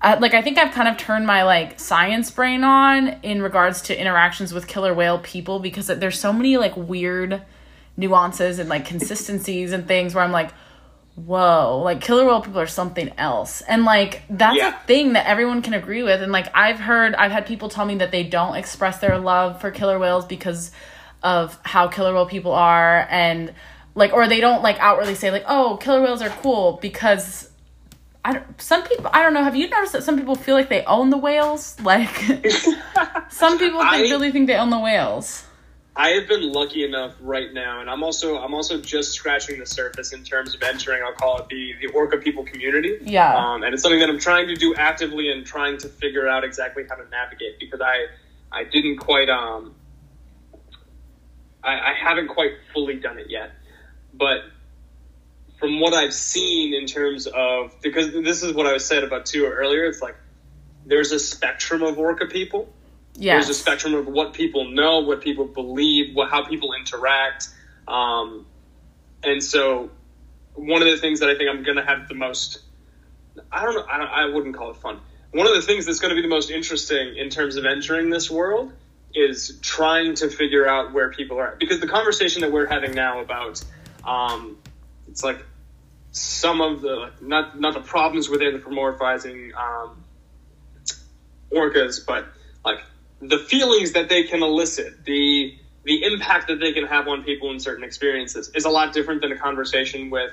I, 0.02 0.16
like 0.16 0.34
I 0.34 0.42
think 0.42 0.58
I've 0.58 0.74
kind 0.74 0.88
of 0.88 0.98
turned 0.98 1.28
my 1.28 1.44
like 1.44 1.80
science 1.80 2.32
brain 2.32 2.64
on 2.64 3.20
in 3.22 3.42
regards 3.42 3.82
to 3.84 4.00
interactions 4.00 4.54
with 4.54 4.68
killer 4.68 4.94
whale 4.94 5.20
people 5.20 5.60
because 5.60 5.88
there's 5.88 6.20
so 6.20 6.34
many 6.34 6.58
like 6.58 6.76
weird 6.76 7.42
nuances 7.98 8.60
and 8.60 8.70
like 8.70 8.86
consistencies 8.86 9.72
and 9.72 9.88
things 9.88 10.16
where 10.16 10.24
I'm 10.24 10.32
like 10.32 10.52
whoa 11.26 11.82
like 11.84 12.02
killer 12.02 12.26
whale 12.26 12.42
people 12.42 12.60
are 12.60 12.68
something 12.68 13.12
else. 13.18 13.62
And 13.62 13.86
like 13.86 14.22
that's 14.30 14.58
Yeah. 14.58 14.76
a 14.82 14.88
thing 14.88 15.14
that 15.14 15.28
everyone 15.28 15.62
can 15.62 15.74
agree 15.74 16.04
with. 16.04 16.22
And 16.22 16.32
like 16.32 16.48
I've 16.54 16.80
heard 16.80 17.14
I've 17.16 17.32
had 17.32 17.46
people 17.46 17.70
tell 17.70 17.86
me 17.86 17.96
that 17.96 18.12
they 18.12 18.24
don't 18.24 18.56
express 18.56 19.00
their 19.00 19.18
love 19.18 19.62
for 19.62 19.72
killer 19.72 20.00
whales 20.00 20.26
because 20.26 20.72
of 21.24 21.58
how 21.64 21.88
killer 21.88 22.14
whale 22.14 22.26
people 22.26 22.54
are. 22.54 23.08
And 23.10 23.54
like 23.96 24.14
or 24.14 24.28
they 24.28 24.40
don't 24.40 24.62
like 24.64 24.78
outwardly 24.80 25.16
say 25.16 25.32
like 25.32 25.44
oh 25.48 25.78
killer 25.82 26.02
whales 26.02 26.22
are 26.22 26.30
cool 26.30 26.80
because 26.82 27.50
I 28.24 28.34
don't, 28.34 28.62
some 28.62 28.84
people 28.84 29.10
I 29.14 29.22
don't 29.24 29.34
know 29.34 29.44
have 29.44 29.56
you 29.56 29.68
noticed 29.70 29.94
that 29.94 30.04
some 30.04 30.18
people 30.18 30.36
feel 30.36 30.56
like 30.56 30.70
they 30.70 30.84
own 30.86 31.10
the 31.10 31.18
whales? 31.18 31.76
Like 31.84 32.16
some 33.30 33.58
people 33.60 33.80
think, 33.82 33.92
I- 33.94 34.02
really 34.02 34.32
think 34.32 34.48
they 34.48 34.56
own 34.56 34.70
the 34.70 34.80
whales 34.80 35.44
I 35.96 36.10
have 36.12 36.28
been 36.28 36.54
lucky 36.54 36.86
enough 36.86 37.16
right 37.20 37.54
now, 37.54 37.82
and 37.82 37.90
I'm 37.90 38.02
also 38.02 38.38
I'm 38.38 38.54
also 38.54 38.80
just 38.80 39.12
scratching 39.12 39.60
the 39.60 39.66
surface 39.66 40.14
in 40.14 40.24
terms 40.24 40.56
of 40.56 40.64
entering. 40.64 41.04
I'll 41.04 41.14
call 41.14 41.40
it 41.40 41.50
the 41.50 41.76
the 41.82 41.88
Orca 41.94 42.18
people 42.18 42.46
community. 42.46 42.98
Yeah. 43.02 43.36
Um, 43.36 43.64
and 43.64 43.74
it's 43.74 43.84
something 43.84 44.00
that 44.00 44.10
I'm 44.10 44.20
trying 44.20 44.48
to 44.48 44.56
do 44.56 44.74
actively 44.76 45.30
and 45.30 45.46
trying 45.46 45.78
to 45.80 45.90
figure 45.90 46.30
out 46.30 46.46
exactly 46.46 46.86
how 46.90 46.96
to 46.96 47.10
navigate 47.10 47.60
because 47.60 47.82
I 47.82 48.06
I 48.52 48.64
didn't 48.64 48.98
quite 48.98 49.30
um 49.30 49.76
I, 51.62 51.74
I 51.74 51.94
haven't 51.94 52.30
quite 52.30 52.52
fully 52.74 52.96
done 52.96 53.20
it 53.20 53.30
yet, 53.30 53.52
but 54.14 54.44
from 55.60 55.82
what 55.82 55.94
I've 55.94 56.14
seen 56.14 56.74
in 56.74 56.86
terms 56.86 57.28
of 57.28 57.76
because 57.82 58.14
this 58.14 58.44
is 58.44 58.54
what 58.54 58.66
I 58.66 58.72
was 58.72 58.86
said 58.86 59.04
about 59.04 59.26
too 59.26 59.46
earlier. 59.46 59.84
It's 59.84 60.02
like 60.02 60.16
there's 60.86 61.12
a 61.12 61.20
spectrum 61.20 61.84
of 61.84 62.00
Orca 62.00 62.28
people 62.28 62.74
yeah 63.16 63.34
there's 63.36 63.50
a 63.50 63.54
spectrum 63.54 63.94
of 63.94 64.08
what 64.08 64.34
people 64.34 64.70
know, 64.70 65.00
what 65.00 65.22
people 65.22 65.46
believe, 65.46 66.16
what, 66.16 66.30
how 66.30 66.46
people 66.46 66.74
interact. 66.74 67.50
Um, 67.88 68.46
and 69.24 69.44
so, 69.44 69.90
one 70.54 70.82
of 70.82 70.88
the 70.88 70.98
things 70.98 71.20
that 71.20 71.30
I 71.30 71.36
think 71.36 71.50
I'm 71.50 71.64
going 71.64 71.78
to 71.78 71.86
have 71.86 72.08
the 72.08 72.16
most, 72.16 72.60
I 73.52 73.64
don't 73.64 73.76
know, 73.76 73.86
I, 73.90 73.98
don't, 73.98 74.08
I 74.08 74.26
wouldn't 74.26 74.56
call 74.56 74.72
it 74.72 74.78
fun. 74.78 75.00
One 75.32 75.48
of 75.48 75.54
the 75.54 75.62
things 75.62 75.86
that's 75.86 76.00
going 76.00 76.10
to 76.10 76.16
be 76.16 76.22
the 76.22 76.34
most 76.34 76.52
interesting 76.52 77.16
in 77.16 77.30
terms 77.30 77.56
of 77.56 77.66
entering 77.66 78.10
this 78.10 78.30
world 78.30 78.74
is 79.14 79.58
trying 79.62 80.16
to 80.16 80.30
figure 80.30 80.68
out 80.68 80.94
where 80.94 81.12
people 81.12 81.38
are 81.40 81.54
at. 81.54 81.60
because 81.60 81.80
the 81.80 81.88
conversation 81.88 82.42
that 82.42 82.52
we're 82.52 82.66
having 82.66 82.94
now 82.94 83.20
about 83.20 83.62
um, 84.06 84.58
it's 85.08 85.24
like 85.24 85.44
some 86.12 86.62
of 86.62 86.82
the 86.82 87.12
not 87.22 87.60
not 87.60 87.74
the 87.74 87.82
problems 87.82 88.30
with 88.30 88.42
anthropomorphizing 88.42 89.54
um, 89.56 90.04
orcas, 91.52 92.06
but 92.06 92.26
like 92.66 92.80
the 93.22 93.38
feelings 93.38 93.94
that 93.94 94.10
they 94.10 94.24
can 94.24 94.44
elicit, 94.44 95.06
the 95.06 95.58
the 95.84 96.04
impact 96.04 96.48
that 96.48 96.60
they 96.60 96.74
can 96.74 96.86
have 96.86 97.08
on 97.08 97.24
people 97.24 97.52
in 97.52 97.60
certain 97.60 97.84
experiences 97.84 98.52
is 98.54 98.66
a 98.66 98.70
lot 98.70 98.94
different 98.94 99.22
than 99.22 99.32
a 99.32 99.38
conversation 99.38 100.12
with 100.12 100.32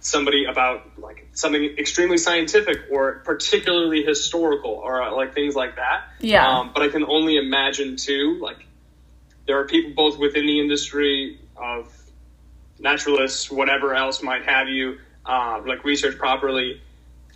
somebody 0.00 0.46
about 0.46 0.98
like 0.98 1.28
something 1.34 1.62
extremely 1.78 2.16
scientific 2.16 2.78
or 2.90 3.20
particularly 3.24 4.02
historical 4.02 4.70
or 4.70 5.02
uh, 5.02 5.14
like 5.14 5.34
things 5.34 5.54
like 5.54 5.76
that. 5.76 6.04
Yeah. 6.20 6.48
Um, 6.48 6.70
but 6.72 6.82
I 6.82 6.88
can 6.88 7.04
only 7.04 7.36
imagine 7.36 7.96
too, 7.96 8.38
like 8.40 8.66
there 9.46 9.58
are 9.58 9.66
people 9.66 9.92
both 9.94 10.18
within 10.18 10.46
the 10.46 10.60
industry 10.60 11.38
of 11.56 11.92
naturalists, 12.78 13.50
whatever 13.50 13.94
else 13.94 14.22
might 14.22 14.44
have 14.44 14.68
you, 14.68 14.98
uh, 15.26 15.60
like 15.66 15.84
research 15.84 16.16
properly, 16.16 16.80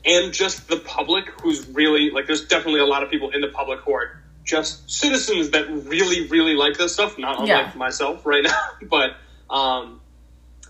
and 0.07 0.32
just 0.32 0.66
the 0.68 0.76
public 0.76 1.28
who's 1.43 1.66
really 1.68 2.11
like. 2.11 2.26
There's 2.26 2.47
definitely 2.47 2.80
a 2.80 2.87
lot 2.87 3.03
of 3.03 3.11
people 3.11 3.30
in 3.30 3.43
the 3.43 3.49
public 3.49 3.80
who 3.80 3.93
are 3.93 4.23
just 4.45 4.88
citizens 4.90 5.51
that 5.51 5.68
really, 5.70 6.26
really 6.28 6.55
like 6.55 6.76
this 6.76 6.92
stuff. 6.92 7.18
Not 7.18 7.40
unlike 7.40 7.49
Yeah. 7.49 7.72
myself 7.76 8.24
right 8.26 8.45
now, 8.45 8.61
but 8.88 9.16
um, 9.51 10.01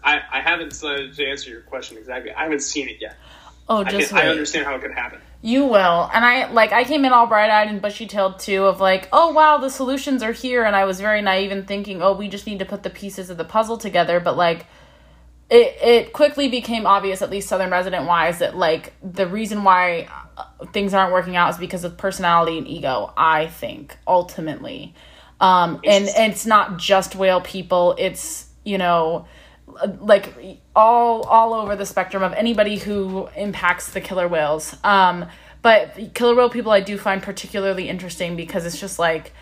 I, 0.02 0.20
I 0.32 0.40
haven't 0.40 0.72
uh, 0.82 1.12
to 1.14 1.26
answer 1.26 1.50
your 1.50 1.62
question 1.62 1.98
exactly. 1.98 2.32
I 2.32 2.44
haven't 2.44 2.62
seen 2.62 2.88
it 2.88 2.96
yet. 3.00 3.16
Oh, 3.68 3.84
I, 3.84 3.90
just 3.90 4.10
can, 4.10 4.18
I 4.18 4.28
understand 4.28 4.66
how 4.66 4.74
it 4.74 4.82
could 4.82 4.92
happen. 4.92 5.20
You 5.40 5.64
will. 5.66 6.10
And 6.12 6.24
I 6.24 6.50
like 6.50 6.72
I 6.72 6.84
came 6.84 7.04
in 7.04 7.12
all 7.12 7.26
bright 7.26 7.50
eyed 7.50 7.68
and 7.68 7.80
bushy 7.80 8.06
tailed 8.06 8.38
too 8.38 8.64
of 8.64 8.80
like, 8.80 9.08
oh 9.12 9.32
wow, 9.32 9.58
the 9.58 9.70
solutions 9.70 10.22
are 10.22 10.32
here 10.32 10.64
and 10.64 10.76
I 10.76 10.84
was 10.84 11.00
very 11.00 11.22
naive 11.22 11.50
in 11.50 11.64
thinking, 11.64 12.02
oh, 12.02 12.14
we 12.14 12.28
just 12.28 12.46
need 12.46 12.58
to 12.60 12.64
put 12.64 12.82
the 12.82 12.90
pieces 12.90 13.30
of 13.30 13.36
the 13.36 13.44
puzzle 13.44 13.78
together, 13.78 14.20
but 14.20 14.36
like 14.36 14.66
it 15.50 15.76
it 15.82 16.12
quickly 16.12 16.48
became 16.48 16.86
obvious, 16.86 17.22
at 17.22 17.30
least 17.30 17.48
Southern 17.48 17.70
resident 17.70 18.06
wise, 18.06 18.38
that 18.38 18.56
like 18.56 18.94
the 19.02 19.26
reason 19.26 19.64
why 19.64 20.08
things 20.72 20.94
aren't 20.94 21.12
working 21.12 21.36
out 21.36 21.50
is 21.50 21.58
because 21.58 21.84
of 21.84 21.96
personality 21.96 22.58
and 22.58 22.66
ego, 22.66 23.12
I 23.16 23.46
think, 23.46 23.96
ultimately. 24.06 24.94
Um 25.40 25.80
and, 25.84 26.08
and 26.08 26.32
it's 26.32 26.46
not 26.46 26.78
just 26.78 27.16
whale 27.16 27.40
people, 27.40 27.94
it's, 27.98 28.46
you 28.64 28.78
know, 28.78 29.26
like 30.00 30.60
all 30.76 31.22
all 31.22 31.54
over 31.54 31.76
the 31.76 31.86
spectrum 31.86 32.22
of 32.22 32.32
anybody 32.34 32.76
who 32.76 33.28
impacts 33.36 33.90
the 33.92 34.00
killer 34.00 34.28
whales. 34.28 34.76
Um, 34.84 35.26
but 35.62 36.14
killer 36.14 36.34
whale 36.34 36.50
people 36.50 36.70
I 36.72 36.80
do 36.80 36.98
find 36.98 37.22
particularly 37.22 37.88
interesting 37.88 38.36
because 38.36 38.66
it's 38.66 38.78
just 38.78 38.98
like 38.98 39.32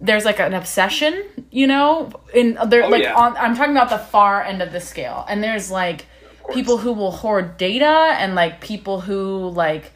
there's 0.00 0.24
like 0.26 0.38
an 0.40 0.52
obsession, 0.52 1.24
you 1.50 1.66
know, 1.66 2.10
in 2.34 2.58
there 2.68 2.84
Oh, 2.84 2.88
like 2.88 3.02
yeah. 3.02 3.14
on 3.14 3.36
I'm 3.36 3.56
talking 3.56 3.72
about 3.72 3.88
the 3.88 3.98
far 3.98 4.42
end 4.42 4.60
of 4.62 4.72
the 4.72 4.80
scale. 4.80 5.24
And 5.28 5.42
there's 5.42 5.70
like 5.70 6.06
people 6.52 6.76
who 6.76 6.92
will 6.92 7.10
hoard 7.10 7.56
data 7.56 7.86
and 8.18 8.34
like 8.34 8.60
people 8.60 9.00
who 9.00 9.48
like 9.48 9.92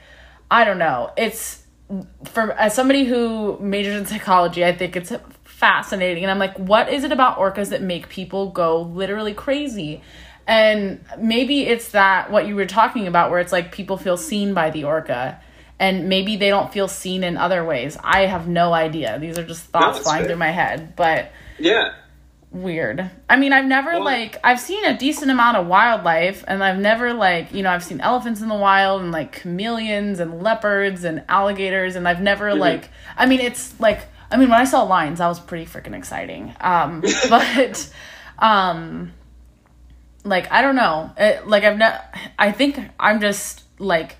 I 0.50 0.64
don't 0.64 0.78
know. 0.78 1.12
It's 1.16 1.64
for 2.24 2.52
as 2.52 2.74
somebody 2.74 3.04
who 3.04 3.58
majors 3.60 3.96
in 3.96 4.06
psychology, 4.06 4.64
I 4.64 4.74
think 4.74 4.96
it's 4.96 5.12
fascinating. 5.44 6.24
And 6.24 6.30
I'm 6.30 6.38
like, 6.38 6.56
what 6.56 6.92
is 6.92 7.04
it 7.04 7.12
about 7.12 7.38
orcas 7.38 7.70
that 7.70 7.82
make 7.82 8.08
people 8.08 8.50
go 8.50 8.82
literally 8.82 9.34
crazy? 9.34 10.02
And 10.46 11.04
maybe 11.18 11.62
it's 11.62 11.90
that 11.90 12.30
what 12.30 12.46
you 12.46 12.56
were 12.56 12.66
talking 12.66 13.06
about, 13.06 13.30
where 13.30 13.40
it's 13.40 13.52
like 13.52 13.72
people 13.72 13.96
feel 13.96 14.16
seen 14.16 14.54
by 14.54 14.70
the 14.70 14.84
orca, 14.84 15.40
and 15.78 16.08
maybe 16.08 16.36
they 16.36 16.48
don't 16.48 16.72
feel 16.72 16.88
seen 16.88 17.22
in 17.22 17.36
other 17.36 17.64
ways. 17.64 17.96
I 18.02 18.26
have 18.26 18.48
no 18.48 18.72
idea. 18.72 19.18
These 19.20 19.38
are 19.38 19.46
just 19.46 19.64
thoughts 19.64 19.98
that's 19.98 20.06
flying 20.06 20.22
fair. 20.22 20.30
through 20.30 20.38
my 20.38 20.50
head, 20.50 20.96
but 20.96 21.30
Yeah. 21.58 21.92
Weird. 22.52 23.10
I 23.28 23.36
mean, 23.36 23.52
I've 23.52 23.64
never 23.66 23.92
Well- 23.92 24.04
like 24.04 24.36
I've 24.42 24.60
seen 24.60 24.84
a 24.84 24.96
decent 24.96 25.30
amount 25.30 25.56
of 25.56 25.66
wildlife 25.66 26.44
and 26.48 26.64
I've 26.64 26.78
never 26.78 27.12
like, 27.12 27.52
you 27.52 27.62
know, 27.62 27.70
I've 27.70 27.84
seen 27.84 28.00
elephants 28.00 28.40
in 28.40 28.48
the 28.48 28.56
wild 28.56 29.02
and 29.02 29.12
like 29.12 29.32
chameleons 29.40 30.18
and 30.20 30.42
leopards 30.42 31.04
and 31.04 31.22
alligators 31.28 31.96
and 31.96 32.08
I've 32.08 32.20
never 32.20 32.54
like 32.54 32.88
I 33.16 33.26
mean, 33.26 33.40
it's 33.40 33.78
like 33.78 34.00
I 34.32 34.36
mean, 34.36 34.48
when 34.48 34.60
I 34.60 34.64
saw 34.64 34.82
lions, 34.82 35.18
that 35.18 35.28
was 35.28 35.40
pretty 35.40 35.66
freaking 35.66 35.96
exciting. 35.96 36.54
Um 36.60 37.02
but 37.28 37.90
um 38.38 39.12
like 40.24 40.50
I 40.50 40.62
don't 40.62 40.76
know. 40.76 41.10
It, 41.16 41.46
like 41.46 41.64
I've 41.64 41.78
not 41.78 42.14
I 42.38 42.52
think 42.52 42.80
I'm 42.98 43.20
just 43.20 43.62
like 43.78 44.16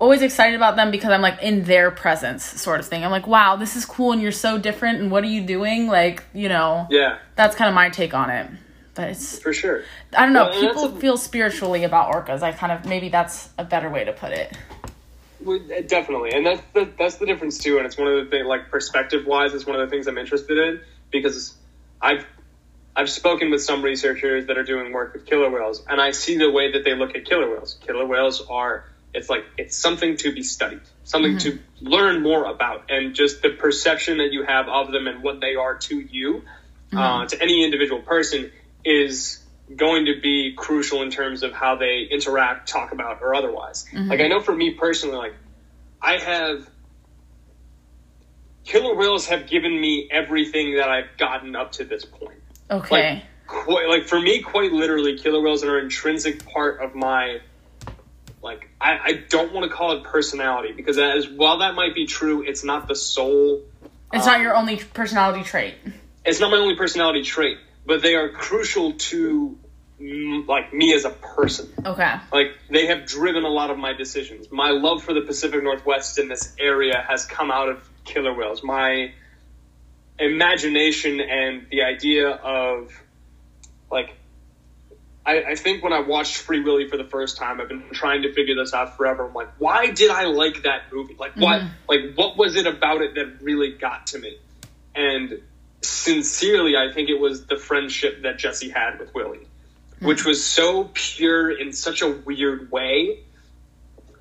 always 0.00 0.22
excited 0.22 0.56
about 0.56 0.76
them 0.76 0.90
because 0.90 1.10
I'm 1.10 1.20
like 1.20 1.40
in 1.42 1.62
their 1.64 1.90
presence 1.90 2.42
sort 2.44 2.80
of 2.80 2.86
thing. 2.88 3.04
I'm 3.04 3.10
like, 3.10 3.26
wow, 3.26 3.56
this 3.56 3.76
is 3.76 3.84
cool 3.84 4.12
and 4.12 4.20
you're 4.20 4.32
so 4.32 4.58
different 4.58 5.00
and 5.00 5.10
what 5.10 5.22
are 5.22 5.28
you 5.28 5.42
doing? 5.42 5.86
Like, 5.86 6.24
you 6.32 6.48
know, 6.48 6.86
Yeah. 6.90 7.18
that's 7.36 7.54
kind 7.54 7.68
of 7.68 7.74
my 7.74 7.90
take 7.90 8.14
on 8.14 8.30
it. 8.30 8.50
But 8.94 9.10
it's 9.10 9.38
For 9.38 9.52
sure. 9.52 9.82
I 10.16 10.24
don't 10.24 10.32
know, 10.32 10.44
Well, 10.48 10.60
people 10.60 10.84
a- 10.96 11.00
feel 11.00 11.16
spiritually 11.16 11.84
about 11.84 12.12
orcas. 12.12 12.42
I 12.42 12.52
kind 12.52 12.72
of 12.72 12.86
maybe 12.86 13.08
that's 13.08 13.50
a 13.58 13.64
better 13.64 13.88
way 13.88 14.04
to 14.04 14.12
put 14.12 14.32
it. 14.32 14.56
Well, 15.42 15.58
uh, 15.74 15.80
Definitely, 15.86 16.32
and 16.32 16.44
that's 16.44 16.60
the 16.74 16.88
that's 16.98 17.14
the 17.16 17.24
difference 17.26 17.56
too. 17.58 17.76
And 17.78 17.86
it's 17.86 17.96
one 17.96 18.08
of 18.08 18.24
the 18.24 18.30
things, 18.30 18.46
like 18.46 18.68
perspective 18.70 19.24
wise, 19.26 19.54
it's 19.54 19.64
one 19.64 19.78
of 19.78 19.86
the 19.88 19.90
things 19.90 20.06
I'm 20.06 20.18
interested 20.18 20.58
in 20.58 20.80
because 21.10 21.54
I've 22.02 22.26
I've 22.96 23.08
spoken 23.08 23.50
with 23.50 23.62
some 23.62 23.80
researchers 23.82 24.46
that 24.46 24.58
are 24.58 24.64
doing 24.64 24.92
work 24.92 25.14
with 25.14 25.24
killer 25.24 25.48
whales, 25.48 25.82
and 25.88 25.98
I 26.00 26.10
see 26.10 26.36
the 26.36 26.50
way 26.50 26.72
that 26.72 26.84
they 26.84 26.94
look 26.94 27.14
at 27.16 27.24
killer 27.24 27.48
whales. 27.48 27.78
Killer 27.86 28.04
whales 28.04 28.44
are 28.50 28.84
it's 29.12 29.28
like 29.28 29.44
it's 29.58 29.76
something 29.76 30.16
to 30.18 30.32
be 30.32 30.42
studied, 30.42 30.80
something 31.04 31.38
to 31.38 31.52
mm-hmm. 31.52 31.86
learn 31.86 32.22
more 32.22 32.44
about, 32.44 32.90
and 32.90 33.14
just 33.14 33.42
the 33.42 33.50
perception 33.50 34.18
that 34.18 34.32
you 34.32 34.44
have 34.44 34.68
of 34.68 34.92
them 34.92 35.06
and 35.06 35.22
what 35.22 35.40
they 35.40 35.54
are 35.54 35.76
to 35.76 35.98
you, 35.98 36.44
uh, 36.92 36.96
mm-hmm. 36.96 37.26
to 37.26 37.42
any 37.42 37.64
individual 37.64 38.00
person, 38.02 38.50
is 38.84 39.42
going 39.74 40.06
to 40.06 40.20
be 40.20 40.54
crucial 40.56 41.02
in 41.02 41.10
terms 41.10 41.42
of 41.42 41.52
how 41.52 41.76
they 41.76 42.08
interact, 42.10 42.68
talk 42.68 42.92
about, 42.92 43.22
or 43.22 43.34
otherwise. 43.34 43.86
Mm-hmm. 43.92 44.08
Like 44.08 44.20
I 44.20 44.28
know 44.28 44.40
for 44.40 44.54
me 44.54 44.74
personally, 44.74 45.16
like 45.16 45.34
I 46.00 46.18
have 46.18 46.68
killer 48.64 48.94
whales 48.94 49.26
have 49.26 49.46
given 49.46 49.78
me 49.80 50.08
everything 50.10 50.76
that 50.76 50.88
I've 50.88 51.16
gotten 51.18 51.56
up 51.56 51.72
to 51.72 51.84
this 51.84 52.04
point. 52.04 52.38
Okay. 52.70 53.24
Quite, 53.46 53.88
like 53.88 54.06
for 54.06 54.20
me, 54.20 54.42
quite 54.42 54.72
literally, 54.72 55.18
killer 55.18 55.40
whales 55.40 55.64
are 55.64 55.78
an 55.78 55.84
intrinsic 55.84 56.46
part 56.46 56.80
of 56.80 56.94
my. 56.94 57.40
Like 58.42 58.70
I, 58.80 58.98
I 58.98 59.12
don't 59.28 59.52
want 59.52 59.70
to 59.70 59.76
call 59.76 59.92
it 59.98 60.04
personality 60.04 60.72
because 60.72 60.98
as 60.98 61.28
while 61.28 61.58
that 61.58 61.74
might 61.74 61.94
be 61.94 62.06
true, 62.06 62.42
it's 62.42 62.64
not 62.64 62.88
the 62.88 62.94
sole. 62.94 63.62
it's 64.12 64.26
not 64.26 64.40
your 64.40 64.54
um, 64.54 64.62
only 64.62 64.76
personality 64.76 65.42
trait. 65.42 65.74
It's 66.24 66.40
not 66.40 66.50
my 66.50 66.56
only 66.56 66.76
personality 66.76 67.22
trait, 67.22 67.58
but 67.86 68.02
they 68.02 68.14
are 68.14 68.30
crucial 68.30 68.94
to 68.94 69.58
like 70.46 70.72
me 70.72 70.94
as 70.94 71.04
a 71.04 71.10
person. 71.10 71.68
Okay. 71.84 72.14
like 72.32 72.58
they 72.70 72.86
have 72.86 73.04
driven 73.04 73.44
a 73.44 73.50
lot 73.50 73.70
of 73.70 73.78
my 73.78 73.92
decisions. 73.92 74.50
My 74.50 74.70
love 74.70 75.02
for 75.02 75.12
the 75.12 75.20
Pacific 75.20 75.62
Northwest 75.62 76.18
in 76.18 76.28
this 76.28 76.54
area 76.58 77.04
has 77.06 77.26
come 77.26 77.50
out 77.50 77.68
of 77.68 77.86
killer 78.04 78.32
whales. 78.32 78.62
My 78.62 79.12
imagination 80.18 81.20
and 81.20 81.66
the 81.70 81.82
idea 81.82 82.30
of 82.30 82.92
like 83.90 84.14
I, 85.24 85.42
I 85.42 85.54
think 85.54 85.82
when 85.82 85.92
I 85.92 86.00
watched 86.00 86.38
Free 86.38 86.60
Willy 86.60 86.88
for 86.88 86.96
the 86.96 87.04
first 87.04 87.36
time, 87.36 87.60
I've 87.60 87.68
been 87.68 87.84
trying 87.92 88.22
to 88.22 88.32
figure 88.32 88.54
this 88.54 88.72
out 88.72 88.96
forever. 88.96 89.26
I'm 89.26 89.34
like, 89.34 89.50
why 89.58 89.90
did 89.90 90.10
I 90.10 90.24
like 90.24 90.62
that 90.62 90.92
movie? 90.92 91.16
Like 91.18 91.36
what 91.36 91.60
mm-hmm. 91.60 91.72
like 91.88 92.14
what 92.14 92.36
was 92.36 92.56
it 92.56 92.66
about 92.66 93.02
it 93.02 93.14
that 93.14 93.42
really 93.42 93.72
got 93.72 94.08
to 94.08 94.18
me? 94.18 94.38
And 94.94 95.42
sincerely, 95.82 96.76
I 96.76 96.92
think 96.92 97.10
it 97.10 97.20
was 97.20 97.46
the 97.46 97.56
friendship 97.56 98.22
that 98.22 98.38
Jesse 98.38 98.70
had 98.70 98.98
with 98.98 99.14
Willy 99.14 99.46
mm-hmm. 100.00 100.08
which 100.08 100.24
was 100.24 100.44
so 100.44 100.90
pure 100.92 101.50
in 101.50 101.72
such 101.72 102.02
a 102.02 102.10
weird 102.10 102.70
way 102.70 103.20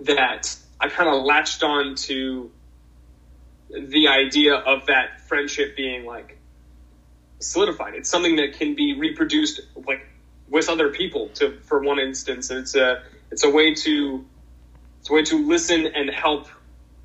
that 0.01 0.55
I 0.79 0.89
kind 0.89 1.09
of 1.09 1.23
latched 1.23 1.63
on 1.63 1.95
to 1.95 2.51
the 3.69 4.07
idea 4.07 4.55
of 4.55 4.87
that 4.87 5.21
friendship 5.21 5.75
being 5.75 6.05
like 6.05 6.37
solidified. 7.39 7.95
It's 7.95 8.09
something 8.09 8.37
that 8.37 8.53
can 8.57 8.75
be 8.75 8.97
reproduced 8.99 9.61
like 9.75 10.07
with 10.49 10.69
other 10.69 10.89
people 10.89 11.29
to 11.35 11.59
for 11.61 11.81
one 11.81 11.99
instance. 11.99 12.49
And 12.49 12.59
it's 12.59 12.75
a 12.75 13.03
it's 13.31 13.43
a 13.43 13.49
way 13.49 13.73
to 13.73 14.25
it's 14.99 15.09
a 15.09 15.13
way 15.13 15.23
to 15.23 15.47
listen 15.47 15.87
and 15.87 16.09
help 16.09 16.47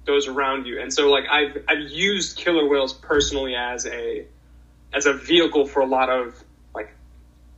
those 0.05 0.29
around 0.29 0.67
you. 0.67 0.81
And 0.81 0.93
so 0.93 1.11
like 1.11 1.25
I've 1.31 1.63
I've 1.69 1.91
used 1.91 2.37
killer 2.37 2.69
whales 2.69 2.93
personally 2.93 3.55
as 3.55 3.87
a 3.87 4.27
as 4.93 5.07
a 5.07 5.13
vehicle 5.13 5.67
for 5.67 5.81
a 5.81 5.87
lot 5.87 6.11
of 6.11 6.43
like 6.75 6.95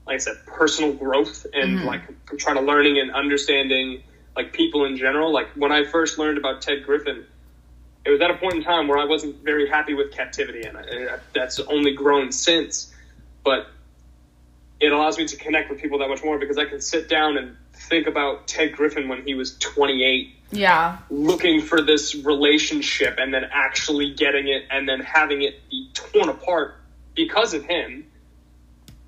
like 0.06 0.14
I 0.14 0.18
said, 0.18 0.36
personal 0.46 0.92
growth 0.92 1.46
and 1.52 1.78
mm-hmm. 1.78 1.86
like 1.86 2.02
I'm 2.30 2.38
trying 2.38 2.56
to 2.56 2.62
learning 2.62 2.98
and 2.98 3.10
understanding 3.10 4.02
like 4.36 4.52
people 4.52 4.84
in 4.84 4.96
general. 4.96 5.32
Like 5.32 5.48
when 5.56 5.72
I 5.72 5.84
first 5.84 6.18
learned 6.18 6.38
about 6.38 6.62
Ted 6.62 6.84
Griffin, 6.84 7.24
it 8.04 8.10
was 8.10 8.20
at 8.20 8.30
a 8.30 8.36
point 8.36 8.54
in 8.54 8.62
time 8.62 8.86
where 8.86 8.98
I 8.98 9.04
wasn't 9.04 9.42
very 9.42 9.68
happy 9.68 9.94
with 9.94 10.12
captivity, 10.12 10.62
and 10.62 10.78
I, 10.78 11.18
that's 11.34 11.58
only 11.58 11.92
grown 11.92 12.30
since. 12.30 12.94
But 13.42 13.66
it 14.80 14.92
allows 14.92 15.18
me 15.18 15.26
to 15.26 15.36
connect 15.36 15.70
with 15.70 15.80
people 15.80 15.98
that 15.98 16.08
much 16.08 16.22
more 16.22 16.38
because 16.38 16.58
I 16.58 16.66
can 16.66 16.80
sit 16.80 17.08
down 17.08 17.38
and 17.38 17.56
think 17.72 18.06
about 18.06 18.46
Ted 18.46 18.72
Griffin 18.72 19.08
when 19.08 19.22
he 19.22 19.34
was 19.34 19.56
28 19.58 20.34
Yeah. 20.50 20.98
looking 21.10 21.60
for 21.60 21.80
this 21.80 22.14
relationship 22.14 23.16
and 23.18 23.32
then 23.32 23.44
actually 23.50 24.14
getting 24.14 24.48
it 24.48 24.64
and 24.70 24.88
then 24.88 25.00
having 25.00 25.42
it 25.42 25.68
be 25.70 25.90
torn 25.94 26.28
apart 26.28 26.76
because 27.14 27.54
of 27.54 27.64
him 27.64 28.06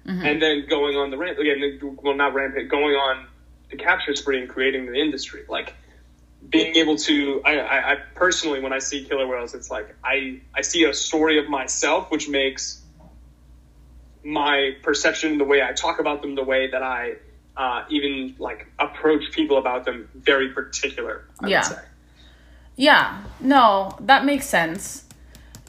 mm-hmm. 0.06 0.24
and 0.24 0.40
then 0.40 0.66
going 0.68 0.96
on 0.96 1.10
the 1.10 1.18
ramp 1.18 1.38
again 1.38 1.78
well 2.02 2.14
not 2.14 2.34
rampage 2.34 2.68
going 2.68 2.94
on 2.94 3.26
the 3.70 3.76
capture 3.76 4.14
spree 4.14 4.40
and 4.40 4.48
creating 4.48 4.86
the 4.86 4.94
industry 4.94 5.44
like 5.48 5.74
being 6.48 6.76
able 6.76 6.96
to 6.96 7.42
I, 7.44 7.58
I, 7.58 7.92
I 7.92 7.96
personally 8.14 8.60
when 8.60 8.72
I 8.72 8.78
see 8.78 9.04
killer 9.04 9.26
whales 9.26 9.54
it's 9.54 9.70
like 9.70 9.94
I, 10.02 10.40
I 10.54 10.62
see 10.62 10.84
a 10.84 10.94
story 10.94 11.38
of 11.38 11.48
myself 11.48 12.10
which 12.10 12.28
makes 12.28 12.77
my 14.24 14.76
perception 14.82 15.38
the 15.38 15.44
way 15.44 15.62
I 15.62 15.72
talk 15.72 16.00
about 16.00 16.22
them 16.22 16.34
the 16.34 16.44
way 16.44 16.70
that 16.70 16.82
I 16.82 17.14
uh, 17.56 17.84
even 17.90 18.36
like 18.38 18.66
approach 18.78 19.32
people 19.32 19.58
about 19.58 19.84
them 19.84 20.08
very 20.14 20.50
particular 20.50 21.24
I 21.42 21.48
Yeah. 21.48 21.58
would 21.58 21.76
say 21.76 21.82
Yeah, 22.76 23.24
no, 23.40 23.96
that 24.00 24.24
makes 24.24 24.46
sense. 24.46 25.04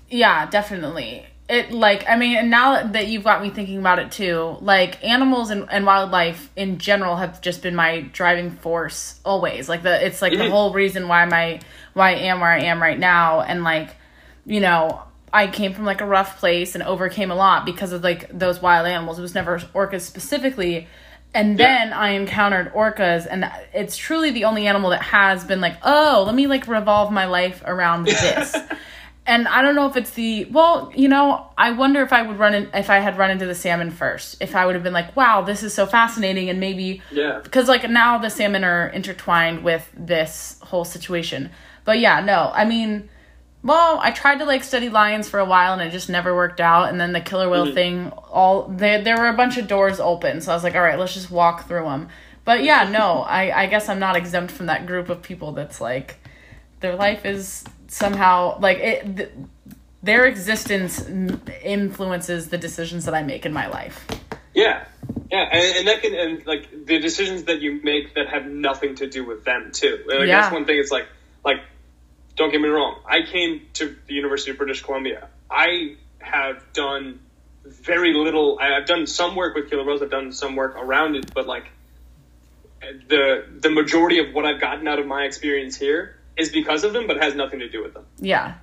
Yeah, 0.10 0.46
definitely. 0.48 1.26
It 1.48 1.72
like 1.72 2.08
I 2.08 2.16
mean, 2.16 2.38
and 2.38 2.52
now 2.52 2.84
that 2.86 3.08
you've 3.08 3.24
got 3.24 3.42
me 3.42 3.50
thinking 3.50 3.80
about 3.80 3.98
it 3.98 4.12
too, 4.12 4.58
like 4.62 5.04
animals 5.04 5.50
and, 5.50 5.68
and 5.72 5.84
wildlife 5.86 6.52
in 6.56 6.78
general 6.78 7.16
have 7.16 7.42
just 7.42 7.64
been 7.64 7.76
my 7.76 8.02
driving 8.14 8.52
force 8.52 9.20
always. 9.26 9.68
Like 9.68 9.82
the 9.82 10.06
it's 10.06 10.22
like 10.22 10.34
the 10.34 10.44
Mhm. 10.44 10.50
whole 10.52 10.74
reason 10.74 11.08
why 11.08 11.26
my 11.26 11.60
why 11.94 12.10
I 12.12 12.16
am 12.30 12.40
where 12.40 12.52
I 12.52 12.60
am 12.66 12.80
right 12.82 13.00
now, 13.00 13.42
and 13.42 13.64
like 13.64 13.96
you 14.46 14.60
know. 14.60 15.04
I 15.34 15.48
came 15.48 15.74
from 15.74 15.86
like 15.86 16.02
a 16.02 16.06
rough 16.06 16.40
place 16.40 16.76
and 16.76 16.84
overcame 16.84 17.32
a 17.32 17.36
lot 17.36 17.66
because 17.66 17.92
of 17.92 18.04
like 18.04 18.30
those 18.38 18.62
wild 18.62 18.88
animals. 18.88 19.20
It 19.20 19.22
was 19.22 19.36
never 19.36 19.60
orcas 19.60 20.02
specifically. 20.02 20.88
And 21.34 21.60
Yeah. 21.60 21.68
then 21.68 21.94
I 21.94 22.10
encountered 22.12 22.74
orcas, 22.74 23.28
and 23.30 23.50
it's 23.72 23.96
truly 23.96 24.32
the 24.32 24.46
only 24.46 24.66
animal 24.66 24.90
that 24.90 25.04
has 25.04 25.44
been 25.44 25.62
like, 25.62 25.76
oh, 25.84 26.24
let 26.26 26.34
me 26.34 26.48
like 26.48 26.68
revolve 26.68 27.12
my 27.12 27.26
life 27.26 27.62
around 27.66 28.06
this. 28.08 28.56
and 29.28 29.48
I 29.48 29.62
don't 29.62 29.76
know 29.76 29.86
if 29.88 29.96
it's 29.96 30.10
the 30.12 30.46
well, 30.46 30.92
you 30.96 31.08
know, 31.08 31.46
I 31.56 31.70
wonder 31.72 32.02
if 32.02 32.12
I 32.12 32.24
would 32.24 32.40
run 32.40 32.56
in 32.56 32.70
if 32.74 32.90
I 32.90 32.98
had 32.98 33.16
run 33.20 33.30
into 33.30 33.46
the 33.46 33.54
salmon 33.54 33.92
first, 33.92 34.38
if 34.42 34.56
I 34.56 34.66
would 34.66 34.74
have 34.74 34.84
been 34.84 34.94
like, 34.94 35.16
wow, 35.16 35.44
this 35.44 35.62
is 35.62 35.72
so 35.72 35.86
fascinating, 35.86 36.50
and 36.50 36.60
maybe 36.60 37.04
Yeah. 37.12 37.42
because 37.44 37.68
like 37.68 37.88
now 37.88 38.18
the 38.18 38.32
salmon 38.32 38.64
are 38.64 38.88
intertwined 38.88 39.64
with 39.64 39.88
this 39.96 40.58
whole 40.64 40.84
situation. 40.86 41.52
But 41.86 42.00
yeah, 42.00 42.22
no, 42.22 42.50
I 42.56 42.66
mean, 42.66 43.08
well, 43.62 44.00
I 44.02 44.12
tried 44.12 44.40
to 44.40 44.46
like 44.46 44.64
study 44.64 44.90
lions 44.90 45.28
for 45.28 45.40
a 45.40 45.46
while 45.46 45.74
and 45.74 45.82
it 45.82 45.92
just 45.92 46.10
never 46.10 46.34
worked 46.34 46.62
out. 46.62 46.90
And 46.90 47.00
then 47.00 47.12
the 47.12 47.20
killer 47.20 47.50
whale 47.50 47.66
mm-hmm. 47.66 47.74
thing, 47.74 48.10
all 48.32 48.68
there 48.68 49.02
there 49.02 49.18
were 49.18 49.28
a 49.28 49.34
bunch 49.34 49.58
of 49.58 49.68
doors 49.68 50.00
open, 50.00 50.42
so 50.42 50.52
I 50.52 50.56
was 50.56 50.64
like, 50.64 50.76
all 50.76 50.82
right, 50.82 50.98
let's 50.98 51.14
just 51.14 51.30
walk 51.30 51.68
through 51.68 51.84
them. 51.84 52.10
But 52.46 52.64
yeah, 52.64 52.90
no, 52.90 53.22
I 53.28 53.64
I 53.64 53.66
guess 53.68 53.90
I'm 53.90 54.00
not 54.00 54.16
exempt 54.16 54.52
from 54.52 54.68
that 54.68 54.86
group 54.86 55.10
of 55.10 55.22
people 55.22 55.52
that's 55.52 55.82
like 55.82 56.20
their 56.80 56.96
life 56.96 57.26
is 57.26 57.66
somehow 57.88 58.60
like 58.60 58.78
it. 58.80 59.18
Th- 59.18 59.32
their 60.02 60.26
existence 60.26 61.06
influences 61.62 62.48
the 62.48 62.58
decisions 62.58 63.04
that 63.04 63.14
I 63.14 63.22
make 63.22 63.46
in 63.46 63.52
my 63.52 63.68
life. 63.68 64.08
Yeah, 64.54 64.86
yeah, 65.30 65.50
and, 65.52 65.78
and 65.78 65.88
that 65.90 66.02
can 66.02 66.16
and 66.16 66.48
like 66.48 66.86
the 66.86 67.00
decisions 67.00 67.44
that 67.44 67.62
you 67.62 67.82
make 67.84 68.16
that 68.16 68.30
have 68.30 68.46
nothing 68.46 68.96
to 68.96 69.08
do 69.08 69.26
with 69.26 69.44
them 69.44 69.72
too. 69.74 70.04
Like, 70.08 70.20
Yeah. 70.22 70.42
That's 70.42 70.54
one 70.54 70.66
thing. 70.66 70.80
It's 70.80 70.92
like 70.92 71.08
like 71.44 71.60
don't 72.40 72.52
get 72.52 72.62
me 72.62 72.70
wrong. 72.70 72.96
I 73.06 73.22
came 73.22 73.68
to 73.74 73.96
the 74.08 74.14
University 74.14 74.52
of 74.52 74.58
British 74.58 74.82
Columbia. 74.82 75.28
I 75.52 75.98
have 76.20 76.64
done 76.74 77.20
very 77.66 78.14
little. 78.14 78.58
I've 78.60 78.88
done 78.88 79.06
some 79.06 79.36
work 79.36 79.56
with 79.56 79.70
killer 79.70 79.84
whales. 79.84 80.02
I've 80.02 80.10
done 80.10 80.32
some 80.32 80.56
work 80.56 80.76
around 80.76 81.18
it, 81.18 81.34
but 81.34 81.46
like 81.46 81.66
the 83.10 83.46
the 83.60 83.70
majority 83.70 84.20
of 84.20 84.34
what 84.34 84.46
I've 84.46 84.62
gotten 84.62 84.88
out 84.88 85.00
of 85.00 85.06
my 85.06 85.24
experience 85.24 85.76
here 85.76 86.18
is 86.38 86.50
because 86.50 86.86
of 86.86 86.94
them, 86.94 87.08
but 87.08 87.22
has 87.22 87.36
nothing 87.36 87.60
to 87.60 87.68
do 87.70 87.84
with 87.84 87.94
them. 87.94 88.06
Yeah. 88.18 88.56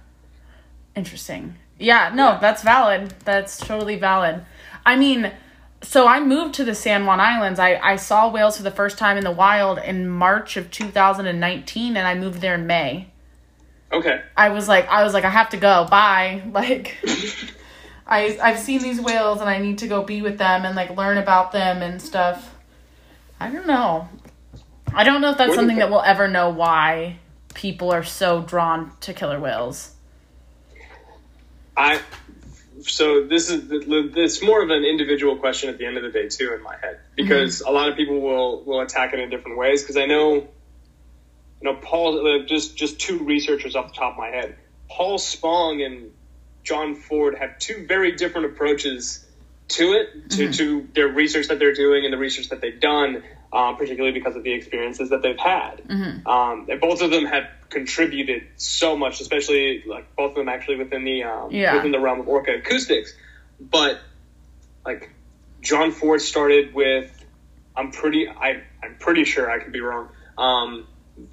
Interesting. 0.96 1.56
Yeah, 1.78 2.10
no, 2.14 2.38
that's 2.40 2.62
valid. 2.62 3.14
That's 3.26 3.58
totally 3.58 3.96
valid. 3.96 4.42
I 4.86 4.96
mean, 4.96 5.30
so 5.82 6.08
I 6.08 6.20
moved 6.20 6.54
to 6.54 6.64
the 6.64 6.74
San 6.74 7.04
Juan 7.04 7.20
Islands. 7.20 7.60
I, 7.60 7.74
I 7.74 7.96
saw 7.96 8.30
whales 8.30 8.56
for 8.56 8.62
the 8.62 8.70
first 8.70 8.96
time 8.96 9.18
in 9.18 9.24
the 9.24 9.30
wild 9.30 9.78
in 9.78 10.08
March 10.08 10.56
of 10.56 10.70
2019 10.70 11.96
and 11.98 12.06
I 12.06 12.14
moved 12.14 12.40
there 12.40 12.54
in 12.54 12.66
May. 12.66 13.10
Okay. 13.92 14.22
I 14.36 14.50
was 14.50 14.68
like 14.68 14.88
I 14.88 15.04
was 15.04 15.14
like 15.14 15.24
I 15.24 15.30
have 15.30 15.50
to 15.50 15.56
go. 15.56 15.86
Bye. 15.90 16.42
Like 16.52 16.96
I 18.06 18.38
I've 18.40 18.58
seen 18.58 18.82
these 18.82 19.00
whales 19.00 19.40
and 19.40 19.50
I 19.50 19.58
need 19.58 19.78
to 19.78 19.88
go 19.88 20.04
be 20.04 20.22
with 20.22 20.38
them 20.38 20.64
and 20.64 20.76
like 20.76 20.96
learn 20.96 21.18
about 21.18 21.52
them 21.52 21.82
and 21.82 22.00
stuff. 22.00 22.54
I 23.40 23.50
don't 23.50 23.66
know. 23.66 24.08
I 24.94 25.04
don't 25.04 25.20
know 25.20 25.30
if 25.30 25.38
that's 25.38 25.50
What 25.50 25.56
something 25.56 25.78
that 25.78 25.90
we'll 25.90 26.02
ever 26.02 26.28
know 26.28 26.50
why 26.50 27.18
people 27.54 27.92
are 27.92 28.04
so 28.04 28.42
drawn 28.42 28.92
to 29.00 29.12
killer 29.12 29.40
whales. 29.40 29.92
I 31.76 32.00
so 32.82 33.24
this 33.24 33.50
is 33.50 33.64
it's 33.70 34.42
more 34.42 34.62
of 34.62 34.70
an 34.70 34.84
individual 34.84 35.36
question 35.36 35.68
at 35.68 35.78
the 35.78 35.86
end 35.86 35.96
of 35.96 36.02
the 36.02 36.10
day 36.10 36.28
too 36.28 36.54
in 36.54 36.62
my 36.62 36.76
head 36.76 37.00
because 37.16 37.60
mm-hmm. 37.60 37.68
a 37.68 37.72
lot 37.72 37.88
of 37.88 37.96
people 37.96 38.20
will 38.20 38.62
will 38.64 38.80
attack 38.80 39.12
it 39.12 39.18
in 39.18 39.30
different 39.30 39.58
ways 39.58 39.82
because 39.82 39.96
I 39.96 40.06
know 40.06 40.48
you 41.60 41.70
know 41.70 41.78
Paul 41.82 42.26
uh, 42.26 42.46
just 42.46 42.76
just 42.76 43.00
two 43.00 43.18
researchers 43.18 43.76
off 43.76 43.92
the 43.92 43.98
top 43.98 44.12
of 44.12 44.18
my 44.18 44.28
head. 44.28 44.56
Paul 44.90 45.18
Spong 45.18 45.82
and 45.82 46.10
John 46.64 46.94
Ford 46.94 47.36
have 47.38 47.58
two 47.58 47.86
very 47.86 48.12
different 48.16 48.46
approaches 48.46 49.24
to 49.68 49.94
it 49.94 50.30
to, 50.30 50.52
to 50.52 50.88
their 50.94 51.08
research 51.08 51.48
that 51.48 51.58
they're 51.58 51.74
doing 51.74 52.04
and 52.04 52.12
the 52.12 52.18
research 52.18 52.50
that 52.50 52.60
they've 52.60 52.80
done 52.80 53.22
um, 53.52 53.76
particularly 53.76 54.12
because 54.16 54.36
of 54.36 54.42
the 54.42 54.52
experiences 54.52 55.10
that 55.10 55.22
they've 55.22 55.38
had. 55.38 55.82
Um, 56.26 56.66
and 56.68 56.80
both 56.80 57.00
of 57.02 57.10
them 57.10 57.24
have 57.24 57.44
contributed 57.68 58.42
so 58.56 58.96
much 58.96 59.20
especially 59.20 59.82
like 59.88 60.14
both 60.14 60.30
of 60.30 60.36
them 60.36 60.48
actually 60.48 60.76
within 60.76 61.04
the 61.04 61.24
um, 61.24 61.50
Yeah. 61.50 61.74
within 61.76 61.90
the 61.90 61.98
realm 61.98 62.20
of 62.20 62.28
orca 62.28 62.52
acoustics. 62.54 63.12
But 63.58 63.98
like 64.84 65.10
John 65.62 65.90
Ford 65.90 66.20
started 66.20 66.74
with 66.74 67.10
I'm 67.76 67.90
pretty 67.90 68.28
I 68.28 68.62
I'm 68.82 68.96
pretty 69.00 69.24
sure 69.24 69.50
I 69.50 69.58
could 69.58 69.72
be 69.72 69.80
wrong 69.80 70.08
um, 70.38 70.86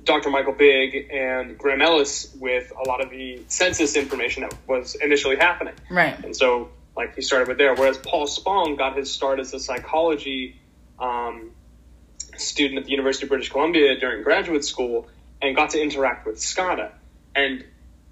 Dr. 0.03 0.29
Michael 0.29 0.53
Bigg 0.53 1.09
and 1.11 1.57
Graeme 1.57 1.81
Ellis 1.81 2.33
with 2.39 2.71
a 2.77 2.87
lot 2.87 3.01
of 3.01 3.09
the 3.09 3.41
census 3.47 3.95
information 3.95 4.43
that 4.43 4.53
was 4.67 4.95
initially 4.95 5.35
happening 5.35 5.73
Right. 5.89 6.17
and 6.23 6.35
so 6.35 6.69
like 6.95 7.15
he 7.15 7.21
started 7.21 7.47
with 7.47 7.57
there 7.57 7.75
whereas 7.75 7.97
Paul 7.97 8.27
Spong 8.27 8.75
got 8.77 8.95
his 8.97 9.11
start 9.11 9.39
as 9.39 9.53
a 9.53 9.59
psychology 9.59 10.59
um, 10.99 11.51
student 12.37 12.79
at 12.79 12.85
the 12.85 12.91
University 12.91 13.25
of 13.25 13.29
British 13.29 13.49
Columbia 13.49 13.99
during 13.99 14.23
graduate 14.23 14.63
school 14.65 15.07
and 15.41 15.55
got 15.55 15.71
to 15.71 15.81
interact 15.81 16.25
with 16.25 16.37
Skana. 16.37 16.91
And 17.35 17.65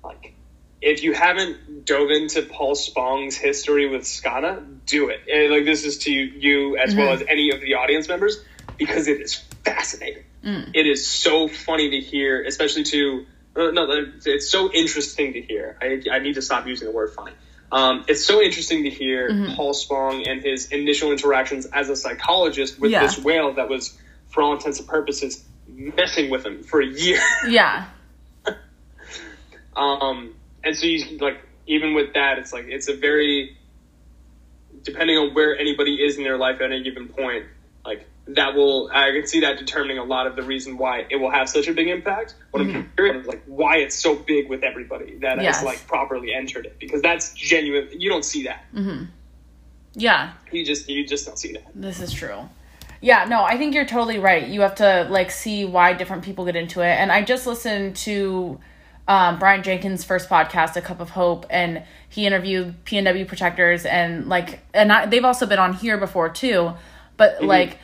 like, 0.04 0.34
if 0.82 1.04
you 1.04 1.14
haven't 1.14 1.86
dove 1.86 2.10
into 2.10 2.42
Paul 2.42 2.76
Spong's 2.76 3.38
history 3.38 3.88
with 3.88 4.02
Skana, 4.02 4.64
do 4.86 5.10
it. 5.10 5.22
And, 5.32 5.52
like, 5.54 5.64
this 5.66 5.86
is 5.86 6.00
to 6.00 6.12
you 6.12 6.76
as 6.78 6.96
well 6.96 7.14
as 7.14 7.24
any 7.28 7.52
of 7.52 7.62
the 7.62 7.76
audience 7.76 8.08
members 8.08 8.44
because 8.78 9.08
it 9.08 9.22
is 9.22 9.36
fascinating. 9.64 10.24
It 10.44 10.88
is 10.88 11.08
so 11.08 11.48
funny 11.48 11.92
to 11.92 12.00
hear, 12.00 12.44
especially 12.44 12.84
to 12.86 13.26
uh, 13.56 13.72
no, 13.72 13.88
it's 14.26 14.50
so 14.50 14.72
interesting 14.72 15.34
to 15.34 15.42
hear. 15.42 15.78
I, 15.82 16.02
I 16.12 16.20
need 16.20 16.36
to 16.36 16.42
stop 16.42 16.66
using 16.68 16.88
the 16.88 16.94
word 16.94 17.12
funny. 17.14 17.34
Um, 17.72 18.06
it's 18.08 18.26
so 18.26 18.42
interesting 18.42 18.84
to 18.84 18.90
hear 18.90 19.30
Paul 19.56 19.74
Spong 19.74 20.28
and 20.28 20.42
his 20.42 20.72
initial 20.72 21.12
interactions 21.12 21.66
as 21.66 21.90
a 21.90 21.96
psychologist 21.96 22.80
with 22.80 22.92
Yeah. 22.92 23.04
this 23.04 23.18
whale 23.18 23.54
that 23.54 23.70
was, 23.70 23.98
for 24.30 24.42
all 24.44 24.54
intents 24.54 24.80
and 24.80 24.88
purposes, 24.88 25.44
messing 25.68 26.30
with 26.30 26.46
him 26.46 26.64
for 26.64 26.82
a 26.82 26.86
year. 26.88 27.20
Yeah. 27.48 27.86
Um, 29.76 30.36
and 30.64 30.76
so 30.76 30.86
you 30.86 31.18
like 31.20 31.42
even 31.66 31.94
with 31.94 32.14
that, 32.14 32.38
it's 32.40 32.52
like 32.52 32.66
it's 32.68 32.90
a 32.90 32.96
very 32.96 33.58
depending 34.84 35.18
on 35.18 35.34
where 35.34 35.58
anybody 35.58 35.96
is 36.04 36.18
in 36.18 36.24
their 36.24 36.38
life 36.38 36.60
at 36.60 36.72
any 36.72 36.84
given 36.84 37.08
point, 37.08 37.46
that 38.36 38.56
will 38.56 38.90
I 38.94 39.12
can 39.12 39.28
see 39.28 39.40
that 39.42 39.58
determining 39.58 39.98
a 39.98 40.04
lot 40.04 40.28
of 40.28 40.36
the 40.36 40.44
reason 40.44 40.78
why 40.78 41.06
it 41.10 41.18
will 41.18 41.32
have 41.32 41.50
such 41.50 41.68
a 41.68 41.74
big 41.74 41.88
impact. 41.88 42.36
What 42.52 42.62
I'm 42.62 42.70
mm-hmm. 42.70 42.96
curious 42.96 43.22
is 43.22 43.28
like 43.28 43.44
why 43.46 43.78
it's 43.78 43.96
so 43.96 44.16
big 44.16 44.50
with 44.50 44.64
everybody 44.64 45.18
that 45.18 45.42
Yes. 45.42 45.58
has 45.58 45.66
like 45.66 45.86
properly 45.88 46.34
entered 46.34 46.66
it 46.66 46.80
because 46.80 47.02
that's 47.02 47.34
genuine. 47.34 47.90
You 47.98 48.10
don't 48.10 48.26
see 48.26 48.44
that. 48.44 48.66
Mm-hmm. 48.74 49.06
Yeah. 49.94 50.34
You 50.52 50.66
just 50.66 50.90
you 50.90 51.06
just 51.06 51.26
don't 51.26 51.38
see 51.38 51.54
that. 51.54 51.66
This 51.76 52.00
is 52.00 52.14
true. 52.14 52.50
Yeah, 53.02 53.26
no, 53.26 53.44
I 53.44 53.58
think 53.58 53.74
you're 53.74 53.86
totally 53.86 54.20
right. 54.20 54.48
You 54.48 54.62
have 54.62 54.76
to 54.76 55.08
like 55.10 55.32
see 55.32 55.66
why 55.66 55.94
different 55.94 56.24
people 56.24 56.46
get 56.46 56.56
into 56.56 56.82
it. 56.82 56.92
And 56.92 57.12
I 57.12 57.24
just 57.24 57.48
listened 57.48 57.96
to 57.98 58.60
um, 59.08 59.40
Brian 59.40 59.64
Jenkins' 59.64 60.04
first 60.04 60.30
podcast, 60.30 60.76
A 60.76 60.82
Cup 60.82 61.00
of 61.00 61.10
Hope, 61.10 61.48
and 61.50 61.84
he 62.10 62.28
interviewed 62.28 62.86
PNW 62.86 63.28
protectors 63.28 63.86
and 63.86 64.30
like, 64.30 64.60
and 64.74 64.92
I, 64.92 65.08
they've 65.08 65.26
also 65.26 65.48
been 65.48 65.60
on 65.60 65.74
here 65.74 65.98
before 65.98 66.30
too. 66.30 66.74
But 67.18 67.38
mm-hmm. 67.38 67.48
like, 67.48 67.70
th- 67.70 67.82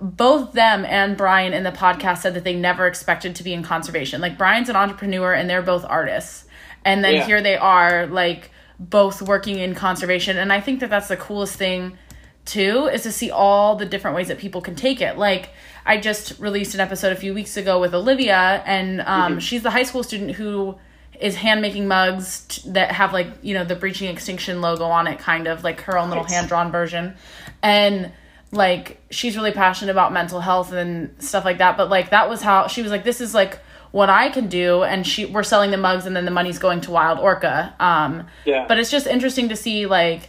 both 0.00 0.52
them 0.52 0.84
and 0.84 1.16
Brian 1.16 1.52
in 1.52 1.62
the 1.64 1.70
podcast 1.72 2.18
said 2.18 2.34
that 2.34 2.44
they 2.44 2.54
never 2.54 2.86
expected 2.86 3.36
to 3.36 3.42
be 3.44 3.52
in 3.52 3.62
conservation. 3.62 4.20
Like 4.20 4.36
Brian's 4.36 4.68
an 4.68 4.76
entrepreneur 4.76 5.32
and 5.32 5.48
they're 5.48 5.62
both 5.62 5.84
artists. 5.84 6.44
And 6.84 7.04
then 7.04 7.14
Yeah. 7.14 7.26
here 7.26 7.40
they 7.42 7.56
are 7.56 8.06
like 8.06 8.50
both 8.78 9.20
working 9.22 9.58
in 9.58 9.74
conservation 9.74 10.36
and 10.38 10.52
I 10.52 10.60
think 10.60 10.80
that 10.80 10.90
that's 10.90 11.08
the 11.08 11.16
coolest 11.16 11.56
thing 11.56 11.98
too 12.46 12.86
is 12.86 13.02
to 13.02 13.12
see 13.12 13.30
all 13.30 13.76
the 13.76 13.84
different 13.86 14.16
ways 14.16 14.28
that 14.28 14.38
people 14.38 14.60
can 14.60 14.74
take 14.74 15.00
it. 15.00 15.18
Like 15.18 15.50
I 15.86 15.98
just 15.98 16.38
released 16.40 16.74
an 16.74 16.80
episode 16.80 17.12
a 17.12 17.16
few 17.16 17.32
weeks 17.34 17.56
ago 17.56 17.80
with 17.80 17.94
Olivia, 17.94 18.62
and 18.66 19.00
um, 19.02 19.40
she's 19.40 19.62
the 19.62 19.70
high 19.70 19.82
school 19.82 20.02
student 20.02 20.32
who 20.32 20.76
is 21.18 21.36
hand 21.36 21.60
making 21.62 21.88
mugs 21.88 22.44
t- 22.48 22.70
that 22.72 22.92
have 22.92 23.12
like 23.14 23.28
you 23.42 23.54
know 23.54 23.64
the 23.64 23.74
breaching 23.76 24.08
extinction 24.08 24.60
logo 24.60 24.84
on 24.84 25.06
it, 25.06 25.18
kind 25.18 25.46
of 25.46 25.64
like 25.64 25.80
her 25.82 25.98
own 25.98 26.08
little 26.10 26.24
hand 26.24 26.48
drawn 26.48 26.70
version, 26.70 27.14
and 27.62 28.12
like 28.52 29.00
she's 29.10 29.36
really 29.36 29.52
passionate 29.52 29.92
about 29.92 30.12
mental 30.12 30.40
health 30.40 30.72
and 30.72 31.14
stuff 31.22 31.44
like 31.44 31.58
that. 31.58 31.76
But 31.76 31.88
like 31.90 32.10
that 32.10 32.28
was 32.28 32.42
how 32.42 32.66
she 32.66 32.82
was 32.82 32.90
like, 32.90 33.04
this 33.04 33.20
is 33.20 33.34
like 33.34 33.58
what 33.92 34.08
I 34.10 34.28
can 34.30 34.48
do, 34.48 34.82
and 34.82 35.06
she 35.06 35.26
we're 35.26 35.42
selling 35.42 35.70
the 35.70 35.76
mugs, 35.76 36.06
and 36.06 36.14
then 36.14 36.24
the 36.24 36.30
money's 36.30 36.58
going 36.58 36.80
to 36.82 36.90
Wild 36.90 37.18
Orca. 37.18 37.74
Um, 37.80 38.26
Yeah. 38.44 38.66
but 38.68 38.78
it's 38.78 38.90
just 38.90 39.06
interesting 39.06 39.48
to 39.50 39.56
see 39.56 39.86
like 39.86 40.28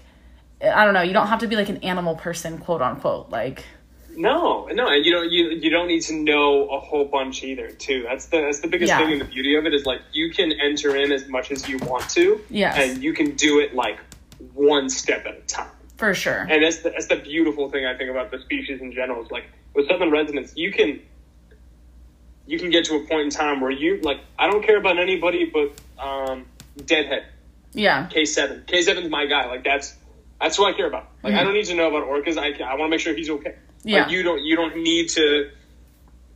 I 0.64 0.86
don't 0.86 0.94
know, 0.94 1.02
you 1.02 1.14
don't 1.14 1.28
have 1.28 1.40
to 1.40 1.48
be 1.48 1.56
like 1.56 1.70
an 1.70 1.78
animal 1.78 2.16
person, 2.16 2.58
quote 2.60 2.82
unquote, 2.82 3.30
like. 3.30 3.66
No, 4.14 4.68
no, 4.74 4.88
and 4.90 5.06
you 5.06 5.12
don't 5.14 5.32
you 5.32 5.50
you 5.52 5.70
don't 5.70 5.88
need 5.88 6.02
to 6.02 6.14
know 6.14 6.68
a 6.68 6.80
whole 6.80 7.06
bunch 7.06 7.44
either. 7.44 7.72
Too. 7.72 8.04
That's 8.08 8.26
the 8.26 8.42
that's 8.42 8.60
the 8.60 8.68
biggest 8.68 8.90
Yeah. 8.90 8.98
thing 9.00 9.14
and 9.14 9.22
the 9.22 9.26
beauty 9.26 9.56
of 9.56 9.66
it 9.66 9.74
is 9.74 9.86
like 9.86 10.02
you 10.12 10.32
can 10.32 10.52
enter 10.52 10.96
in 10.98 11.12
as 11.14 11.28
much 11.30 11.50
as 11.50 11.68
you 11.70 11.78
want 11.80 12.10
to. 12.10 12.42
Yes. 12.50 12.78
And 12.78 13.02
you 13.02 13.14
can 13.14 13.36
do 13.36 13.60
it 13.62 13.74
like 13.74 14.00
one 14.54 14.90
step 14.90 15.26
at 15.26 15.38
a 15.38 15.42
time. 15.42 15.70
For 16.02 16.16
sure. 16.16 16.48
And 16.50 16.64
that's 16.64 16.80
the, 16.80 16.90
that's 16.90 17.06
the 17.06 17.18
beautiful 17.18 17.70
thing 17.70 17.86
I 17.86 17.96
think 17.96 18.10
about 18.10 18.32
the 18.32 18.40
species 18.40 18.82
in 18.82 18.92
general. 18.92 19.24
Is 19.24 19.30
like 19.30 19.46
with 19.76 19.88
southern 19.88 20.10
residents, 20.10 20.52
you 20.56 20.72
can 20.72 21.00
you 22.48 22.58
can 22.58 22.72
get 22.72 22.86
to 22.86 22.96
a 22.96 23.02
point 23.02 23.22
in 23.22 23.30
time 23.30 23.62
where 23.62 23.70
you 23.70 24.02
like 24.02 24.20
I 24.40 24.50
don't 24.50 24.66
care 24.66 24.78
about 24.78 24.98
anybody 24.98 25.46
but 25.46 25.80
um, 26.04 26.48
Deadhead 26.84 27.26
yeah. 27.74 28.08
K 28.08 28.26
seven. 28.26 28.64
K 28.66 28.82
seven's 28.82 29.12
my 29.12 29.28
guy. 29.28 29.46
Like 29.46 29.64
that's 29.64 29.96
that's 30.42 30.58
who 30.58 30.66
I 30.66 30.74
care 30.74 30.88
about. 30.88 31.08
Like 31.22 31.36
I 31.36 31.44
don't 31.44 31.54
need 31.54 31.66
to 31.66 31.76
know 31.76 31.88
about 31.88 32.08
orcas. 32.08 32.36
I 32.36 32.60
I 32.64 32.74
want 32.74 32.88
to 32.88 32.90
make 32.90 33.00
sure 33.00 33.16
he's 33.16 33.30
okay. 33.30 33.58
Yeah. 33.84 34.02
Like 34.02 34.12
you 34.12 34.24
don't 34.24 34.44
you 34.44 34.56
don't 34.56 34.78
need 34.78 35.10
to 35.10 35.52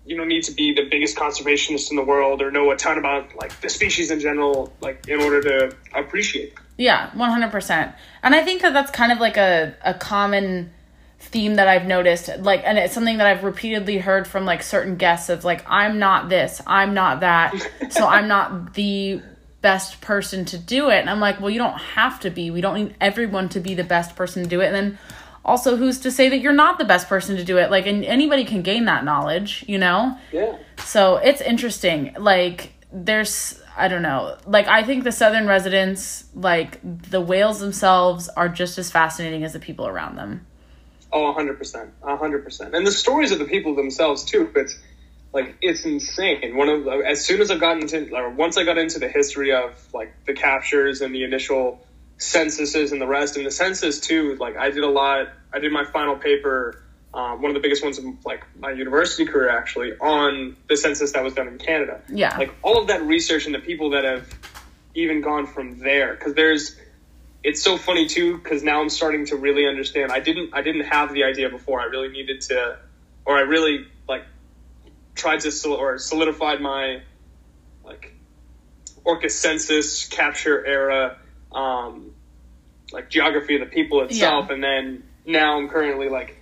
you 0.05 0.15
don't 0.15 0.27
need 0.27 0.43
to 0.43 0.51
be 0.51 0.75
the 0.75 0.87
biggest 0.87 1.17
conservationist 1.17 1.89
in 1.89 1.97
the 1.97 2.03
world 2.03 2.43
or 2.43 2.51
know 2.51 2.69
a 2.69 2.75
ton 2.75 2.99
about 2.99 3.35
like 3.35 3.61
the 3.61 3.69
species 3.69 4.11
in 4.11 4.19
general 4.19 4.71
like 4.79 5.07
in 5.07 5.21
order 5.21 5.41
to 5.41 5.75
appreciate. 5.95 6.49
it. 6.49 6.59
Yeah, 6.77 7.09
100%. 7.11 7.93
And 8.23 8.35
I 8.35 8.43
think 8.43 8.61
that 8.61 8.73
that's 8.73 8.91
kind 8.91 9.11
of 9.11 9.19
like 9.19 9.37
a, 9.37 9.75
a 9.83 9.93
common 9.93 10.71
theme 11.19 11.55
that 11.55 11.67
I've 11.67 11.85
noticed. 11.85 12.29
Like, 12.39 12.61
and 12.65 12.77
it's 12.77 12.93
something 12.93 13.17
that 13.17 13.27
I've 13.27 13.43
repeatedly 13.43 13.97
heard 13.97 14.27
from 14.27 14.45
like 14.45 14.61
certain 14.61 14.95
guests. 14.95 15.29
of 15.29 15.43
like, 15.43 15.63
I'm 15.67 15.99
not 15.99 16.29
this, 16.29 16.61
I'm 16.67 16.93
not 16.93 17.21
that. 17.21 17.53
so 17.89 18.05
I'm 18.07 18.27
not 18.27 18.73
the 18.73 19.21
best 19.61 20.01
person 20.01 20.45
to 20.45 20.57
do 20.57 20.89
it. 20.89 20.99
And 20.99 21.09
I'm 21.09 21.19
like, 21.19 21.39
well, 21.39 21.49
you 21.49 21.57
don't 21.57 21.79
have 21.79 22.19
to 22.21 22.29
be. 22.29 22.51
We 22.51 22.61
don't 22.61 22.75
need 22.75 22.95
everyone 23.01 23.49
to 23.49 23.59
be 23.59 23.73
the 23.73 23.83
best 23.83 24.15
person 24.15 24.43
to 24.43 24.49
do 24.49 24.61
it. 24.61 24.67
And 24.67 24.75
then 24.75 24.97
also, 25.43 25.75
who's 25.77 25.99
to 26.01 26.11
say 26.11 26.29
that 26.29 26.39
you're 26.39 26.53
not 26.53 26.77
the 26.77 26.85
best 26.85 27.07
person 27.07 27.35
to 27.37 27.43
do 27.43 27.57
it? 27.57 27.71
Like, 27.71 27.85
and 27.87 28.03
anybody 28.03 28.45
can 28.45 28.61
gain 28.63 28.85
that 28.85 29.03
knowledge, 29.05 29.63
you 29.67 29.77
know? 29.77 30.17
Yeah. 30.31 30.57
So 30.83 31.17
it's 31.17 31.41
interesting. 31.41 32.15
Like 32.19 32.73
there's 32.91 33.61
I 33.77 33.87
don't 33.87 34.01
know. 34.01 34.37
Like 34.45 34.67
I 34.67 34.83
think 34.83 35.03
the 35.03 35.11
southern 35.11 35.47
residents, 35.47 36.25
like 36.33 36.79
the 36.83 37.21
whales 37.21 37.59
themselves 37.59 38.29
are 38.29 38.47
just 38.49 38.77
as 38.77 38.91
fascinating 38.91 39.43
as 39.43 39.53
the 39.53 39.59
people 39.59 39.87
around 39.87 40.15
them. 40.15 40.45
Oh, 41.11 41.33
100%. 41.37 41.89
hundred 42.03 42.43
percent. 42.43 42.75
And 42.75 42.85
the 42.85 42.91
stories 42.91 43.31
of 43.31 43.39
the 43.39 43.45
people 43.45 43.75
themselves 43.75 44.23
too. 44.23 44.51
It's 44.55 44.77
like 45.33 45.55
it's 45.61 45.85
insane. 45.85 46.55
One 46.55 46.69
of 46.69 46.87
as 46.87 47.23
soon 47.23 47.41
as 47.41 47.51
I've 47.51 47.59
gotten 47.59 47.83
into, 47.83 48.13
or 48.15 48.29
once 48.29 48.57
I 48.57 48.63
got 48.63 48.77
into 48.77 48.99
the 48.99 49.09
history 49.09 49.53
of 49.53 49.71
like 49.93 50.13
the 50.25 50.33
captures 50.33 51.01
and 51.01 51.13
the 51.13 51.23
initial 51.23 51.85
censuses 52.17 52.93
and 52.93 53.01
the 53.01 53.07
rest, 53.07 53.35
and 53.35 53.45
the 53.45 53.51
census 53.51 53.99
too. 53.99 54.37
Like 54.39 54.55
I 54.57 54.71
did 54.71 54.83
a 54.83 54.89
lot. 54.89 55.27
I 55.53 55.59
did 55.59 55.71
my 55.71 55.83
final 55.85 56.15
paper, 56.15 56.81
um, 57.15 57.41
one 57.41 57.49
of 57.49 57.55
the 57.55 57.61
biggest 57.61 57.81
ones 57.81 57.97
of 57.97 58.05
like 58.25 58.43
my 58.59 58.71
university 58.71 59.25
career 59.25 59.49
actually, 59.49 59.93
on 59.93 60.57
the 60.67 60.75
census 60.75 61.13
that 61.13 61.23
was 61.23 61.33
done 61.33 61.47
in 61.47 61.57
Canada. 61.57 62.01
Yeah. 62.09 62.37
Like 62.37 62.53
all 62.61 62.77
of 62.81 62.87
that 62.87 63.01
research 63.03 63.45
and 63.45 63.55
the 63.55 63.59
people 63.59 63.91
that 63.91 64.03
have 64.03 64.27
even 64.93 65.21
gone 65.21 65.47
from 65.47 65.79
there, 65.79 66.13
because 66.13 66.33
there's 66.33 66.75
it's 67.41 67.61
so 67.61 67.77
funny 67.77 68.07
too 68.07 68.37
because 68.37 68.63
now 68.63 68.81
I'm 68.81 68.89
starting 68.89 69.25
to 69.27 69.37
really 69.37 69.65
understand. 69.65 70.11
I 70.11 70.19
didn't 70.19 70.49
I 70.53 70.61
didn't 70.61 70.85
have 70.85 71.13
the 71.13 71.23
idea 71.23 71.49
before. 71.49 71.79
I 71.79 71.85
really 71.85 72.09
needed 72.09 72.41
to, 72.41 72.77
or 73.23 73.37
I 73.37 73.41
really 73.41 73.87
like 74.09 74.23
tried 75.15 75.39
to 75.41 75.51
sol- 75.51 75.75
or 75.77 75.97
solidified 75.97 76.59
my 76.59 77.01
like 77.85 78.13
orca 79.05 79.29
census 79.29 80.05
capture 80.07 80.65
era, 80.65 81.17
um, 81.53 82.11
like 82.91 83.09
geography 83.09 83.55
of 83.55 83.61
the 83.61 83.73
people 83.73 84.01
itself, 84.01 84.47
Yeah. 84.47 84.53
and 84.55 84.63
then 84.63 85.03
now 85.25 85.57
I'm 85.57 85.69
currently 85.69 86.09
like 86.09 86.41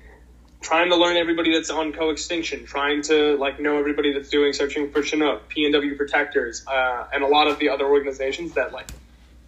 trying 0.63 0.89
to 0.89 0.95
learn 0.95 1.17
everybody 1.17 1.53
that's 1.53 1.69
on 1.69 1.93
co-extinction, 1.93 2.65
trying 2.65 3.01
to 3.03 3.35
like 3.37 3.59
know 3.59 3.77
everybody 3.77 4.13
that's 4.13 4.29
doing 4.29 4.53
searching 4.53 4.91
for 4.91 5.03
Chinook, 5.03 5.49
PNW 5.49 5.95
protectors, 5.97 6.65
uh, 6.65 7.05
and 7.13 7.23
a 7.23 7.27
lot 7.27 7.47
of 7.47 7.59
the 7.59 7.69
other 7.69 7.85
organizations 7.85 8.53
that 8.55 8.71
like 8.71 8.89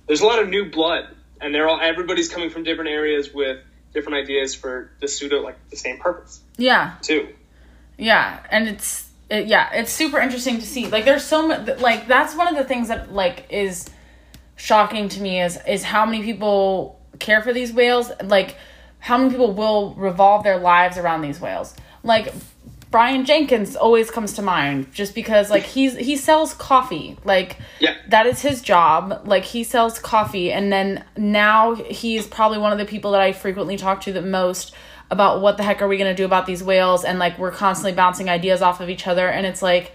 there's 0.08 0.22
a 0.22 0.26
lot 0.26 0.40
of 0.40 0.50
new 0.50 0.70
blood, 0.70 1.08
and 1.42 1.56
they're 1.56 1.68
all 1.68 1.80
everybody's 1.82 2.30
coming 2.30 2.50
from 2.52 2.64
different 2.64 2.92
areas 2.92 3.34
with 3.34 3.60
different 3.94 4.18
ideas 4.20 4.54
for 4.54 4.92
the 5.00 5.08
pseudo 5.08 5.42
like 5.42 5.58
the 5.70 5.78
same 5.78 5.98
purpose 5.98 6.42
Yeah. 6.58 6.96
too. 7.02 7.30
Yeah, 7.98 8.40
and 8.52 8.68
it's 8.68 9.10
it, 9.30 9.48
yeah, 9.48 9.72
it's 9.74 9.92
super 9.92 10.20
interesting 10.20 10.60
to 10.60 10.66
see. 10.66 10.88
Like 10.88 11.06
there's 11.06 11.24
so 11.24 11.48
much 11.48 11.80
like 11.80 12.08
that's 12.08 12.36
one 12.36 12.48
of 12.48 12.56
the 12.56 12.66
things 12.66 12.90
that 12.90 13.12
like 13.14 13.48
is 13.50 13.90
shocking 14.58 15.10
to 15.10 15.22
me 15.22 15.42
is 15.42 15.58
is 15.68 15.84
how 15.84 16.06
many 16.06 16.24
people 16.24 17.00
care 17.20 17.42
for 17.42 17.54
these 17.54 17.72
whales, 17.74 18.12
like 18.24 18.56
how 19.06 19.18
many 19.20 19.30
people 19.30 19.54
will 19.54 19.94
revolve 19.94 20.44
their 20.44 20.58
lives 20.58 20.98
around 20.98 21.22
these 21.22 21.40
whales. 21.40 21.76
Like 22.02 22.34
Brian 22.90 23.24
Jenkins 23.26 23.76
always 23.76 24.10
comes 24.10 24.34
to 24.34 24.42
mind 24.42 24.92
just 24.94 25.14
because 25.14 25.52
like 25.52 25.62
he's 25.64 25.96
he 25.96 26.16
sells 26.16 26.56
coffee. 26.56 27.16
Like 27.24 27.58
Yeah. 27.80 27.96
that 28.10 28.26
is 28.26 28.42
his 28.42 28.64
job. 28.64 29.22
Like 29.26 29.44
he 29.44 29.64
sells 29.64 30.00
coffee 30.00 30.52
and 30.52 30.72
then 30.74 31.04
now 31.16 31.76
he's 31.76 32.26
probably 32.26 32.58
one 32.58 32.72
of 32.72 32.80
the 32.80 32.86
people 32.86 33.12
that 33.12 33.22
I 33.22 33.32
frequently 33.32 33.78
talk 33.78 34.02
to 34.02 34.12
the 34.14 34.24
most 34.24 34.74
about 35.12 35.40
what 35.40 35.58
the 35.58 35.64
heck 35.64 35.84
are 35.84 35.88
we 35.88 35.98
going 35.98 36.10
to 36.12 36.16
do 36.20 36.26
about 36.26 36.48
these 36.48 36.64
whales 36.64 37.06
and 37.06 37.20
like 37.20 37.38
we're 37.38 37.52
constantly 37.52 37.94
bouncing 37.94 38.28
ideas 38.28 38.64
off 38.64 38.82
of 38.82 38.90
each 38.90 39.06
other 39.06 39.28
and 39.30 39.46
it's 39.46 39.62
like 39.62 39.92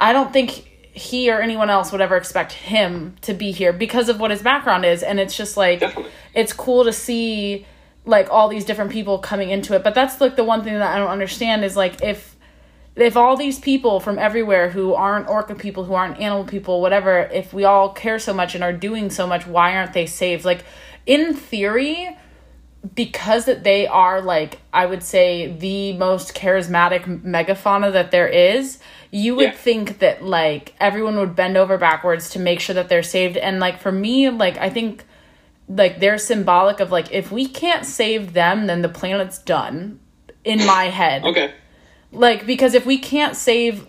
I 0.00 0.12
don't 0.12 0.32
think 0.32 0.50
he 0.94 1.30
or 1.30 1.40
anyone 1.40 1.70
else 1.70 1.92
would 1.92 2.00
ever 2.00 2.16
expect 2.16 2.50
him 2.52 3.14
to 3.20 3.32
be 3.32 3.52
here 3.52 3.72
because 3.72 4.08
of 4.08 4.18
what 4.18 4.32
his 4.32 4.42
background 4.42 4.84
is 4.84 5.04
and 5.04 5.20
it's 5.20 5.36
just 5.36 5.56
like 5.56 5.78
Definitely. 5.80 6.10
it's 6.34 6.52
cool 6.52 6.82
to 6.84 6.92
see 6.92 7.64
like 8.04 8.28
all 8.30 8.48
these 8.48 8.64
different 8.64 8.90
people 8.90 9.18
coming 9.18 9.50
into 9.50 9.74
it 9.74 9.82
but 9.84 9.94
that's 9.94 10.20
like 10.20 10.36
the 10.36 10.44
one 10.44 10.62
thing 10.64 10.74
that 10.74 10.94
I 10.94 10.98
don't 10.98 11.08
understand 11.08 11.64
is 11.64 11.76
like 11.76 12.02
if 12.02 12.36
if 12.94 13.16
all 13.16 13.36
these 13.36 13.58
people 13.58 14.00
from 14.00 14.18
everywhere 14.18 14.68
who 14.70 14.92
aren't 14.94 15.28
orca 15.28 15.54
people 15.54 15.84
who 15.84 15.94
aren't 15.94 16.18
animal 16.20 16.44
people 16.44 16.80
whatever 16.80 17.20
if 17.32 17.52
we 17.52 17.64
all 17.64 17.90
care 17.90 18.18
so 18.18 18.34
much 18.34 18.54
and 18.54 18.62
are 18.64 18.72
doing 18.72 19.08
so 19.10 19.26
much 19.26 19.46
why 19.46 19.76
aren't 19.76 19.92
they 19.92 20.06
saved 20.06 20.44
like 20.44 20.64
in 21.06 21.34
theory 21.34 22.16
because 22.94 23.44
that 23.44 23.62
they 23.62 23.86
are 23.86 24.20
like 24.20 24.58
I 24.72 24.86
would 24.86 25.02
say 25.02 25.52
the 25.52 25.92
most 25.92 26.34
charismatic 26.34 27.22
megafauna 27.22 27.92
that 27.92 28.10
there 28.10 28.26
is, 28.26 28.80
you 29.12 29.36
would 29.36 29.44
Yeah. 29.44 29.52
think 29.52 30.00
that 30.00 30.24
like 30.24 30.74
everyone 30.80 31.16
would 31.16 31.36
bend 31.36 31.56
over 31.56 31.78
backwards 31.78 32.30
to 32.30 32.40
make 32.40 32.58
sure 32.58 32.74
that 32.74 32.88
they're 32.88 33.02
saved. 33.04 33.36
And 33.36 33.60
like 33.60 33.78
for 33.80 33.92
me, 33.92 34.30
like 34.30 34.58
I 34.58 34.68
think 34.68 35.04
like 35.76 36.00
they're 36.00 36.18
symbolic 36.18 36.80
of 36.80 36.90
like 36.90 37.12
if 37.12 37.30
we 37.32 37.46
can't 37.46 37.84
save 37.86 38.32
them, 38.32 38.66
then 38.66 38.82
the 38.82 38.88
planet's 38.88 39.38
done. 39.38 39.98
In 40.44 40.64
my 40.66 40.84
head, 40.84 41.24
Okay. 41.30 41.54
like 42.10 42.46
because 42.46 42.74
if 42.74 42.84
we 42.84 42.98
can't 42.98 43.36
save 43.36 43.86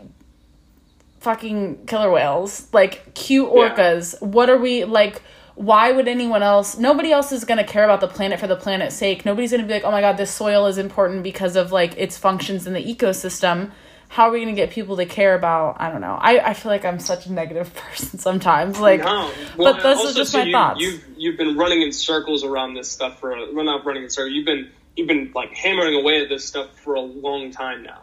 fucking 1.19 1.85
killer 1.85 2.11
whales 2.11 2.67
like 2.73 3.13
cute 3.15 3.49
Yeah. 3.53 3.69
orcas 3.69 4.21
what 4.21 4.49
are 4.49 4.57
we 4.57 4.83
like 4.83 5.21
why 5.55 5.91
would 5.91 6.07
anyone 6.07 6.43
else 6.43 6.77
nobody 6.77 7.11
else 7.13 7.31
is 7.31 7.45
going 7.45 7.59
to 7.59 7.63
care 7.63 7.85
about 7.85 8.01
the 8.01 8.07
planet 8.09 8.39
for 8.41 8.47
the 8.47 8.55
planet's 8.57 8.95
sake 8.95 9.25
nobody's 9.25 9.51
going 9.51 9.61
to 9.61 9.67
be 9.67 9.73
like 9.73 9.85
oh 9.85 9.91
my 9.91 10.01
god 10.01 10.17
this 10.17 10.31
soil 10.31 10.65
is 10.65 10.77
important 10.77 11.23
because 11.23 11.55
of 11.55 11.71
like 11.71 11.97
its 11.97 12.17
functions 12.17 12.67
in 12.67 12.73
the 12.73 12.83
ecosystem 12.83 13.71
how 14.13 14.29
are 14.29 14.31
we 14.31 14.43
going 14.43 14.53
to 14.53 14.61
get 14.61 14.69
people 14.69 14.97
to 14.97 15.05
care 15.05 15.33
about 15.33 15.77
i 15.79 15.91
don't 15.91 16.01
know 16.01 16.17
i, 16.21 16.49
I 16.49 16.53
feel 16.53 16.71
like 16.71 16.85
i'm 16.85 16.99
such 16.99 17.25
a 17.25 17.33
negative 17.33 17.73
person 17.89 18.19
sometimes 18.19 18.79
like 18.79 18.99
No. 18.99 19.31
but 19.57 19.81
those 19.81 19.97
are 19.97 19.99
also, 19.99 20.13
just 20.13 20.31
too, 20.31 20.37
my 20.37 20.43
you, 20.45 20.51
thoughts 20.51 20.79
You've 20.79 21.03
you've 21.17 21.37
been 21.37 21.57
running 21.57 21.81
in 21.81 21.91
circles 21.91 22.43
around 22.43 22.75
this 22.75 22.91
stuff 22.91 23.19
for 23.19 23.31
a, 23.31 23.51
well, 23.53 23.65
not 23.65 23.85
running 23.85 24.03
in 24.03 24.09
circles. 24.09 24.33
You've 24.33 24.45
been 24.45 24.69
you've 24.95 25.07
been 25.07 25.31
like 25.33 25.55
hammering 25.55 25.95
away 25.95 26.21
at 26.21 26.29
this 26.29 26.45
stuff 26.45 26.77
for 26.79 26.93
a 26.95 27.01
long 27.01 27.49
time 27.51 27.81
now, 27.81 28.01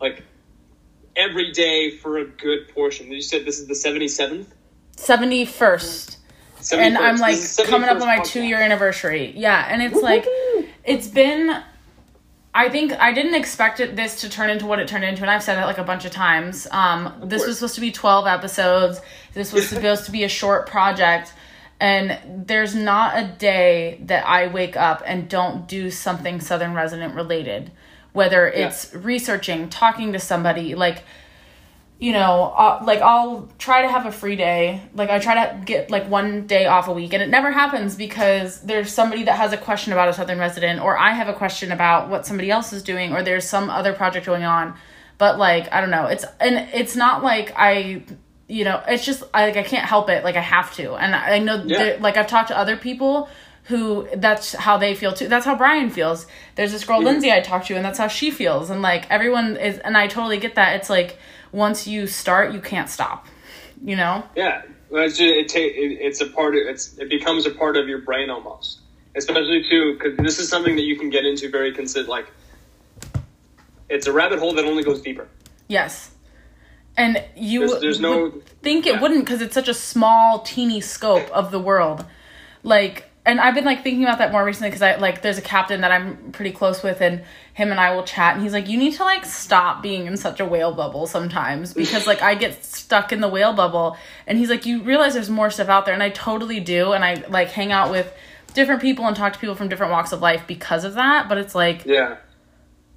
like 0.00 0.22
every 1.16 1.52
day 1.52 1.90
for 1.90 2.18
a 2.18 2.24
good 2.24 2.68
portion. 2.68 3.10
You 3.10 3.20
said 3.20 3.44
this 3.44 3.58
is 3.58 3.66
the 3.66 3.74
seventy 3.74 4.08
seventh. 4.08 4.54
71st 4.96 6.16
and 6.70 6.96
I'm 6.96 7.16
like 7.16 7.38
coming 7.66 7.88
up 7.88 8.00
on 8.00 8.06
my 8.06 8.20
two 8.20 8.42
year 8.42 8.58
anniversary. 8.58 9.32
Yeah, 9.36 9.66
and 9.68 9.82
it's 9.82 10.00
like 10.00 10.26
it's 10.84 11.08
been. 11.08 11.62
I 12.54 12.68
think 12.68 12.92
I 12.92 13.12
didn't 13.12 13.34
expect 13.34 13.80
it 13.80 13.96
this 13.96 14.20
to 14.20 14.28
turn 14.28 14.50
into 14.50 14.66
what 14.66 14.78
it 14.78 14.86
turned 14.86 15.04
into, 15.04 15.22
and 15.22 15.30
I've 15.30 15.42
said 15.42 15.56
that 15.56 15.64
like 15.64 15.78
a 15.78 15.84
bunch 15.84 16.04
of 16.04 16.12
times. 16.12 16.66
Um, 16.70 17.14
this 17.24 17.40
course. 17.40 17.48
was 17.48 17.58
supposed 17.58 17.74
to 17.76 17.80
be 17.80 17.90
twelve 17.90 18.26
episodes. 18.26 19.00
This 19.32 19.52
was 19.52 19.68
supposed 19.70 20.04
to 20.04 20.12
be 20.12 20.24
a 20.24 20.28
short 20.28 20.66
project, 20.66 21.32
And 21.80 22.46
there's 22.46 22.74
not 22.74 23.18
a 23.18 23.26
day 23.26 24.00
that 24.04 24.26
I 24.26 24.48
wake 24.48 24.76
up 24.76 25.02
and 25.06 25.28
don't 25.28 25.66
do 25.66 25.90
something 25.90 26.40
Southern 26.40 26.74
resident 26.74 27.14
related, 27.14 27.72
whether 28.12 28.46
it's 28.46 28.94
researching, 28.94 29.70
talking 29.70 30.12
to 30.12 30.18
somebody, 30.18 30.74
like, 30.74 31.04
you 32.02 32.10
know, 32.10 32.52
uh, 32.58 32.82
like 32.84 33.00
I'll 33.00 33.48
try 33.58 33.82
to 33.82 33.88
have 33.88 34.06
a 34.06 34.10
free 34.10 34.34
day. 34.34 34.82
Like 34.92 35.08
I 35.08 35.20
try 35.20 35.34
to 35.46 35.64
get 35.64 35.88
like 35.88 36.10
one 36.10 36.48
day 36.48 36.66
off 36.66 36.88
a 36.88 36.92
week, 36.92 37.12
and 37.12 37.22
it 37.22 37.28
never 37.28 37.52
happens 37.52 37.94
because 37.94 38.60
there's 38.62 38.92
somebody 38.92 39.22
that 39.22 39.36
has 39.36 39.52
a 39.52 39.56
question 39.56 39.92
about 39.92 40.08
a 40.08 40.12
Southern 40.12 40.40
resident, 40.40 40.80
or 40.80 40.98
I 40.98 41.12
have 41.12 41.28
a 41.28 41.32
question 41.32 41.70
about 41.70 42.08
what 42.08 42.26
somebody 42.26 42.50
else 42.50 42.72
is 42.72 42.82
doing, 42.82 43.12
or 43.12 43.22
there's 43.22 43.48
some 43.48 43.70
other 43.70 43.92
project 43.92 44.26
going 44.26 44.42
on. 44.42 44.74
But 45.16 45.38
like 45.38 45.72
I 45.72 45.80
don't 45.80 45.90
know, 45.90 46.06
it's 46.06 46.24
and 46.40 46.56
it's 46.74 46.96
not 46.96 47.22
like 47.22 47.52
I 47.54 48.02
you 48.48 48.64
know, 48.64 48.82
it's 48.88 49.04
just 49.04 49.22
I 49.32 49.44
like 49.46 49.56
I 49.56 49.62
can't 49.62 49.86
help 49.86 50.10
it. 50.10 50.24
Like 50.24 50.34
I 50.34 50.40
have 50.40 50.74
to, 50.74 50.94
and 50.94 51.14
I 51.14 51.38
know 51.38 51.62
Yeah. 51.64 51.98
like 52.00 52.16
I've 52.16 52.26
talked 52.26 52.48
to 52.48 52.58
other 52.58 52.76
people 52.76 53.28
who 53.66 54.08
that's 54.16 54.54
how 54.54 54.76
they 54.76 54.96
feel 54.96 55.12
too. 55.12 55.28
That's 55.28 55.46
how 55.46 55.54
Brian 55.54 55.88
feels. 55.88 56.26
There's 56.56 56.72
this 56.72 56.82
girl 56.82 57.00
Lindsay 57.00 57.30
I 57.30 57.38
talked 57.38 57.68
to, 57.68 57.76
and 57.76 57.84
that's 57.84 57.98
how 57.98 58.08
she 58.08 58.32
feels. 58.32 58.70
And 58.70 58.82
like 58.82 59.08
everyone 59.08 59.56
is, 59.56 59.78
and 59.78 59.96
I 59.96 60.08
totally 60.08 60.38
get 60.38 60.56
that. 60.56 60.74
It's 60.74 60.90
like 60.90 61.16
once 61.52 61.86
you 61.86 62.06
start, 62.06 62.52
you 62.52 62.60
can't 62.60 62.88
stop. 62.88 63.26
You 63.84 63.96
know? 63.96 64.24
Yeah, 64.36 64.62
it's 64.90 65.18
just, 65.18 65.20
it, 65.34 65.48
ta- 65.48 65.58
it 65.58 65.98
it's 66.00 66.20
a 66.20 66.26
part 66.26 66.54
of 66.54 66.62
it's 66.66 66.96
it 66.98 67.08
becomes 67.08 67.46
a 67.46 67.50
part 67.50 67.76
of 67.76 67.88
your 67.88 67.98
brain 68.00 68.30
almost, 68.30 68.80
especially 69.16 69.64
too 69.68 69.94
because 69.94 70.16
this 70.18 70.38
is 70.38 70.48
something 70.48 70.76
that 70.76 70.82
you 70.82 70.96
can 70.98 71.10
get 71.10 71.24
into 71.24 71.48
very 71.50 71.72
consider 71.72 72.08
like. 72.08 72.26
It's 73.88 74.06
a 74.06 74.12
rabbit 74.12 74.38
hole 74.38 74.54
that 74.54 74.64
only 74.64 74.82
goes 74.82 75.02
deeper. 75.02 75.28
Yes. 75.68 76.10
And 76.96 77.22
you 77.36 77.60
There's- 77.66 77.80
there's 77.80 78.00
no- 78.00 78.22
would 78.24 78.44
think 78.62 78.86
it 78.86 78.94
yeah. 78.94 79.00
wouldn't 79.00 79.24
because 79.24 79.42
it's 79.42 79.54
such 79.54 79.68
a 79.68 79.74
small, 79.74 80.40
teeny 80.40 80.80
scope 80.80 81.28
of 81.30 81.50
the 81.50 81.58
world. 81.58 82.04
Like, 82.62 83.10
and 83.24 83.40
I've 83.40 83.54
been 83.54 83.64
like 83.64 83.84
thinking 83.84 84.02
about 84.02 84.18
that 84.18 84.32
more 84.32 84.44
recently 84.44 84.70
because 84.70 84.82
I 84.82 84.96
like 84.96 85.22
there's 85.22 85.38
a 85.38 85.42
captain 85.42 85.82
that 85.82 85.92
I'm 85.92 86.32
pretty 86.32 86.50
close 86.50 86.82
with, 86.82 87.00
and 87.00 87.22
him 87.54 87.70
and 87.70 87.78
I 87.78 87.94
will 87.94 88.02
chat, 88.02 88.34
and 88.34 88.42
he's 88.42 88.52
like, 88.52 88.68
"You 88.68 88.76
need 88.76 88.94
to 88.94 89.04
like 89.04 89.24
stop 89.24 89.82
being 89.82 90.06
in 90.06 90.16
such 90.16 90.40
a 90.40 90.44
whale 90.44 90.72
bubble 90.72 91.06
sometimes 91.06 91.72
because 91.74 92.06
like 92.06 92.20
I 92.20 92.34
get 92.34 92.64
stuck 92.64 93.12
in 93.12 93.20
the 93.20 93.28
whale 93.28 93.52
bubble." 93.52 93.96
And 94.26 94.38
he's 94.38 94.50
like, 94.50 94.66
"You 94.66 94.82
realize 94.82 95.14
there's 95.14 95.30
more 95.30 95.50
stuff 95.50 95.68
out 95.68 95.84
there," 95.84 95.94
and 95.94 96.02
I 96.02 96.10
totally 96.10 96.58
do, 96.58 96.92
and 96.92 97.04
I 97.04 97.22
like 97.28 97.50
hang 97.50 97.70
out 97.70 97.90
with 97.92 98.12
different 98.54 98.82
people 98.82 99.06
and 99.06 99.16
talk 99.16 99.34
to 99.34 99.38
people 99.38 99.54
from 99.54 99.68
different 99.68 99.92
walks 99.92 100.12
of 100.12 100.20
life 100.20 100.42
because 100.48 100.84
of 100.84 100.94
that. 100.94 101.28
But 101.28 101.38
it's 101.38 101.54
like 101.54 101.84
Yeah, 101.86 102.16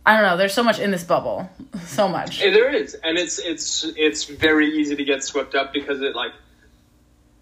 I 0.08 0.16
don't 0.16 0.24
know. 0.24 0.38
There's 0.38 0.56
so 0.56 0.64
much 0.64 0.80
in 0.80 0.90
this 0.90 1.04
bubble, 1.04 1.52
so 1.86 2.08
much. 2.08 2.40
There 2.40 2.74
is, 2.74 2.96
and 2.96 3.20
it's 3.20 3.38
it's 3.38 3.86
it's 3.96 4.24
very 4.24 4.76
easy 4.76 4.96
to 4.96 5.04
get 5.04 5.24
swept 5.24 5.54
up 5.54 5.72
because 5.72 6.02
it 6.02 6.16
like 6.16 6.32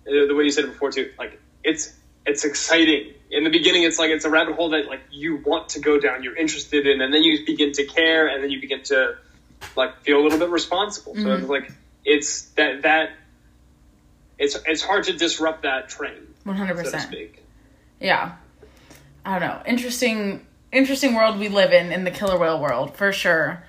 the 0.04 0.34
way 0.36 0.44
you 0.44 0.52
said 0.52 0.66
it 0.66 0.74
before 0.74 0.92
too. 0.92 1.12
Like 1.18 1.40
it's 1.64 1.94
it's 2.34 2.46
exciting 2.46 3.14
in 3.30 3.44
the 3.44 3.52
beginning. 3.52 3.84
It's 3.84 4.00
like 4.00 4.10
it's 4.10 4.26
a 4.26 4.30
rabbit 4.30 4.56
hole 4.56 4.72
that 4.72 4.88
like 4.88 5.02
you 5.12 5.38
want 5.38 5.70
to 5.70 5.80
go 5.80 6.00
down. 6.00 6.24
You're 6.24 6.36
interested 6.36 6.88
in, 6.88 7.00
and 7.00 7.14
then 7.14 7.22
you 7.22 7.46
begin 7.46 7.72
to 7.74 7.86
care, 7.86 8.28
and 8.28 8.44
then 8.44 8.50
you 8.50 8.60
begin 8.60 8.82
to 8.86 9.18
like 9.76 10.02
feel 10.02 10.20
a 10.20 10.24
little 10.24 10.40
bit 10.40 10.50
responsible. 10.50 11.16
So 11.16 11.36
it's 11.36 11.48
like 11.48 11.72
it's 12.04 12.44
that 12.58 12.82
that 12.82 13.12
it's 14.40 14.58
it's 14.66 14.82
hard 14.82 15.04
to 15.06 15.14
disrupt 15.14 15.62
that 15.62 15.90
train, 15.90 16.34
One 16.44 16.58
hundred 16.58 16.78
percent. 16.78 17.16
Yeah. 18.00 18.34
I 19.24 19.40
don't 19.40 19.48
know. 19.48 19.62
Interesting 19.66 20.46
interesting 20.72 21.14
world 21.14 21.38
we 21.40 21.50
live 21.50 21.72
in 21.72 21.92
in 21.92 22.04
the 22.04 22.12
killer 22.12 22.38
whale 22.38 22.60
world 22.60 22.98
for 22.98 23.14
sure. 23.14 23.64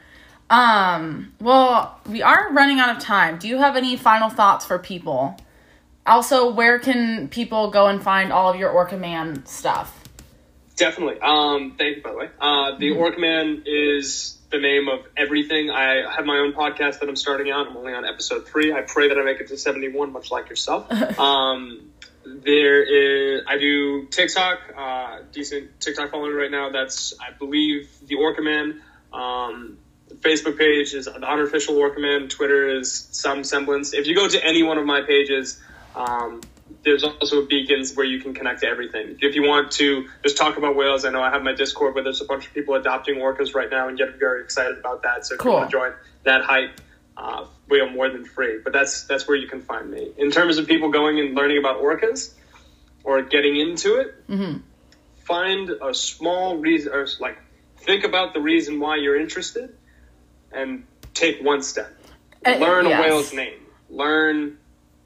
Um 0.49 1.35
well, 1.39 2.01
we 2.09 2.23
are 2.23 2.49
running 2.53 2.81
out 2.81 2.97
of 2.97 3.03
time. 3.03 3.39
Do 3.39 3.47
you 3.47 3.59
have 3.59 3.77
any 3.77 3.97
final 3.97 4.31
thoughts 4.31 4.65
for 4.65 4.79
people? 4.79 5.37
Also, 6.07 6.51
where 6.51 6.79
can 6.79 7.29
people 7.29 7.71
go 7.71 7.87
and 7.87 8.03
find 8.03 8.33
all 8.33 8.51
of 8.51 8.57
your 8.57 8.71
Orca 8.71 8.97
Man 8.97 9.45
stuff? 9.47 10.05
Definitely. 10.77 11.21
Um, 11.21 11.77
thank 11.79 11.97
you, 11.97 12.03
by 12.03 12.11
the 12.11 12.17
way. 12.17 12.31
Uh, 12.41 12.77
the 12.79 12.91
Orca 12.93 13.19
Man 13.19 13.63
is 13.65 14.39
the 14.51 14.59
name 14.59 14.89
of 14.89 15.01
everything. 15.17 15.71
I 15.71 16.11
have 16.15 16.27
my 16.27 16.39
own 16.39 16.53
podcast 16.53 17.01
that 17.01 17.09
I'm 17.09 17.17
starting 17.17 17.51
out. 17.51 17.69
I'm 17.69 17.77
only 17.77 17.95
on 17.95 18.05
episode 18.05 18.47
three. 18.47 18.73
I 18.73 18.83
pray 18.83 19.09
that 19.09 19.19
I 19.19 19.23
make 19.23 19.41
it 19.41 19.49
to 19.49 19.57
71, 19.57 20.13
much 20.13 20.31
like 20.31 20.49
yourself. 20.51 20.91
um, 21.19 21.91
there 22.25 22.83
is, 22.83 23.45
I 23.47 23.59
do 23.59 24.07
TikTok, 24.07 24.59
uh, 24.77 25.19
decent 25.33 25.81
TikTok 25.81 26.11
following 26.11 26.35
right 26.35 26.51
now. 26.51 26.71
That's, 26.71 27.15
I 27.21 27.33
believe, 27.33 27.91
the 28.07 28.17
Orca 28.17 28.43
Man. 28.43 28.83
Um, 29.13 29.79
Facebook 30.21 30.59
page 30.59 30.95
is 30.95 31.07
the 31.07 31.15
unofficial 31.15 31.77
Orca 31.77 32.01
Man. 32.01 32.29
Twitter 32.29 32.69
is 32.69 33.09
some 33.13 33.45
semblance. 33.45 33.95
If 33.95 34.07
you 34.07 34.15
go 34.15 34.29
to 34.29 34.45
any 34.45 34.63
one 34.63 34.79
of 34.79 34.87
my 34.87 35.03
pages, 35.03 35.61
um, 35.95 36.41
there's 36.83 37.05
also 37.05 37.47
beacons 37.47 37.95
where 37.95 38.07
you 38.07 38.21
can 38.21 38.35
connect 38.35 38.61
to 38.61 38.67
everything. 38.67 39.19
If 39.21 39.35
you 39.35 39.43
want 39.43 39.73
to 39.73 40.09
just 40.23 40.37
talk 40.37 40.57
about 40.57 40.77
whales, 40.77 41.05
I 41.05 41.11
know 41.11 41.23
I 41.23 41.31
have 41.31 41.43
my 41.43 41.53
Discord 41.55 41.95
where 41.95 42.03
there's 42.05 42.21
a 42.21 42.25
bunch 42.25 42.47
of 42.47 42.55
people 42.55 42.75
adopting 42.75 43.17
orcas 43.17 43.55
right 43.55 43.71
now 43.71 43.89
and 43.89 43.97
getting 43.99 44.19
very 44.19 44.43
excited 44.43 44.79
about 44.79 45.03
that. 45.03 45.27
So 45.27 45.35
if 45.35 45.41
Cool. 45.41 45.53
you 45.53 45.59
want 45.59 45.71
to 45.71 45.77
join 45.77 45.93
that 46.25 46.43
hype, 46.43 46.81
uh, 47.17 47.47
we 47.69 47.81
are 47.81 47.91
more 47.91 48.09
than 48.09 48.25
free. 48.25 48.59
But 48.63 48.73
that's 48.73 49.05
that's 49.05 49.29
where 49.29 49.37
you 49.37 49.47
can 49.47 49.61
find 49.63 49.91
me. 49.91 50.13
In 50.17 50.31
terms 50.31 50.59
of 50.59 50.67
people 50.67 50.91
going 50.91 51.19
and 51.21 51.35
learning 51.35 51.59
about 51.59 51.81
orcas 51.83 52.35
or 53.05 53.23
getting 53.23 53.57
into 53.57 53.97
it, 54.01 54.15
find 55.25 55.71
a 55.71 55.95
small 55.95 56.57
reason 56.57 56.93
or 56.93 57.07
like 57.21 57.39
think 57.79 58.05
about 58.05 58.35
the 58.35 58.41
reason 58.41 58.81
why 58.81 58.97
you're 58.97 59.19
interested 59.19 59.75
and 60.53 60.85
take 61.13 61.43
one 61.43 61.63
step. 61.63 61.93
Uh, 62.45 62.57
Learn 62.57 62.87
yes. 62.87 62.99
a 62.99 63.03
whale's 63.03 63.33
name. 63.33 63.61
Learn 63.91 64.59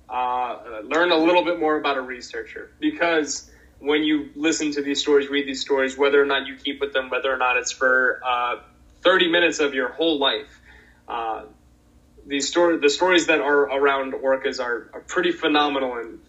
uh, 0.09 0.81
learn 0.85 1.11
a 1.13 1.17
little 1.17 1.45
bit 1.45 1.59
more 1.59 1.77
about 1.77 1.97
a 1.97 2.01
researcher 2.01 2.71
because 2.81 3.51
when 3.81 4.03
you 4.03 4.31
listen 4.35 4.73
to 4.73 4.83
these 4.83 5.01
stories, 5.01 5.29
read 5.29 5.47
these 5.47 5.61
stories, 5.61 5.97
whether 5.97 6.21
or 6.21 6.27
not 6.27 6.47
you 6.47 6.57
keep 6.57 6.81
with 6.81 6.93
them, 6.93 7.11
whether 7.11 7.33
or 7.33 7.37
not 7.37 7.57
it's 7.57 7.71
for 7.71 8.21
uh, 8.27 8.57
30 9.03 9.31
minutes 9.31 9.61
of 9.61 9.75
your 9.75 9.89
whole 9.89 10.19
life, 10.19 10.61
uh, 11.07 11.45
these 12.27 12.49
story, 12.49 12.79
the 12.79 12.91
stories 12.91 13.27
that 13.27 13.41
are 13.41 13.63
around 13.63 14.13
orcas 14.13 14.61
are, 14.61 14.91
are 14.93 15.01
pretty 15.01 15.33
phenomenal, 15.33 15.97
and 15.97 16.21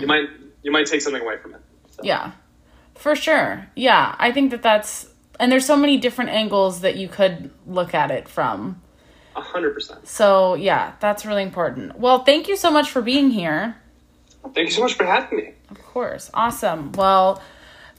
you 0.00 0.06
might 0.06 0.28
you 0.62 0.72
might 0.72 0.86
take 0.86 1.00
something 1.00 1.22
away 1.22 1.36
from 1.38 1.54
it. 1.54 1.60
So, 1.90 2.02
Yeah. 2.02 2.32
For 2.94 3.14
sure. 3.14 3.68
Yeah, 3.76 4.14
I 4.18 4.32
think 4.32 4.50
that 4.50 4.62
that's 4.62 5.08
and 5.38 5.50
there's 5.50 5.66
so 5.66 5.76
many 5.76 5.96
different 5.98 6.30
angles 6.30 6.80
that 6.80 6.96
you 6.96 7.08
could 7.08 7.50
look 7.66 7.94
at 7.94 8.10
it 8.10 8.28
from. 8.28 8.80
A 9.36 9.40
hundred 9.40 9.74
percent. 9.74 10.06
So, 10.06 10.54
yeah, 10.54 10.92
that's 11.00 11.24
really 11.26 11.42
important. 11.42 11.98
Well, 11.98 12.24
thank 12.24 12.48
you 12.48 12.56
so 12.56 12.70
much 12.70 12.90
for 12.90 13.02
being 13.02 13.30
here. 13.30 13.76
Thank 14.54 14.68
you 14.68 14.74
so 14.74 14.82
much 14.82 14.94
for 14.94 15.04
having 15.04 15.38
me. 15.38 15.52
Of 15.70 15.82
course. 15.82 16.30
Awesome. 16.34 16.92
Well, 16.92 17.42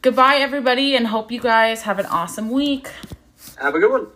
goodbye, 0.02 0.36
everybody, 0.36 0.96
and 0.96 1.08
hope 1.08 1.32
you 1.32 1.42
guys 1.42 1.82
have 1.84 2.00
an 2.00 2.06
awesome 2.06 2.50
week. 2.50 2.90
Have 3.60 3.76
a 3.76 3.80
good 3.80 3.92
one. 3.92 4.08